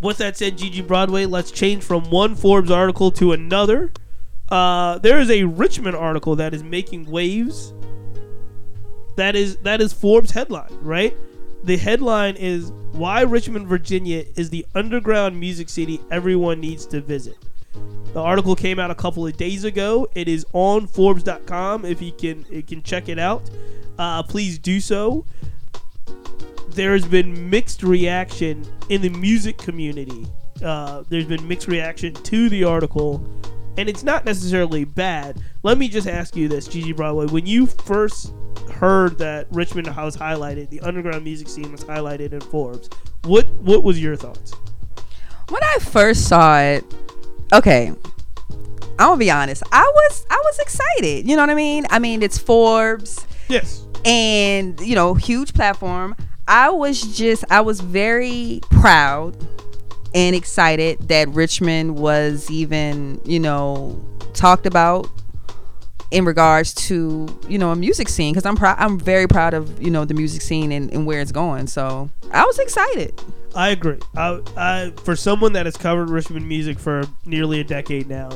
With 0.03 0.19
that 0.19 0.37
said, 0.37 0.59
Gigi 0.59 0.83
Broadway, 0.83 1.25
let's 1.25 1.51
change 1.51 1.83
from 1.83 2.11
one 2.11 2.35
Forbes 2.35 2.71
article 2.71 3.11
to 3.13 3.33
another. 3.33 3.91
Uh, 4.51 4.99
there 4.99 5.19
is 5.19 5.31
a 5.31 5.45
Richmond 5.45 5.97
article 5.97 6.37
that 6.37 6.53
is 6.53 6.63
making 6.63 7.11
waves. 7.11 7.73
That 9.17 9.37
is 9.37 9.57
that 9.59 9.81
is 9.81 9.93
Forbes 9.93 10.31
headline, 10.31 10.77
right? 10.81 11.17
The 11.65 11.77
headline 11.77 12.37
is 12.37 12.73
why 12.93 13.23
Richmond, 13.23 13.67
Virginia 13.67 14.25
is 14.37 14.51
the 14.51 14.67
underground 14.75 15.39
music 15.39 15.69
city 15.69 16.01
everyone 16.11 16.61
needs 16.61 16.85
to 16.87 17.01
visit. 17.01 17.37
The 18.13 18.21
article 18.21 18.55
came 18.55 18.79
out 18.79 18.91
a 18.91 18.95
couple 18.95 19.27
of 19.27 19.37
days 19.37 19.65
ago. 19.65 20.07
It 20.15 20.29
is 20.29 20.47
on 20.53 20.87
Forbes.com. 20.87 21.85
If 21.85 22.01
you 22.01 22.13
can, 22.13 22.45
you 22.49 22.63
can 22.63 22.83
check 22.83 23.09
it 23.09 23.19
out. 23.19 23.51
Uh, 23.99 24.23
please 24.23 24.59
do 24.59 24.79
so. 24.79 25.27
There 26.69 26.93
has 26.93 27.05
been 27.05 27.51
mixed 27.51 27.83
reaction 27.83 28.65
in 28.89 29.03
the 29.03 29.09
music 29.09 29.59
community. 29.59 30.27
Uh, 30.63 31.03
there's 31.09 31.25
been 31.25 31.47
mixed 31.49 31.67
reaction 31.67 32.15
to 32.15 32.49
the 32.49 32.63
article, 32.63 33.27
and 33.77 33.89
it's 33.89 34.03
not 34.03 34.25
necessarily 34.25 34.85
bad. 34.85 35.41
Let 35.63 35.79
me 35.79 35.89
just 35.89 36.07
ask 36.07 36.37
you 36.37 36.47
this, 36.47 36.69
Gigi 36.69 36.93
Broadway. 36.93 37.27
When 37.27 37.47
you 37.47 37.67
first 37.67 38.33
heard 38.71 39.19
that 39.19 39.47
Richmond 39.51 39.87
was 39.97 40.17
highlighted, 40.17 40.71
the 40.71 40.81
underground 40.81 41.25
music 41.25 41.49
scene 41.49 41.71
was 41.73 41.85
highlighted 41.85 42.33
in 42.33 42.41
Forbes, 42.41 42.89
what 43.25 43.47
what 43.55 43.83
was 43.85 44.03
your 44.03 44.17
thoughts? 44.17 44.53
When 45.49 45.63
I 45.63 45.79
first 45.81 46.29
saw 46.29 46.59
it, 46.61 46.85
okay, 47.53 47.89
I'm 47.89 48.97
gonna 48.99 49.17
be 49.17 49.31
honest. 49.31 49.63
I 49.73 49.83
was 49.83 50.27
I 50.31 50.41
was 50.45 50.59
excited. 50.59 51.29
You 51.29 51.37
know 51.37 51.43
what 51.43 51.51
I 51.51 51.55
mean? 51.55 51.87
I 51.91 51.99
mean, 51.99 52.23
it's 52.23 52.39
Forbes 52.39 53.27
Yes. 53.49 53.85
and 54.05 54.79
you 54.81 54.95
know, 54.95 55.15
huge 55.15 55.55
platform. 55.55 56.15
I 56.47 56.71
was 56.71 57.01
just 57.17 57.45
I 57.51 57.61
was 57.61 57.81
very 57.81 58.61
proud 58.71 59.37
and 60.15 60.37
excited 60.37 61.09
that 61.09 61.29
Richmond 61.31 61.97
was 61.99 62.51
even, 62.51 63.21
you 63.25 63.41
know, 63.41 64.01
talked 64.33 64.67
about 64.67 65.09
in 66.15 66.25
regards 66.25 66.73
to 66.73 67.27
you 67.49 67.59
know 67.59 67.71
a 67.71 67.77
music 67.77 68.09
scene 68.09 68.33
because 68.33 68.47
I'm 68.47 68.57
proud 68.57 68.77
I'm 68.79 68.99
very 68.99 69.27
proud 69.27 69.53
of 69.53 69.83
you 69.83 69.91
know 69.91 70.05
the 70.05 70.15
music 70.15 70.43
scene 70.43 70.71
and, 70.73 70.93
and 70.93 71.07
where 71.07 71.21
it's 71.21 71.33
going 71.33 71.67
so 71.67 72.09
I 72.31 72.45
was 72.45 72.59
excited 72.59 73.21
I 73.55 73.69
agree. 73.69 73.99
I, 74.17 74.41
I, 74.57 74.93
for 75.05 75.15
someone 75.15 75.53
that 75.53 75.67
has 75.67 75.77
covered 75.77 76.11
Richmond 76.11 76.49
music 76.49 76.79
for 76.79 77.05
nearly 77.25 77.61
a 77.61 77.65
decade 77.65 78.09
now, 78.09 78.31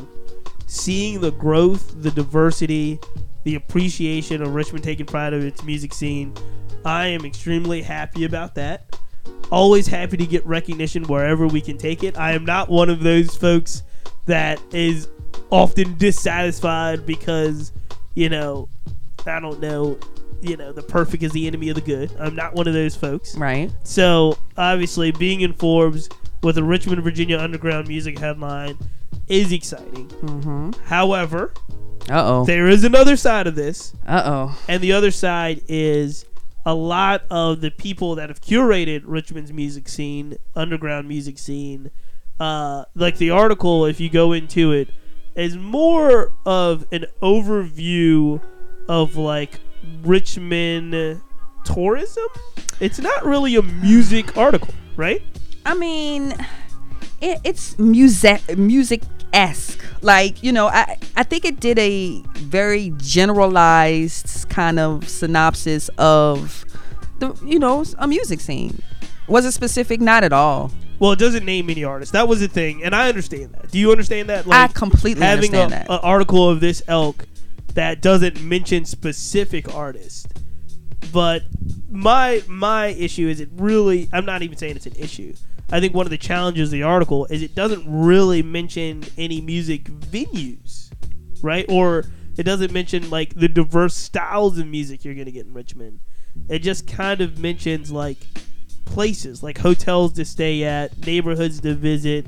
seeing 0.67 1.21
the 1.21 1.33
growth, 1.33 2.01
the 2.03 2.11
diversity, 2.13 3.01
the 3.43 3.57
appreciation 3.57 4.43
of 4.43 4.55
Richmond 4.55 4.85
taking 4.85 5.07
pride 5.07 5.33
of 5.33 5.45
its 5.45 5.65
music 5.65 5.93
scene, 5.93 6.33
I 6.85 7.07
am 7.07 7.25
extremely 7.25 7.83
happy 7.83 8.25
about 8.25 8.55
that. 8.55 8.97
Always 9.51 9.89
happy 9.89 10.17
to 10.19 10.27
get 10.27 10.47
recognition 10.47 11.03
wherever 11.05 11.49
we 11.49 11.61
can 11.61 11.79
take 11.79 12.05
it. 12.05 12.17
I 12.17 12.33
am 12.33 12.45
not 12.45 12.69
one 12.69 12.89
of 12.89 13.03
those 13.03 13.35
folks 13.35 13.83
that 14.27 14.63
is 14.73 15.09
often 15.51 15.97
dissatisfied 15.97 17.07
because, 17.07 17.73
you 18.15 18.29
know, 18.29 18.69
I 19.27 19.41
don't 19.41 19.61
know, 19.61 19.99
you 20.41 20.57
know, 20.57 20.73
the 20.73 20.83
perfect 20.83 21.23
is 21.23 21.33
the 21.33 21.47
enemy 21.47 21.69
of 21.69 21.75
the 21.75 21.81
good. 21.81 22.15
I'm 22.19 22.35
not 22.35 22.55
one 22.55 22.67
of 22.69 22.75
those 22.75 22.95
folks. 22.95 23.37
right 23.37 23.71
So 23.85 24.39
obviously, 24.57 25.11
being 25.13 25.41
in 25.41 25.53
Forbes 25.53 26.09
with 26.43 26.59
a 26.59 26.63
Richmond, 26.63 27.03
Virginia 27.03 27.39
underground 27.39 27.89
music 27.89 28.19
headline 28.19 28.79
is 29.27 29.53
exciting. 29.53 30.09
mm-hmm 30.09 30.71
However, 30.85 31.53
uh-oh 32.09 32.45
there 32.45 32.69
is 32.69 32.85
another 32.85 33.17
side 33.17 33.47
of 33.47 33.55
this, 33.55 33.95
uh-oh 34.07 34.59
and 34.69 34.83
the 34.83 34.93
other 34.93 35.11
side 35.11 35.63
is 35.69 36.25
a 36.65 36.75
lot 36.75 37.23
of 37.31 37.61
the 37.61 37.71
people 37.71 38.15
that 38.17 38.29
have 38.29 38.41
curated 38.41 39.03
Richmond's 39.05 39.53
music 39.53 39.89
scene, 39.89 40.37
underground 40.55 41.09
music 41.09 41.39
scene. 41.39 41.91
Uh, 42.39 42.85
like 42.95 43.17
the 43.17 43.31
article, 43.31 43.87
if 43.87 43.99
you 44.01 44.09
go 44.11 44.33
into 44.33 44.73
it, 44.73 44.89
is 45.39 45.57
more 45.57 46.33
of 46.45 46.85
an 46.93 47.07
overview 47.23 48.41
of 48.89 49.17
like 49.17 49.61
Richmond 50.03 51.21
tourism. 51.65 52.27
It's 52.81 52.99
not 52.99 53.25
really 53.25 53.57
a 53.57 53.63
music 53.63 54.37
article, 54.37 54.75
right? 54.97 55.23
I 55.65 55.75
mean, 55.75 56.33
it, 57.21 57.41
it's 57.45 57.79
music 57.79 58.59
music 58.59 59.03
esque. 59.33 59.81
Like 60.03 60.43
you 60.43 60.53
know, 60.53 60.69
I 60.69 60.99
I 61.17 61.23
think 61.23 61.45
it 61.45 61.61
did 61.61 61.79
a 61.79 62.23
very 62.35 62.93
generalized 62.97 64.49
kind 64.49 64.79
of 64.79 65.09
synopsis 65.09 65.89
of 65.99 66.65
the 67.19 67.35
you 67.45 67.59
know 67.59 67.85
a 67.99 68.09
music 68.09 68.41
scene. 68.41 68.83
Was 69.29 69.45
it 69.45 69.53
specific? 69.53 70.01
Not 70.01 70.25
at 70.25 70.33
all. 70.33 70.71
Well, 70.99 71.13
it 71.13 71.19
doesn't 71.19 71.45
name 71.45 71.71
any 71.71 71.85
artists. 71.85 72.13
That 72.13 72.27
was 72.27 72.41
the 72.41 72.49
thing, 72.49 72.83
and 72.83 72.95
I 72.95 73.09
understand 73.09 73.53
that. 73.53 73.71
Do 73.71 73.79
you 73.79 73.93
understand 73.93 74.29
that? 74.31 74.47
I 74.49 74.67
completely 74.69 75.25
having 75.25 75.55
understand 75.55 75.85
a, 75.85 75.89
that. 75.89 75.91
a 75.91 76.01
article 76.01 76.49
of 76.49 76.61
this 76.61 76.83
elk 76.89 77.27
that 77.75 78.03
doesn't 78.03 78.43
mention 78.43 78.85
specific 78.85 79.73
artists. 79.75 80.27
But 81.13 81.45
my 81.91 82.43
my 82.49 82.89
issue 82.89 83.29
is 83.29 83.41
it 83.41 83.49
really. 83.53 84.09
I'm 84.13 84.25
not 84.25 84.43
even 84.43 84.57
saying 84.57 84.77
it's 84.77 84.87
an 84.87 84.97
issue. 84.97 85.35
I 85.71 85.81
think 85.81 85.95
one 85.95 86.07
of 86.07 86.11
the 86.11 86.19
challenges 86.19 86.71
of 86.71 86.73
the 86.73 86.83
article 86.83 87.27
is 87.27 87.43
it 87.43 87.55
doesn't 87.55 87.85
really 87.87 88.43
mention 88.43 89.05
any 89.17 89.41
music 89.41 89.85
venues, 89.85 90.91
right? 91.43 91.67
Or 91.69 92.07
it 92.37 92.43
doesn't 92.45 92.73
mention 92.73 93.11
like 93.11 93.35
the 93.35 93.49
diverse 93.49 93.95
styles 93.95 94.59
of 94.59 94.67
music 94.67 95.05
you're 95.05 95.15
gonna 95.15 95.31
get 95.31 95.47
in 95.47 95.53
Richmond. 95.53 96.01
It 96.49 96.61
just 96.61 96.87
kind 96.87 97.21
of 97.21 97.39
mentions 97.39 97.93
like 97.93 98.27
places, 98.89 99.43
like 99.43 99.59
hotels 99.59 100.13
to 100.15 100.25
stay 100.25 100.65
at, 100.65 101.07
neighborhoods 101.07 101.61
to 101.61 101.75
visit, 101.75 102.27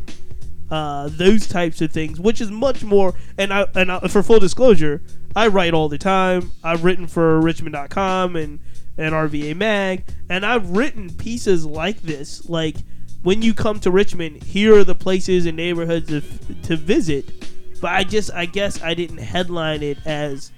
uh, 0.70 1.08
those 1.10 1.46
types 1.46 1.80
of 1.80 1.90
things, 1.90 2.20
which 2.20 2.40
is 2.40 2.50
much 2.50 2.84
more. 2.84 3.14
And 3.38 3.52
I 3.52 3.66
and 3.74 3.90
I, 3.90 4.00
for 4.08 4.22
full 4.22 4.38
disclosure, 4.38 5.02
I 5.34 5.48
write 5.48 5.74
all 5.74 5.88
the 5.88 5.98
time. 5.98 6.52
I've 6.62 6.84
written 6.84 7.06
for 7.06 7.40
Richmond.com 7.40 8.36
and 8.36 8.60
and 8.98 9.14
RVA 9.14 9.56
Mag, 9.56 10.04
and 10.28 10.44
I've 10.44 10.70
written 10.70 11.10
pieces 11.10 11.64
like 11.64 12.02
this, 12.02 12.48
like 12.48 12.76
when 13.22 13.42
you 13.42 13.54
come 13.54 13.80
to 13.80 13.90
Richmond, 13.90 14.42
here 14.42 14.76
are 14.76 14.84
the 14.84 14.94
places 14.94 15.46
and 15.46 15.56
neighborhoods 15.56 16.08
to, 16.08 16.20
to 16.62 16.76
visit. 16.76 17.30
But 17.80 17.92
I 17.92 18.04
just, 18.04 18.32
I 18.32 18.46
guess, 18.46 18.82
I 18.82 18.94
didn't 18.94 19.18
headline 19.18 19.82
it 19.82 19.98
as 20.06 20.52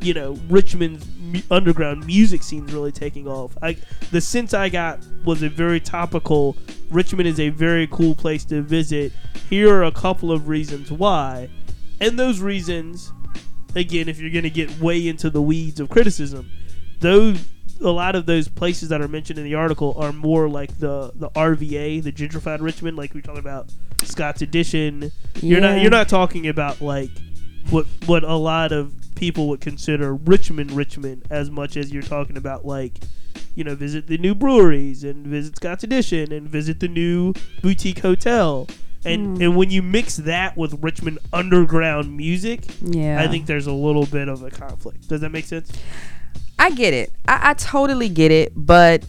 you 0.00 0.14
know 0.14 0.38
Richmond's 0.48 1.06
mu- 1.20 1.42
underground 1.50 2.06
music 2.06 2.42
scene's 2.42 2.72
really 2.72 2.92
taking 2.92 3.26
off. 3.28 3.56
I 3.62 3.76
the 4.10 4.20
sense 4.20 4.54
I 4.54 4.68
got 4.68 5.00
was 5.24 5.42
a 5.42 5.48
very 5.48 5.80
topical. 5.80 6.56
Richmond 6.90 7.28
is 7.28 7.38
a 7.38 7.50
very 7.50 7.86
cool 7.88 8.14
place 8.14 8.44
to 8.46 8.62
visit. 8.62 9.12
Here 9.48 9.72
are 9.72 9.84
a 9.84 9.92
couple 9.92 10.32
of 10.32 10.48
reasons 10.48 10.90
why, 10.90 11.48
and 12.00 12.18
those 12.18 12.40
reasons, 12.40 13.12
again, 13.74 14.08
if 14.08 14.18
you're 14.18 14.30
going 14.30 14.44
to 14.44 14.50
get 14.50 14.80
way 14.80 15.06
into 15.06 15.30
the 15.30 15.42
weeds 15.42 15.80
of 15.80 15.88
criticism, 15.88 16.50
those 17.00 17.38
a 17.80 17.90
lot 17.90 18.14
of 18.14 18.26
those 18.26 18.48
places 18.48 18.88
that 18.90 19.00
are 19.00 19.08
mentioned 19.08 19.38
in 19.38 19.44
the 19.44 19.54
article 19.54 19.94
are 19.96 20.12
more 20.12 20.48
like 20.48 20.78
the 20.78 21.12
the 21.14 21.30
RVA, 21.30 22.02
the 22.02 22.12
gentrified 22.12 22.60
Richmond, 22.60 22.96
like 22.96 23.14
we 23.14 23.22
talked 23.22 23.38
about 23.38 23.72
Scott's 24.02 24.42
Addition. 24.42 25.10
You're 25.36 25.60
not 25.60 25.80
you're 25.80 25.90
not 25.90 26.08
talking 26.08 26.48
about 26.48 26.80
like 26.80 27.10
what 27.70 27.86
what 28.06 28.24
a 28.24 28.34
lot 28.34 28.72
of 28.72 28.94
people 29.14 29.48
would 29.48 29.60
consider 29.60 30.14
Richmond 30.14 30.72
Richmond 30.72 31.24
as 31.30 31.50
much 31.50 31.76
as 31.76 31.92
you're 31.92 32.02
talking 32.02 32.36
about 32.36 32.64
like 32.64 32.94
you 33.54 33.64
know 33.64 33.74
visit 33.74 34.06
the 34.06 34.18
new 34.18 34.34
breweries 34.34 35.04
and 35.04 35.26
visit 35.26 35.56
Scott's 35.56 35.84
Addition 35.84 36.32
and 36.32 36.48
visit 36.48 36.80
the 36.80 36.88
new 36.88 37.32
boutique 37.62 38.00
hotel. 38.00 38.66
And, 39.02 39.38
Hmm. 39.38 39.42
and 39.42 39.56
when 39.56 39.70
you 39.70 39.80
mix 39.82 40.16
that 40.18 40.58
with 40.58 40.74
Richmond 40.82 41.20
underground 41.32 42.14
music, 42.16 42.64
Yeah, 42.82 43.18
I 43.22 43.28
think 43.28 43.46
there's 43.46 43.66
a 43.66 43.72
little 43.72 44.04
bit 44.04 44.28
of 44.28 44.42
a 44.42 44.50
conflict. 44.50 45.08
Does 45.08 45.22
that 45.22 45.30
make 45.30 45.46
sense? 45.46 45.72
I 46.58 46.70
get 46.70 46.92
it. 46.92 47.10
I, 47.26 47.50
I 47.50 47.54
totally 47.54 48.10
get 48.10 48.30
it, 48.30 48.52
but 48.54 49.02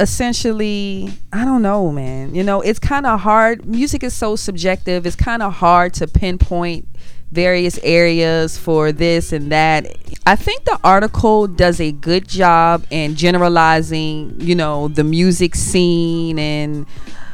essentially, 0.00 1.10
I 1.32 1.44
don't 1.44 1.62
know, 1.62 1.92
man. 1.92 2.34
You 2.34 2.42
know, 2.42 2.60
it's 2.60 2.78
kind 2.78 3.06
of 3.06 3.20
hard. 3.20 3.64
Music 3.66 4.02
is 4.02 4.14
so 4.14 4.34
subjective. 4.36 5.06
It's 5.06 5.14
kind 5.16 5.42
of 5.42 5.54
hard 5.54 5.94
to 5.94 6.08
pinpoint 6.08 6.88
various 7.32 7.78
areas 7.82 8.58
for 8.58 8.92
this 8.92 9.32
and 9.32 9.52
that. 9.52 9.86
I 10.26 10.36
think 10.36 10.64
the 10.64 10.78
article 10.84 11.46
does 11.46 11.80
a 11.80 11.92
good 11.92 12.28
job 12.28 12.84
in 12.90 13.16
generalizing, 13.16 14.34
you 14.40 14.54
know, 14.54 14.88
the 14.88 15.04
music 15.04 15.54
scene 15.54 16.38
and, 16.38 16.86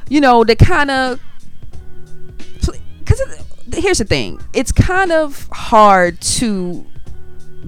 you 0.08 0.20
know, 0.20 0.44
the 0.44 0.56
kind 0.56 0.90
of. 0.90 1.20
Because 2.98 3.20
here's 3.74 3.98
the 3.98 4.04
thing 4.04 4.40
it's 4.52 4.72
kind 4.72 5.12
of 5.12 5.48
hard 5.52 6.20
to 6.20 6.86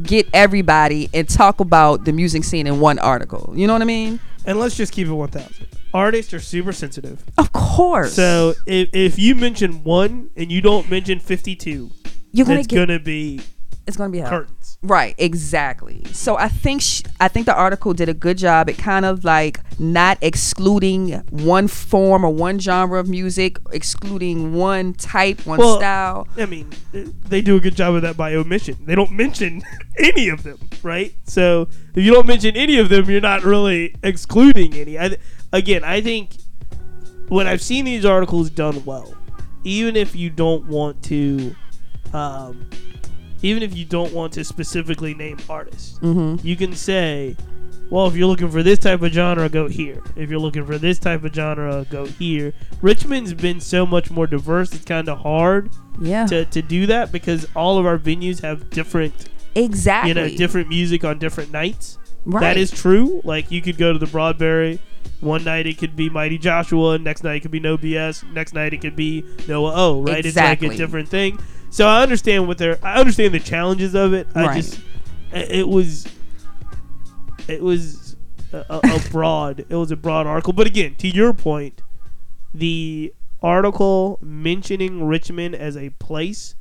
get 0.03 0.29
everybody 0.33 1.09
and 1.15 1.29
talk 1.29 1.61
about 1.61 2.05
the 2.05 2.13
music 2.13 2.45
scene 2.45 2.67
in 2.67 2.81
one 2.81 2.99
article. 2.99 3.53
You 3.55 3.67
know 3.67 3.73
what 3.73 3.83
I 3.83 3.87
mean? 3.87 4.21
And 4.45 4.61
let's 4.61 4.77
just 4.77 4.93
keep 4.93 5.09
it 5.09 5.13
1,000. 5.13 5.67
Artists 5.93 6.35
are 6.35 6.41
super 6.41 6.73
sensitive. 6.73 7.25
Of 7.39 7.53
course. 7.53 8.13
So 8.13 8.55
if, 8.67 8.91
if 8.93 9.19
you 9.19 9.35
mention 9.35 9.83
one 9.83 10.31
and 10.37 10.53
you 10.53 10.61
don't 10.61 10.89
mention 10.91 11.19
52, 11.19 11.91
you're 12.33 12.47
gonna 12.47 12.59
it's 12.61 12.67
get 12.67 12.77
going 12.77 12.89
to 12.89 12.99
be 12.99 13.41
it's 13.87 13.97
gonna 13.97 14.11
be 14.11 14.19
hell. 14.19 14.31
curtains. 14.31 14.79
Right, 14.83 15.15
exactly. 15.17 16.03
So 16.13 16.37
I 16.37 16.49
think 16.49 16.83
sh- 16.83 17.03
I 17.21 17.29
think 17.29 17.47
the 17.47 17.55
article 17.55 17.95
did 17.95 18.09
a 18.09 18.15
good 18.15 18.37
job 18.37 18.69
at 18.69 18.77
kind 18.77 19.05
of 19.05 19.25
like 19.25 19.61
not 19.79 20.19
excluding 20.21 21.13
one 21.31 21.69
form 21.69 22.25
or 22.25 22.31
one 22.31 22.59
genre 22.59 22.99
of 22.99 23.09
music, 23.09 23.59
excluding 23.73 24.55
one 24.55 24.93
type, 24.95 25.47
one 25.47 25.59
Well, 25.61 25.77
style. 25.79 26.27
I 26.37 26.47
mean, 26.47 26.69
uh, 26.95 27.03
they 27.29 27.41
do 27.41 27.57
a 27.57 27.61
good 27.61 27.77
job 27.77 27.95
of 27.95 28.03
that 28.03 28.17
by 28.17 28.35
omission. 28.35 28.77
They 28.85 28.97
don't 28.97 29.13
mention 29.13 29.63
any 29.99 30.29
of 30.31 30.43
them, 30.43 30.59
right? 30.83 31.15
So 31.25 31.69
if 31.95 32.05
you 32.05 32.13
don't 32.13 32.27
mention 32.27 32.57
any 32.57 32.79
of 32.79 32.89
them, 32.89 33.09
you're 33.09 33.21
not 33.21 33.45
really 33.45 33.95
excluding 34.03 34.75
any. 34.75 34.99
I, 34.99 35.17
again, 35.53 35.85
I 35.85 36.01
think 36.01 36.37
when 37.29 37.47
I've 37.47 37.63
seen 37.63 37.85
these 37.85 38.05
articles 38.05 38.51
done 38.51 38.85
well, 38.85 39.15
even 39.65 39.95
if 39.97 40.15
you 40.17 40.31
don't 40.31 40.67
want 40.67 41.03
to, 41.05 41.55
um, 42.15 42.69
even 43.43 43.63
if 43.63 43.77
you 43.77 43.85
don't 43.85 44.13
want 44.13 44.33
to 44.35 44.45
specifically 44.45 45.15
name 45.15 45.39
artists, 45.49 45.99
Mm-hmm. 46.01 46.47
you 46.47 46.57
can 46.57 46.75
say, 46.75 47.37
well, 47.91 48.07
if 48.09 48.17
you're 48.17 48.27
looking 48.27 48.51
for 48.51 48.63
this 48.63 48.79
type 48.79 49.03
of 49.03 49.13
genre, 49.13 49.49
go 49.49 49.69
here. 49.69 50.03
If 50.17 50.29
you're 50.31 50.41
looking 50.41 50.67
for 50.67 50.79
this 50.79 50.99
type 50.99 51.23
of 51.25 51.35
genre, 51.35 51.87
go 51.91 52.07
here. 52.07 52.53
Richmond's 52.83 53.33
been 53.35 53.61
so 53.61 53.87
much 53.87 54.11
more 54.11 54.27
diverse, 54.27 54.73
it's 54.75 54.85
kind 54.85 55.09
of 55.09 55.19
hard 55.19 55.71
Yeah, 56.01 56.27
to, 56.27 56.45
to 56.47 56.63
do 56.63 56.87
that 56.87 57.13
because 57.13 57.47
all 57.55 57.79
of 57.79 57.87
our 57.87 57.99
venues 57.99 58.41
have 58.43 58.71
different, 58.71 59.29
exactly. 59.55 60.09
you 60.11 60.15
know, 60.15 60.29
different 60.37 60.69
music 60.69 61.05
on 61.05 61.19
different 61.19 61.53
nights. 61.53 61.99
Right. 62.25 62.41
That 62.41 62.57
is 62.57 62.73
true. 62.73 63.21
Like, 63.23 63.53
you 63.53 63.63
could 63.63 63.79
go 63.79 63.93
to 63.93 63.99
the 64.01 64.07
Broadberry. 64.07 64.81
One 65.21 65.45
night 65.45 65.67
it 65.69 65.79
could 65.79 65.95
be 65.95 66.11
Mighty 66.11 66.39
Joshua. 66.39 66.99
Next 66.99 67.23
night 67.23 67.37
it 67.37 67.41
could 67.41 67.51
be 67.53 67.61
No 67.61 67.79
BS. 67.79 68.31
Next 68.33 68.53
night 68.53 68.75
it 68.75 68.79
could 68.81 68.97
be 68.97 69.25
Noah 69.47 69.73
O. 69.77 70.03
Right? 70.03 70.27
Exactly. 70.27 70.67
It's 70.67 70.73
like 70.73 70.75
a 70.75 70.77
different 70.77 71.09
thing. 71.09 71.39
So 71.77 71.87
I 71.87 72.03
understand 72.03 72.49
what 72.49 72.57
they're. 72.57 72.79
I 72.83 72.99
understand 72.99 73.35
the 73.35 73.39
challenges 73.39 73.95
of 73.95 74.15
it. 74.15 74.27
I 74.35 74.47
Right. 74.47 74.65
just. 74.65 74.81
It 75.31 75.69
was. 75.69 76.09
It 77.49 77.63
was 77.63 78.17
a, 78.51 78.65
a, 78.71 79.01
broad. 79.11 79.67
It 79.69 79.77
was 79.77 79.91
a 79.91 79.97
broad 79.97 80.27
article. 80.27 80.55
But 80.55 80.67
again, 80.67 80.95
to 80.95 81.07
your 81.07 81.35
point, 81.35 81.83
the 82.55 83.13
article 83.43 84.19
mentioning 84.23 85.05
Richmond 85.05 85.55
as 85.55 85.77
a 85.77 85.91
place 85.91 86.55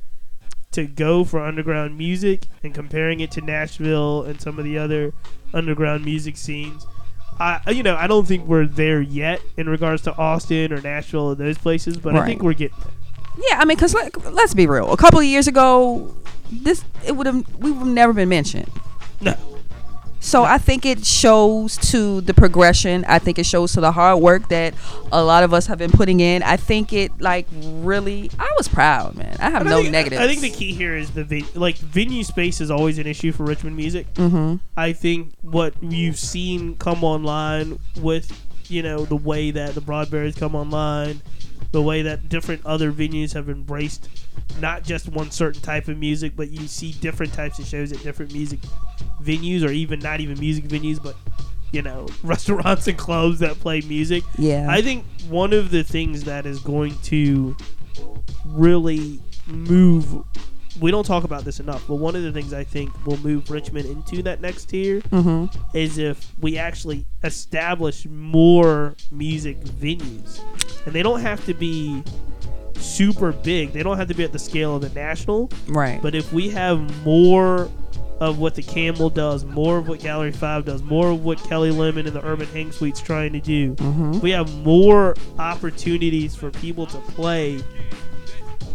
to 0.72 0.86
go 0.86 1.24
for 1.24 1.40
underground 1.40 1.96
music 1.96 2.48
and 2.62 2.74
comparing 2.74 3.20
it 3.20 3.30
to 3.30 3.40
Nashville 3.40 4.22
and 4.22 4.38
some 4.38 4.58
of 4.58 4.66
the 4.66 4.76
other 4.76 5.14
underground 5.54 6.04
music 6.04 6.36
scenes. 6.36 6.86
I 7.40 7.70
you 7.70 7.82
know 7.82 7.96
I 7.96 8.06
don't 8.06 8.28
think 8.28 8.46
we're 8.46 8.66
there 8.66 9.00
yet 9.00 9.40
in 9.56 9.66
regards 9.66 10.02
to 10.02 10.14
Austin 10.18 10.74
or 10.74 10.82
Nashville 10.82 11.28
or 11.28 11.34
those 11.34 11.56
places, 11.56 11.96
but 11.96 12.14
I 12.14 12.26
think 12.26 12.42
we're 12.42 12.52
getting 12.52 12.76
there. 12.84 12.92
Yeah, 13.38 13.58
I 13.58 13.64
mean, 13.64 13.76
cause 13.76 13.94
like, 13.94 14.16
let's 14.32 14.54
be 14.54 14.66
real. 14.66 14.92
A 14.92 14.96
couple 14.96 15.18
of 15.18 15.24
years 15.24 15.46
ago, 15.46 16.14
this 16.50 16.84
it 17.04 17.12
would 17.12 17.26
have 17.26 17.56
we 17.58 17.70
would 17.70 17.80
have 17.80 17.88
never 17.88 18.12
been 18.12 18.28
mentioned. 18.28 18.70
No, 19.20 19.34
So 20.20 20.42
I 20.42 20.58
think 20.58 20.84
it 20.84 21.04
shows 21.04 21.76
to 21.92 22.20
the 22.20 22.34
progression. 22.34 23.04
I 23.06 23.18
think 23.18 23.38
it 23.38 23.46
shows 23.46 23.72
to 23.72 23.80
the 23.80 23.92
hard 23.92 24.20
work 24.20 24.48
that 24.48 24.74
a 25.12 25.22
lot 25.22 25.44
of 25.44 25.54
us 25.54 25.66
have 25.66 25.78
been 25.78 25.92
putting 25.92 26.20
in. 26.20 26.42
I 26.42 26.56
think 26.56 26.92
it 26.92 27.20
like 27.20 27.46
really. 27.52 28.30
I 28.38 28.52
was 28.56 28.68
proud, 28.68 29.14
man. 29.16 29.36
I 29.40 29.50
have 29.50 29.64
no 29.64 29.80
think, 29.82 29.92
negatives. 29.92 30.20
I 30.20 30.26
think 30.26 30.40
the 30.40 30.50
key 30.50 30.72
here 30.72 30.96
is 30.96 31.10
the 31.12 31.44
like 31.54 31.76
venue 31.78 32.24
space 32.24 32.60
is 32.60 32.70
always 32.70 32.98
an 32.98 33.06
issue 33.06 33.32
for 33.32 33.44
Richmond 33.44 33.76
music. 33.76 34.12
Mm-hmm. 34.14 34.56
I 34.76 34.92
think 34.92 35.32
what 35.42 35.74
you've 35.82 36.18
seen 36.18 36.76
come 36.76 37.04
online 37.04 37.78
with 38.00 38.30
you 38.68 38.82
know 38.82 39.04
the 39.04 39.16
way 39.16 39.50
that 39.52 39.74
the 39.74 39.80
Broadberries 39.80 40.36
come 40.36 40.54
online, 40.54 41.22
the 41.72 41.82
way 41.82 42.02
that 42.02 42.28
different 42.28 42.64
other 42.64 42.92
venues 42.92 43.34
have 43.34 43.48
embraced 43.48 44.08
not 44.60 44.84
just 44.84 45.08
one 45.08 45.30
certain 45.30 45.60
type 45.60 45.88
of 45.88 45.98
music, 45.98 46.34
but 46.36 46.50
you 46.50 46.66
see 46.66 46.92
different 46.92 47.32
types 47.32 47.58
of 47.58 47.66
shows 47.66 47.92
at 47.92 48.02
different 48.02 48.32
music 48.32 48.60
venues, 49.22 49.66
or 49.66 49.70
even 49.70 50.00
not 50.00 50.20
even 50.20 50.38
music 50.38 50.64
venues, 50.64 51.02
but 51.02 51.16
you 51.72 51.82
know 51.82 52.06
restaurants 52.22 52.86
and 52.86 52.96
clubs 52.96 53.38
that 53.40 53.58
play 53.60 53.80
music. 53.82 54.22
Yeah. 54.38 54.66
I 54.68 54.82
think 54.82 55.04
one 55.28 55.52
of 55.52 55.70
the 55.70 55.84
things 55.84 56.24
that 56.24 56.46
is 56.46 56.60
going 56.60 56.96
to 57.04 57.56
really 58.46 59.20
move 59.46 60.24
we 60.80 60.90
don't 60.90 61.04
talk 61.04 61.24
about 61.24 61.44
this 61.44 61.60
enough, 61.60 61.86
but 61.86 61.96
one 61.96 62.16
of 62.16 62.22
the 62.22 62.32
things 62.32 62.52
I 62.52 62.64
think 62.64 62.90
will 63.06 63.18
move 63.18 63.50
Richmond 63.50 63.86
into 63.86 64.22
that 64.22 64.40
next 64.40 64.66
tier 64.66 65.00
mm-hmm. 65.00 65.76
is 65.76 65.98
if 65.98 66.32
we 66.40 66.58
actually 66.58 67.06
establish 67.24 68.06
more 68.06 68.94
music 69.10 69.58
venues. 69.60 70.40
And 70.84 70.94
they 70.94 71.02
don't 71.02 71.20
have 71.20 71.44
to 71.46 71.54
be 71.54 72.02
super 72.74 73.32
big. 73.32 73.72
They 73.72 73.82
don't 73.82 73.96
have 73.96 74.08
to 74.08 74.14
be 74.14 74.24
at 74.24 74.32
the 74.32 74.38
scale 74.38 74.76
of 74.76 74.82
the 74.82 74.90
national, 74.90 75.50
Right. 75.66 76.00
but 76.02 76.14
if 76.14 76.32
we 76.32 76.50
have 76.50 77.04
more 77.04 77.70
of 78.20 78.38
what 78.38 78.54
the 78.54 78.62
Camel 78.62 79.10
does, 79.10 79.44
more 79.44 79.76
of 79.78 79.88
what 79.88 80.00
Gallery 80.00 80.32
5 80.32 80.64
does, 80.64 80.82
more 80.82 81.10
of 81.10 81.24
what 81.24 81.38
Kelli 81.38 81.76
Lemon 81.76 82.06
and 82.06 82.16
the 82.16 82.24
Urban 82.24 82.46
Hang 82.48 82.72
Suite's 82.72 83.00
trying 83.00 83.32
to 83.34 83.40
do, 83.40 83.74
mm-hmm. 83.74 84.20
we 84.20 84.30
have 84.30 84.54
more 84.64 85.14
opportunities 85.38 86.34
for 86.34 86.50
people 86.50 86.86
to 86.86 86.98
play 86.98 87.62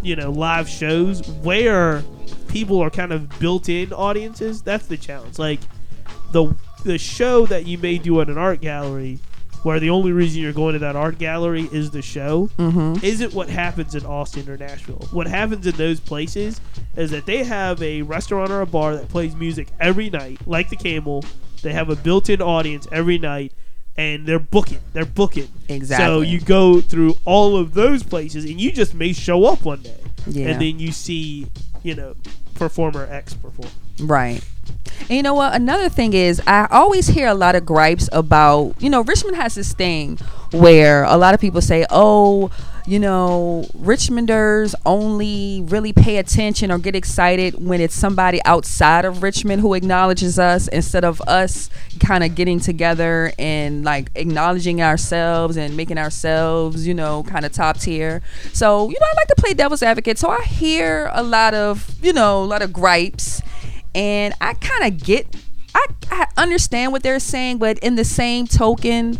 you 0.02 0.16
know 0.16 0.32
live 0.32 0.68
shows 0.68 1.28
where 1.43 2.04
people 2.47 2.80
are 2.82 2.89
kind 2.89 3.12
of 3.12 3.28
built-in 3.39 3.93
audiences 3.93 4.62
that's 4.62 4.88
the 4.88 4.97
challenge 4.97 5.39
like 5.39 5.60
the 6.32 6.54
the 6.84 6.97
show 6.97 7.45
that 7.45 7.66
you 7.68 7.78
may 7.78 7.97
do 7.97 8.20
at 8.22 8.30
an 8.30 8.38
art 8.38 8.60
gallery 8.62 9.20
where 9.64 9.80
the 9.80 9.91
only 9.91 10.12
reason 10.12 10.41
you're 10.41 10.52
going 10.52 10.74
to 10.74 10.80
that 10.80 10.95
art 10.95 11.20
gallery 11.20 11.70
is 11.72 11.91
the 11.91 12.02
show 12.02 12.49
Mm-hmm. 12.58 13.06
isn't 13.06 13.34
what 13.34 13.47
happens 13.47 13.93
in 13.93 14.04
Austin 14.08 14.49
or 14.49 14.58
Nashville. 14.58 15.08
What 15.12 15.28
happens 15.28 15.68
in 15.68 15.76
those 15.76 15.99
places 15.99 16.60
is 16.95 17.12
that 17.12 17.28
they 17.28 17.43
have 17.43 17.80
a 17.84 18.02
restaurant 18.02 18.49
or 18.49 18.62
a 18.62 18.66
bar 18.66 18.95
that 18.95 19.08
plays 19.10 19.36
music 19.36 19.68
every 19.80 20.10
night, 20.10 20.39
like 20.47 20.70
the 20.70 20.76
Camel. 20.76 21.24
They 21.62 21.74
have 21.74 21.91
a 21.91 21.95
built-in 21.95 22.41
audience 22.41 22.88
every 22.91 23.20
night, 23.20 23.54
and 24.02 24.26
they're 24.26 24.39
booking. 24.39 24.80
They're 24.93 25.06
booking. 25.06 25.47
Exactly. 25.70 26.06
So 26.06 26.22
you 26.22 26.39
go 26.39 26.82
through 26.82 27.16
all 27.26 27.56
of 27.58 27.74
those 27.74 28.04
places, 28.04 28.45
and 28.45 28.60
you 28.60 28.72
just 28.72 28.93
may 28.93 29.14
show 29.14 29.45
up 29.45 29.64
one 29.64 29.82
day, 29.82 29.97
Yeah. 30.28 30.47
and 30.49 30.62
then 30.62 30.80
you 30.80 30.91
see, 30.91 31.47
you 31.84 31.95
know, 31.95 32.16
performer 32.56 33.08
X 33.10 33.34
perform. 33.34 33.70
Right. 33.99 34.41
And 35.02 35.12
you 35.12 35.24
know 35.24 35.34
what? 35.34 35.54
Another 35.54 35.89
thing 35.89 36.14
is, 36.14 36.41
I 36.47 36.68
always 36.72 37.08
hear 37.08 37.28
a 37.28 37.34
lot 37.34 37.56
of 37.56 37.66
gripes 37.66 38.10
about, 38.12 38.76
you 38.80 38.89
know, 38.89 39.02
Richmond 39.04 39.36
has 39.38 39.56
this 39.56 39.74
thing 39.74 40.18
where 40.52 41.04
a 41.04 41.18
lot 41.18 41.34
of 41.34 41.39
people 41.39 41.62
say, 41.62 41.86
oh, 41.89 42.49
you 42.86 42.99
know, 42.99 43.65
Richmonders 43.77 44.73
only 44.86 45.63
really 45.67 45.93
pay 45.93 46.17
attention 46.17 46.71
or 46.71 46.77
get 46.77 46.95
excited 46.95 47.65
when 47.65 47.82
it's 47.82 47.95
somebody 47.95 48.43
outside 48.45 49.05
of 49.05 49.23
Richmond 49.23 49.61
who 49.61 49.73
acknowledges 49.73 50.39
us 50.39 50.67
instead 50.67 51.03
of 51.03 51.21
us 51.21 51.69
kind 51.99 52.23
of 52.23 52.36
getting 52.36 52.59
together 52.59 53.32
and 53.38 53.84
like 53.84 54.09
acknowledging 54.15 54.82
ourselves 54.82 55.57
and 55.57 55.77
making 55.77 55.97
ourselves, 55.97 56.88
you 56.88 56.93
know, 56.93 57.23
kind 57.23 57.45
of 57.45 57.51
top 57.51 57.77
tier. 57.77 58.21
So, 58.53 58.89
you 58.89 58.97
know, 58.99 59.05
I 59.05 59.13
like 59.17 59.27
to 59.27 59.36
play 59.38 59.53
devil's 59.53 59.84
advocate. 59.84 60.17
So 60.17 60.29
I 60.29 60.41
hear 60.43 61.09
a 61.13 61.23
lot 61.23 61.53
of, 61.53 61.95
you 62.01 62.13
know, 62.13 62.43
a 62.43 62.45
lot 62.45 62.61
of 62.61 62.73
gripes 62.73 63.41
and 63.93 64.34
I 64.41 64.53
kind 64.53 64.93
of 64.93 65.03
get 65.03 65.27
I, 65.73 65.88
I 66.09 66.27
understand 66.38 66.91
what 66.91 67.03
they're 67.03 67.19
saying, 67.19 67.57
but 67.57 67.79
in 67.79 67.95
the 67.95 68.03
same 68.03 68.45
token, 68.45 69.17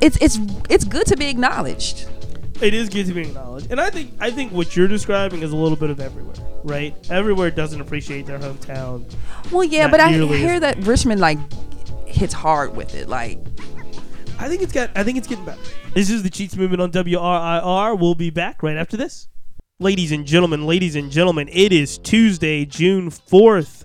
it's 0.00 0.16
it's 0.20 0.38
it's 0.68 0.84
good 0.84 1.06
to 1.06 1.16
be 1.16 1.28
acknowledged. 1.28 2.08
It 2.60 2.72
is 2.72 2.88
good 2.88 3.06
to 3.06 3.12
be 3.12 3.22
acknowledged, 3.22 3.70
and 3.70 3.80
I 3.80 3.90
think 3.90 4.12
I 4.18 4.30
think 4.30 4.52
what 4.52 4.74
you're 4.74 4.88
describing 4.88 5.42
is 5.42 5.52
a 5.52 5.56
little 5.56 5.76
bit 5.76 5.90
of 5.90 6.00
everywhere, 6.00 6.36
right? 6.64 6.94
Everywhere 7.10 7.50
doesn't 7.50 7.80
appreciate 7.80 8.24
their 8.24 8.38
hometown. 8.38 9.04
Well, 9.52 9.64
yeah, 9.64 9.88
but 9.88 10.00
I 10.00 10.12
hear 10.12 10.58
that 10.60 10.78
Richmond 10.78 11.20
like 11.20 11.38
hits 12.06 12.32
hard 12.32 12.74
with 12.74 12.94
it. 12.94 13.08
Like, 13.08 13.38
I 14.38 14.48
think 14.48 14.62
it's 14.62 14.72
got. 14.72 14.90
I 14.94 15.04
think 15.04 15.18
it's 15.18 15.28
getting 15.28 15.44
better. 15.44 15.60
This 15.94 16.08
is 16.08 16.22
the 16.22 16.30
Cheats 16.30 16.56
Movement 16.56 16.80
on 16.80 16.90
WRIR. 16.92 17.98
We'll 17.98 18.14
be 18.14 18.30
back 18.30 18.62
right 18.62 18.76
after 18.76 18.96
this. 18.96 19.28
Ladies 19.78 20.10
and 20.10 20.26
gentlemen, 20.26 20.66
ladies 20.66 20.96
and 20.96 21.10
gentlemen, 21.10 21.50
it 21.52 21.72
is 21.72 21.98
Tuesday, 21.98 22.64
June 22.64 23.10
fourth. 23.10 23.84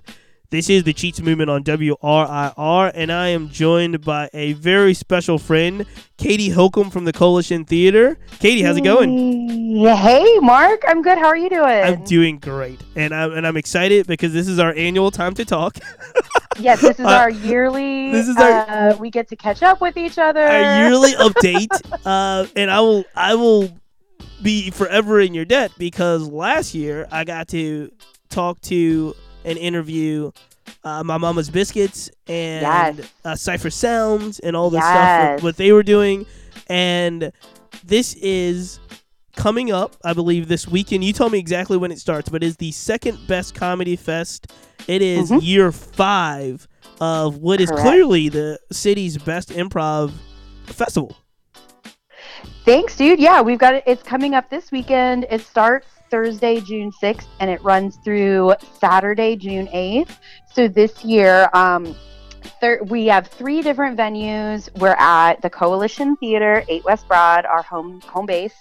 This 0.52 0.68
is 0.68 0.84
the 0.84 0.92
Cheats 0.92 1.18
Movement 1.22 1.48
on 1.48 1.64
WRIR, 1.64 2.92
and 2.94 3.10
I 3.10 3.28
am 3.28 3.48
joined 3.48 4.02
by 4.02 4.28
a 4.34 4.52
very 4.52 4.92
special 4.92 5.38
friend, 5.38 5.86
Katie 6.18 6.50
Holcomb 6.50 6.90
from 6.90 7.06
the 7.06 7.12
Coalition 7.14 7.64
Theater. 7.64 8.18
Katie, 8.38 8.60
how's 8.60 8.76
it 8.76 8.84
going? 8.84 9.78
Hey, 9.78 10.38
Mark. 10.40 10.82
I'm 10.86 11.00
good. 11.00 11.16
How 11.16 11.28
are 11.28 11.36
you 11.38 11.48
doing? 11.48 11.64
I'm 11.64 12.04
doing 12.04 12.38
great, 12.38 12.78
and 12.94 13.14
I'm 13.14 13.32
and 13.32 13.46
I'm 13.46 13.56
excited 13.56 14.06
because 14.06 14.34
this 14.34 14.46
is 14.46 14.58
our 14.58 14.74
annual 14.74 15.10
time 15.10 15.32
to 15.36 15.46
talk. 15.46 15.78
yes, 16.60 16.82
this 16.82 17.00
is 17.00 17.06
Uh, 17.06 17.08
our 17.08 17.30
yearly. 17.30 18.12
this 18.12 18.28
is 18.28 18.36
our- 18.36 18.68
uh, 18.68 18.96
we 18.98 19.08
get 19.08 19.28
to 19.28 19.36
catch 19.36 19.62
up 19.62 19.80
with 19.80 19.96
each 19.96 20.18
other. 20.18 20.42
a 20.44 20.80
yearly 20.80 21.12
update, 21.14 21.70
uh, 22.04 22.46
and 22.56 22.70
I 22.70 22.80
will 22.82 23.04
I 23.16 23.36
will 23.36 23.70
be 24.42 24.70
forever 24.70 25.18
in 25.18 25.32
your 25.32 25.46
debt 25.46 25.72
because 25.78 26.28
last 26.28 26.74
year 26.74 27.08
I 27.10 27.24
got 27.24 27.48
to 27.48 27.90
talk 28.28 28.60
to 28.62 29.14
and 29.44 29.58
interview 29.58 30.30
uh, 30.84 31.02
my 31.04 31.18
mama's 31.18 31.50
biscuits 31.50 32.10
and 32.28 32.98
Yes. 32.98 33.12
uh, 33.24 33.32
Cipha 33.32 33.72
Sounds 33.72 34.38
and 34.40 34.56
all 34.56 34.70
the 34.70 34.78
stuff 34.80 34.94
Yes. 34.94 35.34
what, 35.36 35.42
what 35.44 35.56
they 35.56 35.72
were 35.72 35.82
doing, 35.82 36.26
and 36.68 37.32
this 37.84 38.14
is 38.14 38.78
coming 39.36 39.72
up 39.72 39.96
I 40.04 40.12
believe 40.12 40.48
this 40.48 40.68
weekend. 40.68 41.04
You 41.04 41.12
told 41.12 41.32
me 41.32 41.38
exactly 41.38 41.76
when 41.76 41.90
it 41.90 41.98
starts, 41.98 42.28
but 42.28 42.42
it's 42.44 42.56
the 42.56 42.70
second 42.72 43.18
best 43.26 43.54
comedy 43.54 43.96
fest. 43.96 44.52
It 44.88 45.02
is 45.02 45.30
Mhm. 45.30 45.40
year 45.42 45.72
five 45.72 46.66
of 47.00 47.38
what 47.38 47.60
is 47.60 47.68
Correct. 47.70 47.82
clearly 47.86 48.28
the 48.28 48.58
city's 48.70 49.16
best 49.18 49.48
improv 49.50 50.12
festival. 50.66 51.16
Thanks, 52.64 52.96
dude. 52.96 53.18
Yeah, 53.18 53.40
we've 53.40 53.58
got 53.58 53.74
it. 53.74 53.82
It's 53.86 54.02
coming 54.02 54.34
up 54.34 54.48
this 54.50 54.70
weekend. 54.70 55.26
It 55.30 55.40
starts 55.40 55.88
Thursday, 56.12 56.60
June 56.60 56.92
6th, 56.92 57.26
and 57.40 57.50
it 57.50 57.64
runs 57.64 57.96
through 58.04 58.54
Saturday, 58.78 59.34
June 59.34 59.66
8th. 59.68 60.18
So 60.44 60.68
this 60.68 61.02
year, 61.02 61.48
um, 61.54 61.96
thir- 62.60 62.82
we 62.84 63.06
have 63.06 63.28
three 63.28 63.62
different 63.62 63.96
venues. 63.96 64.68
We're 64.78 64.96
at 64.98 65.40
the 65.40 65.48
Coalition 65.48 66.16
Theater, 66.16 66.64
8 66.68 66.84
West 66.84 67.08
Broad, 67.08 67.46
our 67.46 67.62
home 67.62 68.02
home 68.02 68.26
base. 68.26 68.54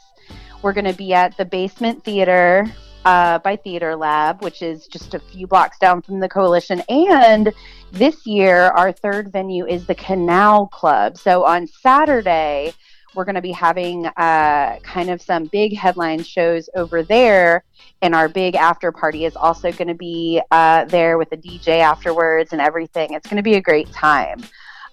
We're 0.62 0.72
going 0.72 0.86
to 0.86 0.94
be 0.94 1.14
at 1.14 1.36
the 1.36 1.44
Basement 1.44 2.06
Theater 2.06 2.66
uh, 3.04 3.40
by 3.40 3.58
Theater 3.58 3.98
Lab, 3.98 4.42
which 4.42 4.62
is 4.62 4.88
just 4.88 5.14
a 5.14 5.20
few 5.20 5.46
blocks 5.46 5.78
down 5.78 6.02
from 6.02 6.22
the 6.22 6.30
Coalition. 6.30 6.82
And 6.88 7.52
this 7.92 8.26
year, 8.26 8.68
our 8.78 8.94
third 8.94 9.32
venue 9.34 9.66
is 9.66 9.86
the 9.88 9.96
Canal 9.96 10.68
Club. 10.68 11.18
So 11.18 11.44
on 11.44 11.68
Saturday, 11.68 12.74
we're 13.14 13.26
going 13.26 13.36
to 13.36 13.42
be 13.42 13.52
having 13.52 14.06
uh, 14.06 14.80
kind 14.84 15.10
of 15.10 15.22
some 15.22 15.46
big 15.46 15.76
headline 15.76 16.24
shows 16.24 16.70
over 16.76 17.04
there. 17.04 17.64
And 18.02 18.16
our 18.16 18.30
big 18.30 18.56
after 18.56 18.92
party 18.92 19.26
is 19.26 19.36
also 19.36 19.72
going 19.72 19.88
to 19.88 19.96
be 19.96 20.42
uh, 20.52 20.86
there 20.86 21.18
with 21.18 21.32
a 21.32 21.38
DJ 21.38 21.80
afterwards 21.80 22.54
and 22.54 22.62
everything. 22.62 23.14
It's 23.14 23.28
going 23.28 23.38
to 23.38 23.44
be 23.44 23.56
a 23.56 23.62
great 23.62 23.92
time. 23.92 24.42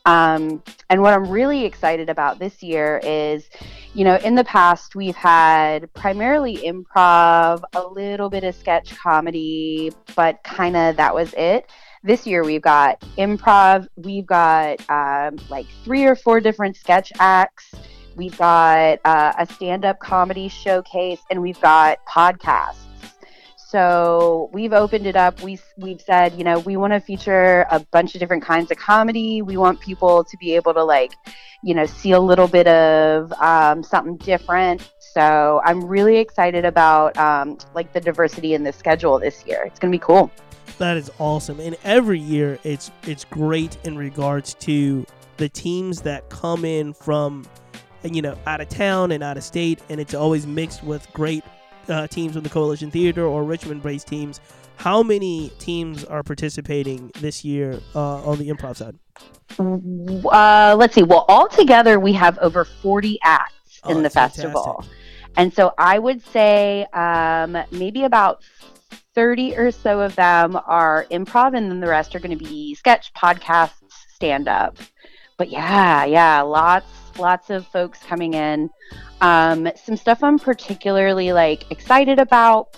Um, 0.08 0.62
and 0.88 1.02
what 1.02 1.12
I'm 1.12 1.28
really 1.28 1.66
excited 1.66 2.08
about 2.08 2.38
this 2.38 2.62
year 2.62 2.98
is, 3.04 3.46
you 3.92 4.04
know, 4.04 4.16
in 4.16 4.34
the 4.34 4.44
past 4.44 4.94
we've 4.94 5.14
had 5.14 5.92
primarily 5.92 6.56
improv, 6.58 7.62
a 7.74 7.86
little 7.86 8.30
bit 8.30 8.42
of 8.42 8.54
sketch 8.54 8.96
comedy, 8.96 9.92
but 10.16 10.42
kind 10.44 10.76
of 10.76 10.96
that 10.96 11.14
was 11.14 11.34
it. 11.34 11.70
This 12.02 12.26
year 12.26 12.42
we've 12.42 12.62
got 12.62 13.00
improv, 13.18 13.86
we've 13.96 14.24
got 14.24 14.80
um, 14.88 15.36
like 15.50 15.66
three 15.84 16.04
or 16.06 16.14
four 16.14 16.40
different 16.40 16.76
sketch 16.76 17.12
acts, 17.18 17.70
we've 18.18 18.36
got 18.36 18.98
uh, 19.04 19.32
a 19.38 19.46
stand 19.46 19.86
up 19.86 20.00
comedy 20.00 20.48
showcase, 20.48 21.20
and 21.30 21.40
we've 21.40 21.60
got 21.60 22.04
podcasts. 22.04 22.74
So 23.56 24.50
we've 24.52 24.72
opened 24.72 25.06
it 25.06 25.14
up. 25.14 25.42
We 25.42 25.58
we've 25.76 26.00
said, 26.00 26.34
you 26.34 26.44
know, 26.44 26.58
we 26.60 26.76
want 26.76 26.94
to 26.94 27.00
feature 27.00 27.66
a 27.70 27.80
bunch 27.80 28.14
of 28.14 28.20
different 28.20 28.42
kinds 28.42 28.70
of 28.70 28.78
comedy. 28.78 29.42
We 29.42 29.56
want 29.56 29.80
people 29.80 30.24
to 30.24 30.36
be 30.38 30.56
able 30.56 30.74
to 30.74 30.82
like, 30.82 31.12
you 31.62 31.74
know, 31.74 31.86
see 31.86 32.12
a 32.12 32.20
little 32.20 32.48
bit 32.48 32.66
of 32.66 33.32
um, 33.34 33.82
something 33.82 34.16
different. 34.16 34.90
So 34.98 35.60
I'm 35.64 35.84
really 35.84 36.16
excited 36.16 36.64
about 36.64 37.16
um, 37.18 37.58
like 37.74 37.92
the 37.92 38.00
diversity 38.00 38.54
in 38.54 38.64
the 38.64 38.72
schedule 38.72 39.18
this 39.18 39.44
year. 39.46 39.64
It's 39.66 39.78
gonna 39.78 39.90
be 39.90 39.98
cool. 39.98 40.30
That 40.78 40.96
is 40.96 41.10
awesome. 41.18 41.60
And 41.60 41.76
every 41.84 42.20
year 42.20 42.58
it's 42.64 42.90
it's 43.06 43.24
great 43.24 43.76
in 43.84 43.98
regards 43.98 44.54
to 44.54 45.04
the 45.36 45.48
teams 45.48 46.00
that 46.02 46.28
come 46.30 46.64
in 46.64 46.92
from 46.92 47.44
you 48.04 48.22
know 48.22 48.36
out 48.46 48.60
of 48.60 48.68
town 48.68 49.12
and 49.12 49.22
out 49.22 49.36
of 49.36 49.42
state 49.44 49.80
and 49.88 50.00
it's 50.00 50.14
always 50.14 50.46
mixed 50.46 50.82
with 50.84 51.06
great 51.12 51.44
uh, 51.88 52.06
teams 52.06 52.34
from 52.34 52.42
the 52.42 52.48
coalition 52.50 52.90
theater 52.90 53.24
or 53.24 53.44
richmond 53.44 53.82
based 53.82 54.06
teams 54.06 54.40
how 54.76 55.02
many 55.02 55.50
teams 55.58 56.04
are 56.04 56.22
participating 56.22 57.10
this 57.20 57.44
year 57.44 57.80
uh, 57.94 58.22
on 58.24 58.38
the 58.38 58.48
improv 58.48 58.76
side 58.76 58.94
Uh, 59.58 60.76
let's 60.78 60.94
see. 60.94 61.02
Well, 61.02 61.24
altogether 61.28 61.98
we 61.98 62.12
have 62.12 62.38
over 62.38 62.64
40 62.64 63.18
acts 63.24 63.54
Oh, 63.84 63.90
in 63.90 64.02
the 64.02 64.10
festival, 64.10 64.64
fantastic. 64.82 65.32
and 65.36 65.54
so 65.54 65.72
I 65.78 65.98
would 66.00 66.20
say 66.26 66.84
um, 66.92 67.56
maybe 67.70 68.02
about 68.04 68.42
30 69.14 69.56
or 69.56 69.70
so 69.70 70.00
of 70.00 70.14
them 70.16 70.58
are 70.66 71.06
improv, 71.12 71.56
and 71.56 71.70
then 71.70 71.78
the 71.80 71.86
rest 71.88 72.14
are 72.16 72.18
going 72.20 72.36
to 72.36 72.44
be 72.44 72.74
sketch, 72.74 73.12
podcasts, 73.14 73.72
stand 74.14 74.48
up. 74.48 74.76
But 75.36 75.48
yeah, 75.50 76.04
yeah, 76.04 76.40
lots, 76.42 76.86
lots 77.18 77.50
of 77.50 77.66
folks 77.66 77.98
coming 78.00 78.34
in. 78.34 78.70
Um, 79.20 79.70
some 79.76 79.96
stuff 79.96 80.22
I'm 80.22 80.38
particularly 80.38 81.32
like 81.32 81.70
excited 81.70 82.18
about. 82.18 82.76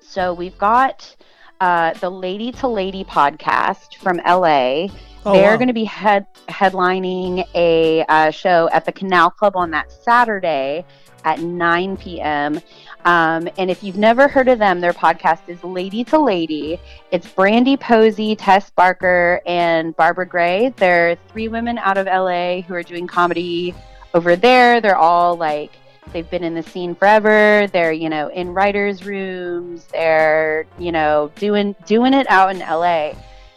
So 0.00 0.32
we've 0.32 0.56
got 0.58 1.14
uh, 1.60 1.94
the 1.94 2.10
Lady 2.10 2.52
to 2.52 2.68
Lady 2.68 3.04
podcast 3.04 3.96
from 3.96 4.18
LA. 4.18 4.88
Oh, 5.26 5.32
They're 5.32 5.52
wow. 5.52 5.56
going 5.56 5.68
to 5.68 5.74
be 5.74 5.84
head 5.84 6.26
headlining 6.48 7.46
a 7.54 8.04
uh, 8.08 8.30
show 8.30 8.68
at 8.72 8.84
the 8.84 8.92
Canal 8.92 9.30
Club 9.30 9.56
on 9.56 9.70
that 9.70 9.90
Saturday 9.90 10.84
at 11.24 11.40
9 11.40 11.96
p.m. 11.96 12.60
Um, 13.04 13.48
and 13.58 13.70
if 13.70 13.82
you've 13.82 13.96
never 13.96 14.28
heard 14.28 14.48
of 14.48 14.58
them, 14.58 14.80
their 14.80 14.92
podcast 14.92 15.48
is 15.48 15.62
Lady 15.64 16.04
to 16.04 16.18
Lady. 16.18 16.78
It's 17.10 17.26
Brandie 17.26 17.76
Posey, 17.78 18.36
Tess 18.36 18.70
Barker, 18.70 19.40
and 19.46 19.96
Barbara 19.96 20.26
Gray. 20.26 20.74
They're 20.76 21.16
three 21.28 21.48
women 21.48 21.78
out 21.78 21.96
of 21.96 22.06
LA 22.06 22.60
who 22.62 22.74
are 22.74 22.82
doing 22.82 23.06
comedy 23.06 23.74
over 24.12 24.36
there. 24.36 24.80
They're 24.80 24.96
all 24.96 25.36
like 25.36 25.72
they've 26.12 26.28
been 26.30 26.44
in 26.44 26.54
the 26.54 26.62
scene 26.62 26.94
forever. 26.94 27.66
They're 27.72 27.92
you 27.92 28.08
know 28.10 28.28
in 28.28 28.50
writers' 28.52 29.04
rooms. 29.04 29.86
They're 29.92 30.66
you 30.78 30.92
know 30.92 31.30
doing 31.36 31.74
doing 31.86 32.14
it 32.14 32.30
out 32.30 32.50
in 32.54 32.58
LA. 32.60 33.14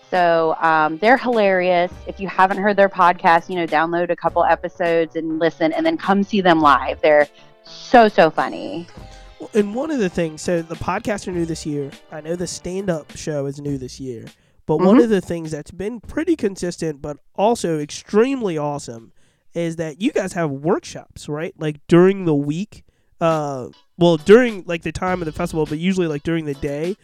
So 0.09 0.55
um, 0.61 0.97
they're 0.99 1.17
hilarious. 1.17 1.91
If 2.07 2.19
you 2.19 2.27
haven't 2.27 2.57
heard 2.57 2.77
their 2.77 2.89
podcast, 2.89 3.49
you 3.49 3.55
know, 3.55 3.65
download 3.67 4.09
a 4.09 4.15
couple 4.15 4.43
episodes 4.43 5.15
and 5.15 5.39
listen, 5.39 5.73
and 5.73 5.85
then 5.85 5.97
come 5.97 6.23
see 6.23 6.39
them 6.41 6.61
live. 6.61 7.01
They're 7.01 7.27
so 7.63 8.07
so 8.07 8.29
funny. 8.29 8.87
and 9.53 9.75
one 9.75 9.91
of 9.91 9.99
the 9.99 10.09
things 10.09 10.41
so 10.41 10.61
the 10.61 10.75
podcasts 10.75 11.27
are 11.27 11.31
new 11.31 11.45
this 11.45 11.63
year 11.65 11.91
i 12.11 12.19
know 12.21 12.35
the 12.35 12.47
stand-up 12.47 13.15
show 13.15 13.45
is 13.45 13.59
new 13.61 13.77
this 13.77 13.99
year 13.99 14.25
but 14.65 14.77
one 14.77 14.97
Mhm. 14.97 15.03
of 15.03 15.09
the 15.09 15.21
things 15.21 15.51
that's 15.51 15.69
been 15.69 15.99
pretty 15.99 16.35
consistent 16.35 17.01
but 17.01 17.17
also 17.35 17.77
extremely 17.79 18.57
awesome 18.57 19.11
is 19.53 19.75
that 19.75 20.01
you 20.01 20.11
guys 20.11 20.33
have 20.33 20.49
workshops 20.49 21.27
right 21.29 21.53
like 21.59 21.75
during 21.87 22.23
the 22.25 22.33
week 22.33 22.83
uh 23.21 23.67
well 23.97 24.17
during 24.17 24.63
like 24.65 24.81
the 24.83 24.91
time 24.91 25.21
of 25.21 25.25
the 25.25 25.31
festival 25.31 25.65
but 25.65 25.77
usually 25.77 26.07
like 26.07 26.23
during 26.23 26.45
the 26.45 26.55
day 26.55 26.95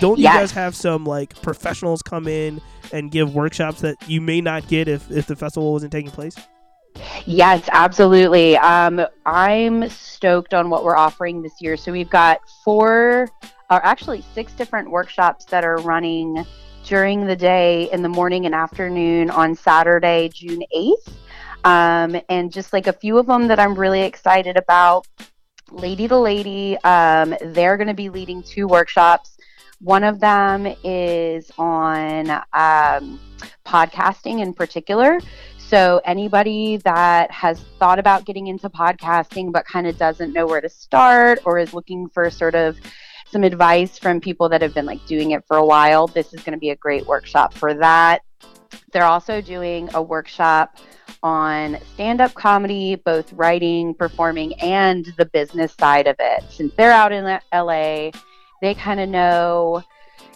don't 0.00 0.18
you 0.18 0.24
Yes. 0.24 0.34
guys 0.36 0.50
have 0.52 0.74
some 0.74 1.04
like 1.04 1.40
professionals 1.42 2.02
come 2.02 2.26
in 2.26 2.60
and 2.92 3.10
give 3.10 3.34
workshops 3.34 3.80
that 3.82 3.96
you 4.08 4.20
may 4.20 4.40
not 4.40 4.66
get 4.68 4.88
if 4.88 5.10
if 5.10 5.26
the 5.26 5.36
festival 5.36 5.72
wasn't 5.72 5.92
taking 5.92 6.10
place 6.10 6.36
Yes, 7.26 7.68
absolutely. 7.72 8.56
Um, 8.56 9.04
I'm 9.26 9.88
stoked 9.88 10.54
on 10.54 10.70
what 10.70 10.84
we're 10.84 10.96
offering 10.96 11.42
this 11.42 11.60
year. 11.60 11.76
So 11.76 11.90
we've 11.90 12.08
got 12.10 12.38
four, 12.64 13.28
or 13.70 13.84
actually 13.84 14.22
six 14.34 14.52
different 14.52 14.90
workshops 14.90 15.44
that 15.46 15.64
are 15.64 15.78
running 15.78 16.44
during 16.84 17.26
the 17.26 17.34
day, 17.34 17.88
in 17.92 18.02
the 18.02 18.08
morning 18.08 18.46
and 18.46 18.54
afternoon 18.54 19.30
on 19.30 19.54
Saturday, 19.54 20.30
June 20.32 20.62
8th. 20.76 21.12
Um, 21.64 22.20
and 22.28 22.52
just 22.52 22.72
like 22.72 22.86
a 22.86 22.92
few 22.92 23.16
of 23.18 23.26
them 23.26 23.48
that 23.48 23.58
I'm 23.58 23.74
really 23.74 24.02
excited 24.02 24.56
about. 24.56 25.06
Lady 25.72 26.06
to 26.06 26.16
Lady, 26.16 26.76
um, 26.84 27.34
they're 27.40 27.76
going 27.78 27.88
to 27.88 27.94
be 27.94 28.10
leading 28.10 28.42
two 28.42 28.68
workshops. 28.68 29.33
One 29.80 30.04
of 30.04 30.20
them 30.20 30.66
is 30.82 31.50
on 31.58 32.30
um, 32.30 33.20
podcasting 33.66 34.40
in 34.40 34.54
particular. 34.54 35.20
So, 35.58 36.00
anybody 36.04 36.76
that 36.78 37.30
has 37.30 37.60
thought 37.78 37.98
about 37.98 38.26
getting 38.26 38.46
into 38.46 38.68
podcasting 38.68 39.50
but 39.50 39.64
kind 39.64 39.86
of 39.86 39.96
doesn't 39.96 40.32
know 40.32 40.46
where 40.46 40.60
to 40.60 40.68
start 40.68 41.40
or 41.44 41.58
is 41.58 41.72
looking 41.72 42.08
for 42.08 42.30
sort 42.30 42.54
of 42.54 42.78
some 43.34 43.42
advice 43.42 43.98
from 43.98 44.20
people 44.20 44.48
that 44.48 44.62
have 44.62 44.74
been 44.74 44.86
like 44.86 45.04
doing 45.06 45.32
it 45.32 45.44
for 45.46 45.56
a 45.56 45.66
while, 45.66 46.06
this 46.06 46.32
is 46.32 46.40
going 46.42 46.52
to 46.52 46.58
be 46.58 46.70
a 46.70 46.76
great 46.76 47.04
workshop 47.06 47.52
for 47.52 47.74
that. 47.74 48.22
They're 48.92 49.04
also 49.04 49.40
doing 49.40 49.88
a 49.94 50.00
workshop 50.00 50.78
on 51.24 51.78
stand 51.94 52.20
up 52.20 52.34
comedy, 52.34 52.94
both 52.94 53.32
writing, 53.32 53.94
performing, 53.94 54.54
and 54.60 55.06
the 55.16 55.26
business 55.26 55.74
side 55.74 56.06
of 56.06 56.14
it. 56.20 56.44
Since 56.48 56.74
they're 56.76 56.92
out 56.92 57.10
in 57.10 57.24
LA, 57.52 58.10
they 58.64 58.74
kind 58.74 59.00
of 59.00 59.08
know 59.08 59.84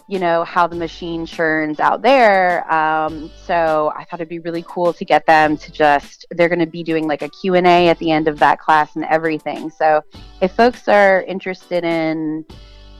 you 0.09 0.17
know, 0.17 0.43
how 0.43 0.65
the 0.65 0.75
machine 0.75 1.23
churns 1.23 1.79
out 1.79 2.01
there. 2.01 2.69
Um, 2.73 3.29
so 3.45 3.93
I 3.95 4.03
thought 4.05 4.19
it'd 4.19 4.27
be 4.27 4.39
really 4.39 4.65
cool 4.67 4.91
to 4.91 5.05
get 5.05 5.23
them 5.27 5.55
to 5.57 5.71
just, 5.71 6.25
they're 6.31 6.49
going 6.49 6.57
to 6.57 6.65
be 6.65 6.81
doing 6.81 7.07
like 7.07 7.21
a 7.21 7.29
Q&A 7.29 7.87
at 7.89 7.99
the 7.99 8.09
end 8.09 8.27
of 8.27 8.39
that 8.39 8.59
class 8.59 8.95
and 8.95 9.05
everything. 9.05 9.69
So 9.69 10.01
if 10.41 10.51
folks 10.53 10.87
are 10.87 11.21
interested 11.21 11.83
in, 11.83 12.43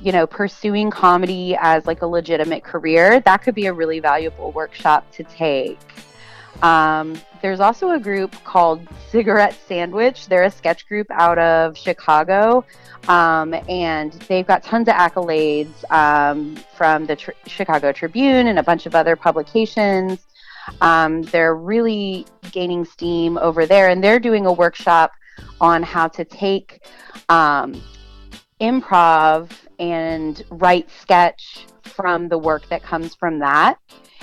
you 0.04 0.12
know, 0.12 0.28
pursuing 0.28 0.92
comedy 0.92 1.58
as 1.60 1.88
like 1.88 2.04
a 2.04 2.06
legitimate 2.06 2.64
career, 2.64 3.22
that 3.22 3.38
could 3.38 3.56
be 3.56 3.66
a 3.66 3.74
really 3.74 4.00
valuable 4.00 4.52
workshop 4.52 5.12
to 5.14 5.24
take. 5.24 5.80
Um, 6.62 7.20
there's 7.42 7.60
also 7.60 7.92
a 7.92 8.00
group 8.00 8.36
called 8.44 8.86
Cigarette 9.10 9.56
Sandwich. 9.68 10.28
They're 10.28 10.44
a 10.44 10.52
sketch 10.52 10.88
group 10.88 11.08
out 11.12 11.38
of 11.38 11.78
Chicago, 11.78 12.66
um, 13.08 13.54
and 13.70 14.12
they've 14.28 14.46
got 14.46 14.64
tons 14.64 14.88
of 14.88 14.96
accolades 14.96 15.90
um, 15.92 16.58
from 16.76 17.06
the 17.06 17.34
Chicago 17.48 17.92
Tribune 17.92 18.48
and 18.48 18.60
a 18.60 18.64
bunch 18.64 18.86
of 18.86 18.96
other 18.96 19.16
publications. 19.16 20.26
Um, 20.82 21.24
they're 21.24 21.56
really 21.56 22.26
gaining 22.52 22.86
steam 22.86 23.38
over 23.38 23.66
there, 23.66 23.90
and 23.90 24.04
they're 24.04 24.20
doing 24.20 24.46
a 24.46 24.54
workshop 24.54 25.12
on 25.62 25.82
how 25.84 26.08
to 26.10 26.26
take 26.26 26.86
um, 27.30 27.82
improv 28.60 29.50
and 29.80 30.44
write 30.50 30.90
sketch 30.92 31.66
from 31.84 32.28
the 32.28 32.38
work 32.38 32.68
that 32.70 32.84
comes 32.84 33.16
from 33.16 33.40
that 33.40 33.80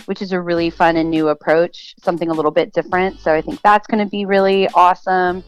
which 0.07 0.23
is 0.23 0.33
a 0.33 0.41
really 0.41 0.71
fun 0.71 0.97
and 0.97 1.11
new 1.11 1.29
approach, 1.29 1.95
something 2.03 2.29
a 2.31 2.33
little 2.33 2.51
bit 2.51 2.73
different. 2.73 3.19
So 3.21 3.35
I 3.35 3.41
think 3.41 3.61
that's 3.63 3.87
going 3.87 4.05
to 4.05 4.11
be 4.11 4.25
really 4.25 4.69
awesome. 4.69 5.43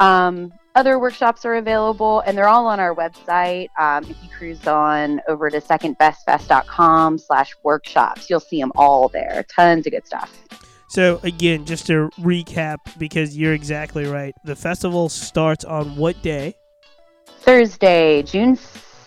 Um, 0.00 0.52
other 0.74 0.98
workshops 0.98 1.44
are 1.44 1.56
available 1.56 2.20
and 2.20 2.36
they're 2.36 2.48
all 2.48 2.66
on 2.66 2.80
our 2.80 2.94
website. 2.94 3.68
Um, 3.78 4.04
if 4.04 4.16
you 4.22 4.28
cruise 4.36 4.66
on 4.66 5.20
over 5.28 5.50
to 5.50 5.60
secondbestfest.com 5.60 7.18
slash 7.18 7.54
workshops, 7.62 8.30
you'll 8.30 8.40
see 8.40 8.60
them 8.60 8.72
all 8.74 9.08
there. 9.08 9.44
Tons 9.54 9.86
of 9.86 9.92
good 9.92 10.06
stuff. 10.06 10.32
So 10.88 11.20
again, 11.22 11.64
just 11.64 11.86
to 11.86 12.10
recap, 12.18 12.76
because 12.98 13.36
you're 13.36 13.54
exactly 13.54 14.04
right. 14.04 14.34
The 14.44 14.56
festival 14.56 15.08
starts 15.08 15.64
on 15.64 15.96
what 15.96 16.20
day? 16.22 16.54
Thursday, 17.40 18.22
June 18.22 18.56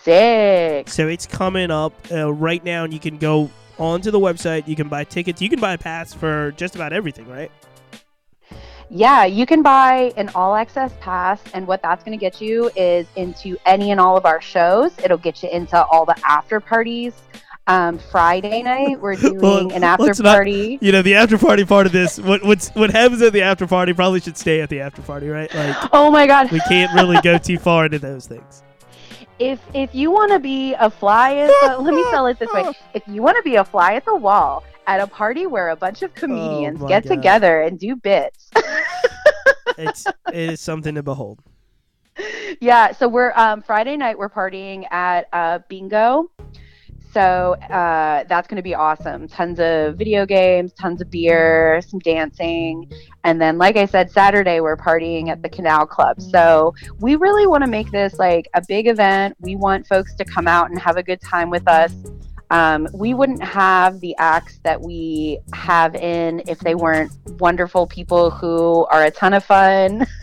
6th. 0.06 0.88
So 0.88 1.08
it's 1.08 1.26
coming 1.26 1.70
up 1.70 1.92
uh, 2.12 2.32
right 2.32 2.64
now, 2.64 2.84
and 2.84 2.92
you 2.92 3.00
can 3.00 3.18
go 3.18 3.50
onto 3.78 4.10
the 4.10 4.20
website. 4.20 4.66
You 4.68 4.76
can 4.76 4.88
buy 4.88 5.04
tickets. 5.04 5.42
You 5.42 5.48
can 5.48 5.60
buy 5.60 5.72
a 5.74 5.78
pass 5.78 6.14
for 6.14 6.52
just 6.52 6.74
about 6.74 6.92
everything, 6.92 7.28
right? 7.28 7.50
Yeah, 8.88 9.24
you 9.24 9.46
can 9.46 9.62
buy 9.62 10.12
an 10.16 10.30
all 10.34 10.54
access 10.54 10.92
pass, 11.00 11.42
and 11.54 11.66
what 11.66 11.82
that's 11.82 12.04
going 12.04 12.16
to 12.16 12.20
get 12.20 12.40
you 12.40 12.70
is 12.76 13.06
into 13.16 13.56
any 13.66 13.90
and 13.90 13.98
all 14.00 14.16
of 14.16 14.24
our 14.24 14.40
shows. 14.40 14.92
It'll 15.02 15.18
get 15.18 15.42
you 15.42 15.48
into 15.50 15.82
all 15.86 16.04
the 16.06 16.16
after 16.24 16.60
parties. 16.60 17.12
Um, 17.68 17.98
Friday 17.98 18.62
night, 18.62 19.00
we're 19.00 19.16
doing 19.16 19.40
Well, 19.40 19.72
an 19.72 19.82
after 19.82 20.04
let's 20.04 20.20
not- 20.20 20.36
party. 20.36 20.78
You 20.80 20.92
know, 20.92 21.02
the 21.02 21.16
after 21.16 21.36
party 21.36 21.64
part 21.64 21.86
of 21.86 21.90
this. 21.92 22.16
What 22.20 22.44
what's 22.44 22.68
what 22.76 22.90
happens 22.90 23.22
at 23.22 23.32
the 23.32 23.42
after 23.42 23.66
party 23.66 23.92
probably 23.92 24.20
should 24.20 24.36
stay 24.36 24.60
at 24.60 24.68
the 24.70 24.80
after 24.80 25.02
party, 25.02 25.26
right? 25.28 25.52
Like 25.52 25.74
Oh 25.92 26.12
my 26.12 26.28
God! 26.28 26.52
we 26.52 26.60
can't 26.60 26.92
really 26.94 27.20
go 27.22 27.38
too 27.38 27.58
far 27.58 27.86
into 27.86 27.98
those 27.98 28.28
things. 28.28 28.62
If 29.38 29.60
if 29.74 29.94
you 29.94 30.10
want 30.10 30.32
to 30.32 30.38
be 30.38 30.74
a 30.74 30.88
fly 30.90 31.36
at 31.36 31.50
the, 31.62 31.78
let 31.78 31.92
me 31.94 32.02
tell 32.10 32.26
it 32.26 32.38
this 32.38 32.50
way 32.52 32.72
if 32.94 33.02
you 33.06 33.22
want 33.22 33.36
to 33.36 33.42
be 33.42 33.56
a 33.56 33.64
fly 33.64 33.94
at 33.94 34.04
the 34.04 34.14
wall 34.14 34.64
at 34.86 35.00
a 35.00 35.06
party 35.06 35.46
where 35.46 35.70
a 35.70 35.76
bunch 35.76 36.02
of 36.02 36.14
comedians 36.14 36.80
Oh 36.82 36.88
get 36.88 37.04
God. 37.04 37.14
together 37.16 37.62
and 37.62 37.78
do 37.78 37.96
bits 37.96 38.50
It's 39.78 40.06
it 40.32 40.50
is 40.52 40.60
something 40.60 40.94
to 40.94 41.02
behold. 41.02 41.40
yeah 42.60 42.92
so 42.92 43.06
we're 43.08 43.32
um, 43.36 43.60
friday 43.62 43.96
night 43.96 44.16
we're 44.18 44.30
partying 44.30 44.90
at 44.90 45.28
uh, 45.34 45.58
bingo 45.68 46.30
so 47.16 47.54
uh, 47.70 48.24
that's 48.24 48.46
going 48.46 48.56
to 48.56 48.62
be 48.62 48.74
awesome. 48.74 49.26
Tons 49.26 49.58
of 49.58 49.96
video 49.96 50.26
games 50.26 50.74
tons 50.74 51.00
of 51.00 51.10
beer 51.10 51.80
some 51.80 51.98
dancing. 52.00 52.92
And 53.24 53.40
then 53.40 53.56
like 53.56 53.78
i 53.78 53.86
said 53.86 54.10
saturday 54.10 54.60
we're 54.60 54.76
partying 54.76 55.28
at 55.28 55.40
the 55.40 55.48
canal 55.48 55.86
club. 55.86 56.20
So 56.20 56.74
we 57.00 57.16
really 57.16 57.46
want 57.46 57.64
to 57.64 57.70
make 57.70 57.90
this 57.90 58.18
like 58.18 58.48
a 58.52 58.62
big 58.68 58.86
event. 58.86 59.34
We 59.40 59.56
want 59.56 59.86
folks 59.86 60.14
to 60.16 60.26
come 60.26 60.46
out 60.46 60.68
and 60.68 60.78
have 60.78 60.98
a 60.98 61.02
good 61.02 61.22
time 61.22 61.48
with 61.48 61.66
us. 61.66 61.94
Um, 62.50 62.86
we 62.92 63.14
wouldn't 63.14 63.42
have 63.42 63.98
the 64.00 64.14
acts 64.18 64.60
that 64.62 64.82
we 64.82 65.38
have 65.54 65.94
in 65.94 66.42
if 66.46 66.58
they 66.60 66.74
weren't 66.74 67.10
wonderful 67.40 67.86
people 67.86 68.30
who 68.30 68.84
are 68.90 69.04
a 69.04 69.10
ton 69.10 69.32
of 69.32 69.42
fun. 69.42 70.06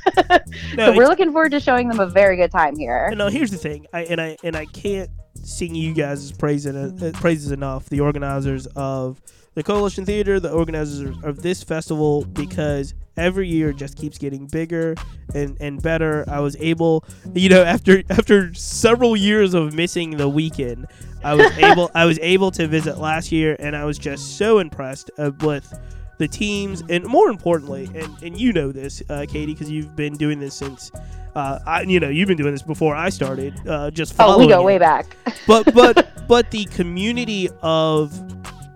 No, 0.76 0.88
so 0.88 0.96
we're 0.96 1.08
looking 1.08 1.32
forward 1.32 1.52
to 1.52 1.60
showing 1.60 1.88
them 1.88 2.00
a 2.00 2.06
very 2.06 2.36
good 2.36 2.52
time 2.52 2.78
here. 2.78 3.12
no. 3.16 3.30
Here's 3.30 3.50
the 3.50 3.58
thing, 3.58 3.88
I 3.94 4.02
and 4.04 4.22
I 4.22 4.38
and 4.44 4.56
I 4.56 4.66
can't 4.66 5.10
sing 5.42 5.76
you 5.76 5.94
guys' 5.94 6.32
praise 6.32 6.66
en- 6.66 6.76
uh, 6.76 7.12
praises 7.16 7.52
enough. 7.52 7.90
The 7.90 8.00
organizers 8.00 8.68
of 8.76 9.22
the 9.56 9.64
Coalition 9.64 10.06
Theater, 10.06 10.40
the 10.40 10.52
organizers 10.52 11.16
of 11.24 11.42
this 11.42 11.64
festival, 11.64 12.26
because 12.26 12.94
every 13.18 13.48
year 13.48 13.72
just 13.72 13.96
keeps 13.96 14.18
getting 14.18 14.48
bigger 14.48 14.96
and, 15.36 15.58
and 15.60 15.82
better. 15.82 16.26
I 16.28 16.40
was 16.40 16.56
able, 16.60 17.06
you 17.34 17.50
know, 17.50 17.64
after 17.64 18.04
after 18.10 18.54
several 18.54 19.16
years 19.16 19.54
of 19.54 19.74
missing 19.74 20.18
the 20.18 20.30
weekend, 20.30 20.88
I 21.24 21.36
was 21.36 21.52
able 21.58 21.92
I 21.94 22.06
was 22.06 22.20
able 22.22 22.52
to 22.52 22.68
visit 22.68 22.98
last 22.98 23.32
year, 23.32 23.56
and 23.60 23.76
I 23.76 23.86
was 23.86 23.98
just 23.98 24.38
so 24.38 24.60
impressed 24.60 25.12
uh, 25.18 25.32
with 25.42 25.72
the 26.18 26.28
teams, 26.28 26.84
and 26.90 27.04
more 27.06 27.30
importantly, 27.30 27.90
and, 27.96 28.16
and 28.22 28.40
you 28.40 28.54
know 28.54 28.72
this, 28.72 29.02
uh, 29.10 29.26
Katie, 29.28 29.54
because 29.54 29.70
you've 29.70 29.96
been 29.96 30.14
doing 30.14 30.40
this 30.40 30.54
since. 30.56 30.92
Uh, 31.36 31.58
I, 31.66 31.82
you 31.82 32.00
know, 32.00 32.10
you've 32.10 32.28
been 32.28 32.38
doing 32.38 32.52
this 32.52 32.62
before 32.62 32.96
I 32.96 33.10
started. 33.10 33.56
Uh, 33.68 33.90
just 33.90 34.16
Oh, 34.20 34.38
we 34.38 34.48
go 34.48 34.62
it 34.62 34.64
way 34.66 34.78
back. 34.78 35.18
but 35.48 35.74
but 35.74 36.08
but 36.28 36.52
the 36.52 36.66
community 36.66 37.50
of 37.64 38.14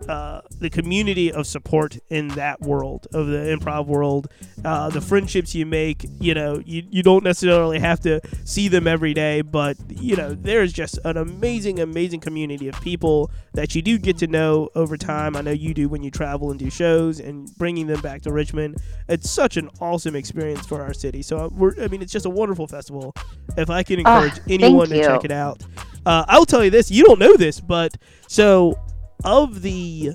uh, 0.08 0.41
the 0.60 0.70
community 0.70 1.32
of 1.32 1.45
support 1.47 1.97
in 2.10 2.30
that 2.30 2.62
world 2.62 3.08
of 3.14 3.28
the 3.28 3.38
improv 3.38 3.88
world, 3.88 4.28
uh, 4.64 4.89
the 4.89 5.01
friendships 5.01 5.53
you 5.53 5.66
make, 5.66 6.05
you 6.20 6.34
know, 6.34 6.62
you, 6.66 6.84
you 6.89 7.03
don't 7.03 7.24
necessarily 7.24 7.80
have 7.80 7.99
to 8.01 8.22
see 8.45 8.68
them 8.68 8.88
every 8.88 9.14
day, 9.14 9.41
but 9.41 9.78
you 9.89 10.16
know, 10.16 10.34
there's 10.34 10.74
just 10.74 10.99
an 11.05 11.18
amazing, 11.18 11.80
amazing 11.80 12.20
community 12.20 12.68
of 12.68 12.80
people 12.82 13.32
that 13.53 13.76
you 13.76 13.82
do 13.82 13.97
get 13.97 14.18
to 14.18 14.28
know 14.28 14.70
over 14.76 14.97
time. 14.97 15.36
I 15.36 15.41
know 15.41 15.51
you 15.51 15.74
do 15.74 15.89
when 15.89 16.03
you 16.03 16.12
travel 16.12 16.51
and 16.51 16.60
do 16.60 16.70
shows 16.70 17.20
and 17.20 17.53
bringing 17.58 17.88
them 17.88 18.01
back 18.01 18.22
to 18.24 18.32
Richmond. 18.32 18.78
It's 19.08 19.30
such 19.30 19.58
an 19.58 19.70
awesome 19.80 20.16
experience 20.16 20.66
for 20.66 20.82
our 20.82 20.93
city. 20.93 21.22
So 21.22 21.38
uh, 21.38 21.49
we're, 21.51 21.82
I 21.84 21.88
mean, 21.88 22.01
it's 22.01 22.12
just 22.12 22.26
a 22.26 22.30
wonderful 22.30 22.68
festival. 22.68 23.14
If 23.58 23.70
I 23.70 23.84
can 23.84 24.01
Ah, 24.05 24.24
encourage 24.24 24.41
anyone 24.49 24.88
to 24.89 24.95
check 25.01 25.26
it 25.26 25.32
out, 25.32 25.64
uh, 26.05 26.26
I'll 26.28 26.45
tell 26.45 26.64
you 26.64 26.70
this: 26.70 26.91
you 26.91 27.03
don't 27.03 27.20
know 27.20 27.36
this, 27.36 27.60
but 27.60 27.97
so 28.28 28.78
of 29.24 29.61
the 29.61 30.11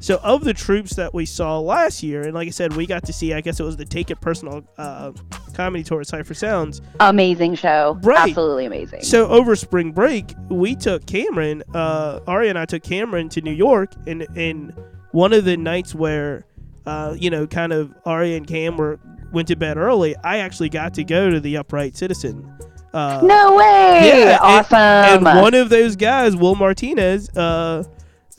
so 0.00 0.20
of 0.22 0.44
the 0.44 0.54
troupes 0.54 0.94
that 0.94 1.12
we 1.12 1.26
saw 1.26 1.58
last 1.58 2.02
year, 2.04 2.22
and 2.22 2.32
like 2.34 2.46
I 2.46 2.52
said, 2.52 2.76
we 2.76 2.86
got 2.86 3.04
to 3.06 3.12
see. 3.12 3.32
I 3.34 3.40
guess 3.40 3.58
it 3.58 3.64
was 3.64 3.76
the 3.76 3.84
Take 3.84 4.10
It 4.10 4.20
Personal 4.20 4.62
uh, 4.78 5.12
comedy 5.54 5.82
tour 5.82 6.00
at 6.00 6.06
Cipha 6.06 6.36
Sounds. 6.36 6.80
Amazing 7.00 7.56
show. 7.56 7.98
Right. 8.02 8.28
Absolutely 8.28 8.66
amazing. 8.66 9.02
So 9.02 9.26
over 9.28 9.56
spring 9.56 9.90
break, 9.92 10.34
we 10.48 10.76
took 10.76 11.04
Cameron, 11.06 11.64
uh, 11.74 12.20
Ari 12.28 12.48
and 12.48 12.58
I 12.58 12.64
took 12.64 12.82
Cameron 12.84 13.28
to 13.30 13.40
New 13.40 13.52
York, 13.52 13.92
and 14.06 14.22
in 14.36 14.72
one 15.10 15.32
of 15.32 15.44
the 15.44 15.56
nights 15.56 15.94
where, 15.96 16.44
uh, 16.86 17.16
you 17.18 17.30
know, 17.30 17.46
kind 17.48 17.72
of 17.72 17.92
Ari 18.04 18.36
and 18.36 18.46
Cam 18.46 18.76
were 18.76 19.00
went 19.32 19.48
to 19.48 19.56
bed 19.56 19.76
early, 19.78 20.14
I 20.22 20.38
actually 20.38 20.68
got 20.68 20.94
to 20.94 21.04
go 21.04 21.28
to 21.28 21.40
the 21.40 21.56
Upright 21.56 21.96
Citizen. 21.96 22.56
Uh, 22.94 23.20
no 23.22 23.56
way. 23.56 24.00
yeah, 24.04 24.30
and- 24.30 24.40
awesome. 24.40 24.78
and 24.78 25.42
one 25.42 25.54
of 25.54 25.68
those 25.70 25.96
guys, 25.96 26.36
Will 26.36 26.54
Martinez, 26.54 27.28
uh, 27.36 27.82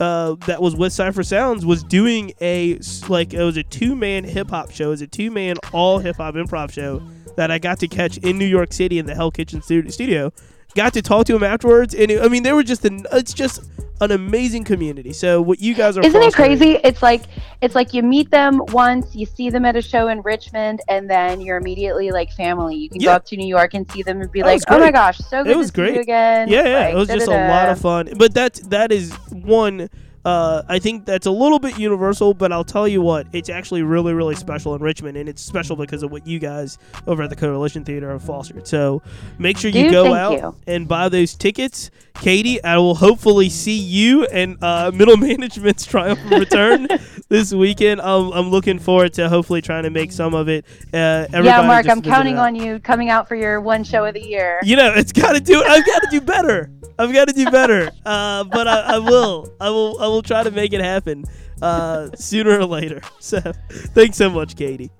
uh, 0.00 0.34
that 0.46 0.62
was 0.62 0.74
with 0.74 0.92
Cipha 0.92 1.24
Sounds, 1.24 1.64
was 1.64 1.84
doing 1.84 2.32
a 2.40 2.78
like 3.08 3.34
it 3.34 3.42
was 3.42 3.56
a 3.56 3.62
two 3.62 3.94
man 3.94 4.24
hip 4.24 4.50
hop 4.50 4.70
show. 4.70 4.86
It 4.86 4.90
was 4.90 5.02
a 5.02 5.06
two 5.06 5.30
man 5.30 5.56
all 5.72 5.98
hip 5.98 6.16
hop 6.16 6.34
improv 6.34 6.72
show 6.72 7.02
that 7.36 7.50
I 7.50 7.58
got 7.58 7.78
to 7.80 7.88
catch 7.88 8.16
in 8.18 8.38
New 8.38 8.46
York 8.46 8.72
City 8.72 8.98
in 8.98 9.06
the 9.06 9.14
Hell 9.14 9.30
Kitchen 9.30 9.62
studio. 9.62 10.32
Got 10.74 10.92
to 10.94 11.02
talk 11.02 11.26
to 11.26 11.34
him 11.36 11.42
afterwards, 11.42 11.94
and 11.94 12.10
it, 12.10 12.22
I 12.22 12.28
mean, 12.28 12.42
they 12.42 12.52
were 12.52 12.62
just 12.62 12.84
an 12.84 13.04
it's 13.12 13.32
just 13.32 13.62
an 14.00 14.12
amazing 14.12 14.64
community. 14.64 15.12
So 15.12 15.42
what 15.42 15.60
you 15.60 15.74
guys 15.74 15.98
are 15.98 16.00
Isn't 16.02 16.22
it 16.22 16.32
crazy? 16.32 16.78
It's 16.84 17.02
like 17.02 17.22
it's 17.60 17.74
like 17.74 17.92
you 17.92 18.02
meet 18.02 18.30
them 18.30 18.62
once, 18.68 19.14
you 19.14 19.26
see 19.26 19.50
them 19.50 19.64
at 19.64 19.76
a 19.76 19.82
show 19.82 20.08
in 20.08 20.22
Richmond, 20.22 20.80
and 20.88 21.10
then 21.10 21.40
you're 21.40 21.58
immediately 21.58 22.10
like 22.10 22.32
family. 22.32 22.76
You 22.76 22.88
can 22.88 23.00
Yeah. 23.00 23.06
go 23.10 23.12
up 23.16 23.26
to 23.26 23.36
New 23.36 23.46
York 23.48 23.74
and 23.74 23.90
see 23.90 24.02
them 24.02 24.20
and 24.22 24.30
be 24.32 24.40
That 24.40 24.46
like, 24.46 24.60
"Oh 24.68 24.78
my 24.78 24.90
gosh, 24.90 25.18
so 25.18 25.42
good 25.42 25.52
it 25.52 25.56
was 25.56 25.66
to 25.70 25.72
see 25.72 25.82
great. 25.82 25.94
you 25.96 26.00
again." 26.00 26.48
Yeah, 26.48 26.64
yeah, 26.66 26.78
Like, 26.86 26.94
it 26.94 26.96
was 26.96 27.08
just 27.08 27.26
a 27.26 27.30
da-da-da. 27.30 27.52
lot 27.52 27.68
of 27.68 27.78
fun. 27.80 28.08
But 28.16 28.32
that's 28.32 28.60
that 28.68 28.90
is 28.92 29.12
one 29.30 29.90
Uh, 30.24 30.62
I 30.68 30.78
think 30.78 31.06
that's 31.06 31.26
a 31.26 31.30
little 31.30 31.58
bit 31.58 31.78
universal, 31.78 32.34
but 32.34 32.52
I'll 32.52 32.64
tell 32.64 32.86
you 32.86 33.00
what, 33.00 33.26
it's 33.32 33.48
actually 33.48 33.82
really, 33.82 34.12
really 34.12 34.34
special 34.34 34.74
in 34.74 34.82
Richmond, 34.82 35.16
and 35.16 35.28
it's 35.28 35.40
special 35.42 35.76
because 35.76 36.02
of 36.02 36.10
what 36.10 36.26
you 36.26 36.38
guys 36.38 36.78
over 37.06 37.22
at 37.22 37.30
the 37.30 37.36
Coalition 37.36 37.84
Theater 37.84 38.10
have 38.10 38.22
fostered. 38.22 38.66
So 38.66 39.02
make 39.38 39.56
sure 39.56 39.70
you 39.70 39.84
Dude, 39.84 39.92
go 39.92 40.12
out 40.14 40.32
you. 40.38 40.54
and 40.66 40.86
buy 40.86 41.08
those 41.08 41.34
tickets. 41.34 41.90
Katie, 42.20 42.62
I 42.62 42.76
will 42.76 42.94
hopefully 42.94 43.48
see 43.48 43.78
you 43.78 44.26
and 44.26 44.62
uh, 44.62 44.90
Middle 44.94 45.16
Management's 45.28 45.86
triumphant 45.86 46.30
return 46.30 46.86
this 47.30 47.52
weekend. 47.54 48.00
I'm, 48.02 48.30
I'm 48.32 48.50
looking 48.50 48.78
forward 48.78 49.14
to 49.14 49.28
hopefully 49.28 49.62
trying 49.62 49.84
to 49.84 49.90
make 49.90 50.12
some 50.12 50.34
of 50.34 50.48
it. 50.48 50.66
Uh, 50.92 51.26
Yeah, 51.32 51.62
Mark, 51.62 51.88
I'm 51.88 52.02
counting 52.02 52.38
on 52.38 52.54
you 52.54 52.78
coming 52.78 53.08
out 53.08 53.26
for 53.26 53.36
your 53.36 53.60
one 53.62 53.84
show 53.84 54.04
of 54.04 54.14
the 54.14 54.22
year. 54.22 54.60
You 54.62 54.76
know, 54.76 54.92
it's 54.94 55.12
got 55.12 55.32
to 55.32 55.40
do. 55.40 55.62
I've 55.62 55.86
got 55.86 56.02
to 56.02 56.08
do 56.10 56.20
better. 56.20 56.70
I've 56.98 57.12
got 57.12 57.28
to 57.28 57.34
do 57.34 57.50
better. 57.50 57.90
Uh, 58.04 58.44
but 58.44 58.68
I, 58.68 58.80
I 58.96 58.98
will. 58.98 59.50
I 59.58 59.70
will. 59.70 59.98
I 60.00 60.06
will 60.06 60.22
try 60.22 60.42
to 60.42 60.50
make 60.50 60.74
it 60.74 60.82
happen 60.82 61.24
uh, 61.62 62.10
sooner 62.16 62.58
or 62.58 62.66
later. 62.66 63.00
So, 63.20 63.40
thanks 63.70 64.16
so 64.16 64.28
much, 64.30 64.56
Katie. 64.56 64.90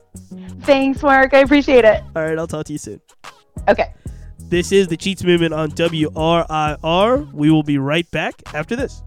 Thanks, 0.61 1.03
Mark. 1.03 1.35
I 1.35 1.39
appreciate 1.39 1.85
it. 1.85 2.03
All 2.15 2.23
right, 2.23 2.39
I'll 2.39 2.47
talk 2.47 2.67
to 2.67 2.73
you 2.73 2.79
soon. 2.79 3.01
Okay. 3.69 3.93
This 4.51 4.73
is 4.73 4.89
the 4.89 4.97
Cheats 4.97 5.23
Movement 5.23 5.55
on 5.55 5.71
WRIR. 5.71 7.33
We 7.33 7.53
will 7.53 7.63
be 7.63 7.79
right 7.79 8.11
back 8.11 8.43
after 8.53 8.75
this. 8.75 9.01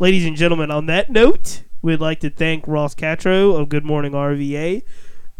Ladies 0.00 0.26
and 0.26 0.36
gentlemen, 0.36 0.72
on 0.72 0.86
that 0.86 1.10
note, 1.10 1.62
we'd 1.80 2.00
like 2.00 2.18
to 2.20 2.28
thank 2.28 2.66
Ross 2.66 2.96
Catrow 2.96 3.56
of 3.56 3.68
Good 3.68 3.84
Morning 3.84 4.10
RVA. 4.10 4.82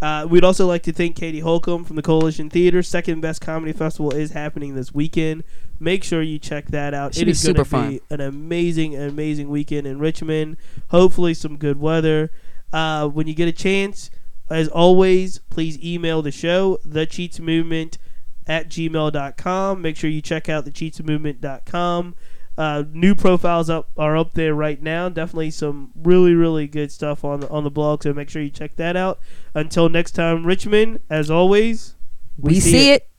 Uh, 0.01 0.29
we'd 0.31 0.45
also 0.45 0.69
like 0.69 0.85
to 0.85 0.93
thank 0.93 1.17
Katie 1.17 1.41
Holcomb 1.41 1.85
from 1.85 1.97
the 1.97 2.03
Coalition 2.03 2.49
Theater. 2.49 2.81
Second 2.81 3.23
Best 3.23 3.41
Comedy 3.41 3.73
Festival 3.73 4.13
is 4.13 4.31
happening 4.31 4.77
this 4.77 4.95
weekend. 4.95 5.43
Make 5.81 6.05
sure 6.05 6.23
you 6.23 6.39
check 6.39 6.67
that 6.67 6.95
out. 6.95 7.17
Should 7.17 7.27
it 7.27 7.37
be 7.37 7.47
going 7.47 7.57
to 7.57 7.65
fun. 7.65 7.91
be 7.91 8.01
an 8.09 8.21
amazing, 8.21 8.95
amazing 8.95 9.49
weekend 9.49 9.85
in 9.85 9.99
Richmond. 9.99 10.59
Hopefully, 10.91 11.35
some 11.35 11.57
good 11.57 11.81
weather. 11.81 12.31
Uh, 12.73 13.09
when 13.09 13.27
you 13.27 13.35
get 13.35 13.49
a 13.49 13.53
chance, 13.53 14.13
as 14.49 14.69
always, 14.69 15.39
please 15.51 15.77
email 15.83 16.23
the 16.23 16.31
show, 16.31 16.79
the 16.85 17.05
Cheats 17.05 17.41
Movement 17.41 17.99
at 18.47 18.69
gmail.com. 18.69 19.83
Make 19.83 19.97
sure 19.97 20.11
you 20.11 20.23
check 20.23 20.49
out 20.49 20.65
the 20.65 20.71
cheatsmovement.com. 20.71 22.15
Uh, 22.59 22.85
new 22.93 23.15
profiles 23.15 23.71
up 23.71 23.89
are 23.97 24.17
up 24.17 24.35
there 24.35 24.55
right 24.55 24.83
now. 24.83 25.09
Definitely 25.09 25.51
some 25.51 25.93
really 25.95 26.35
really 26.35 26.67
good 26.67 26.93
stuff 26.93 27.25
on 27.25 27.41
the, 27.41 27.49
on 27.49 27.65
the 27.65 27.71
blog. 27.71 28.03
So 28.03 28.13
make 28.13 28.29
sure 28.29 28.43
you 28.43 28.51
check 28.51 28.77
that 28.77 28.97
out. 28.97 29.21
Until 29.55 29.89
next 29.89 30.13
time, 30.13 30.45
Richmond. 30.45 31.01
As 31.09 31.31
always, 31.31 31.95
We, 32.39 32.61
see 32.61 32.91
it. 32.91 33.10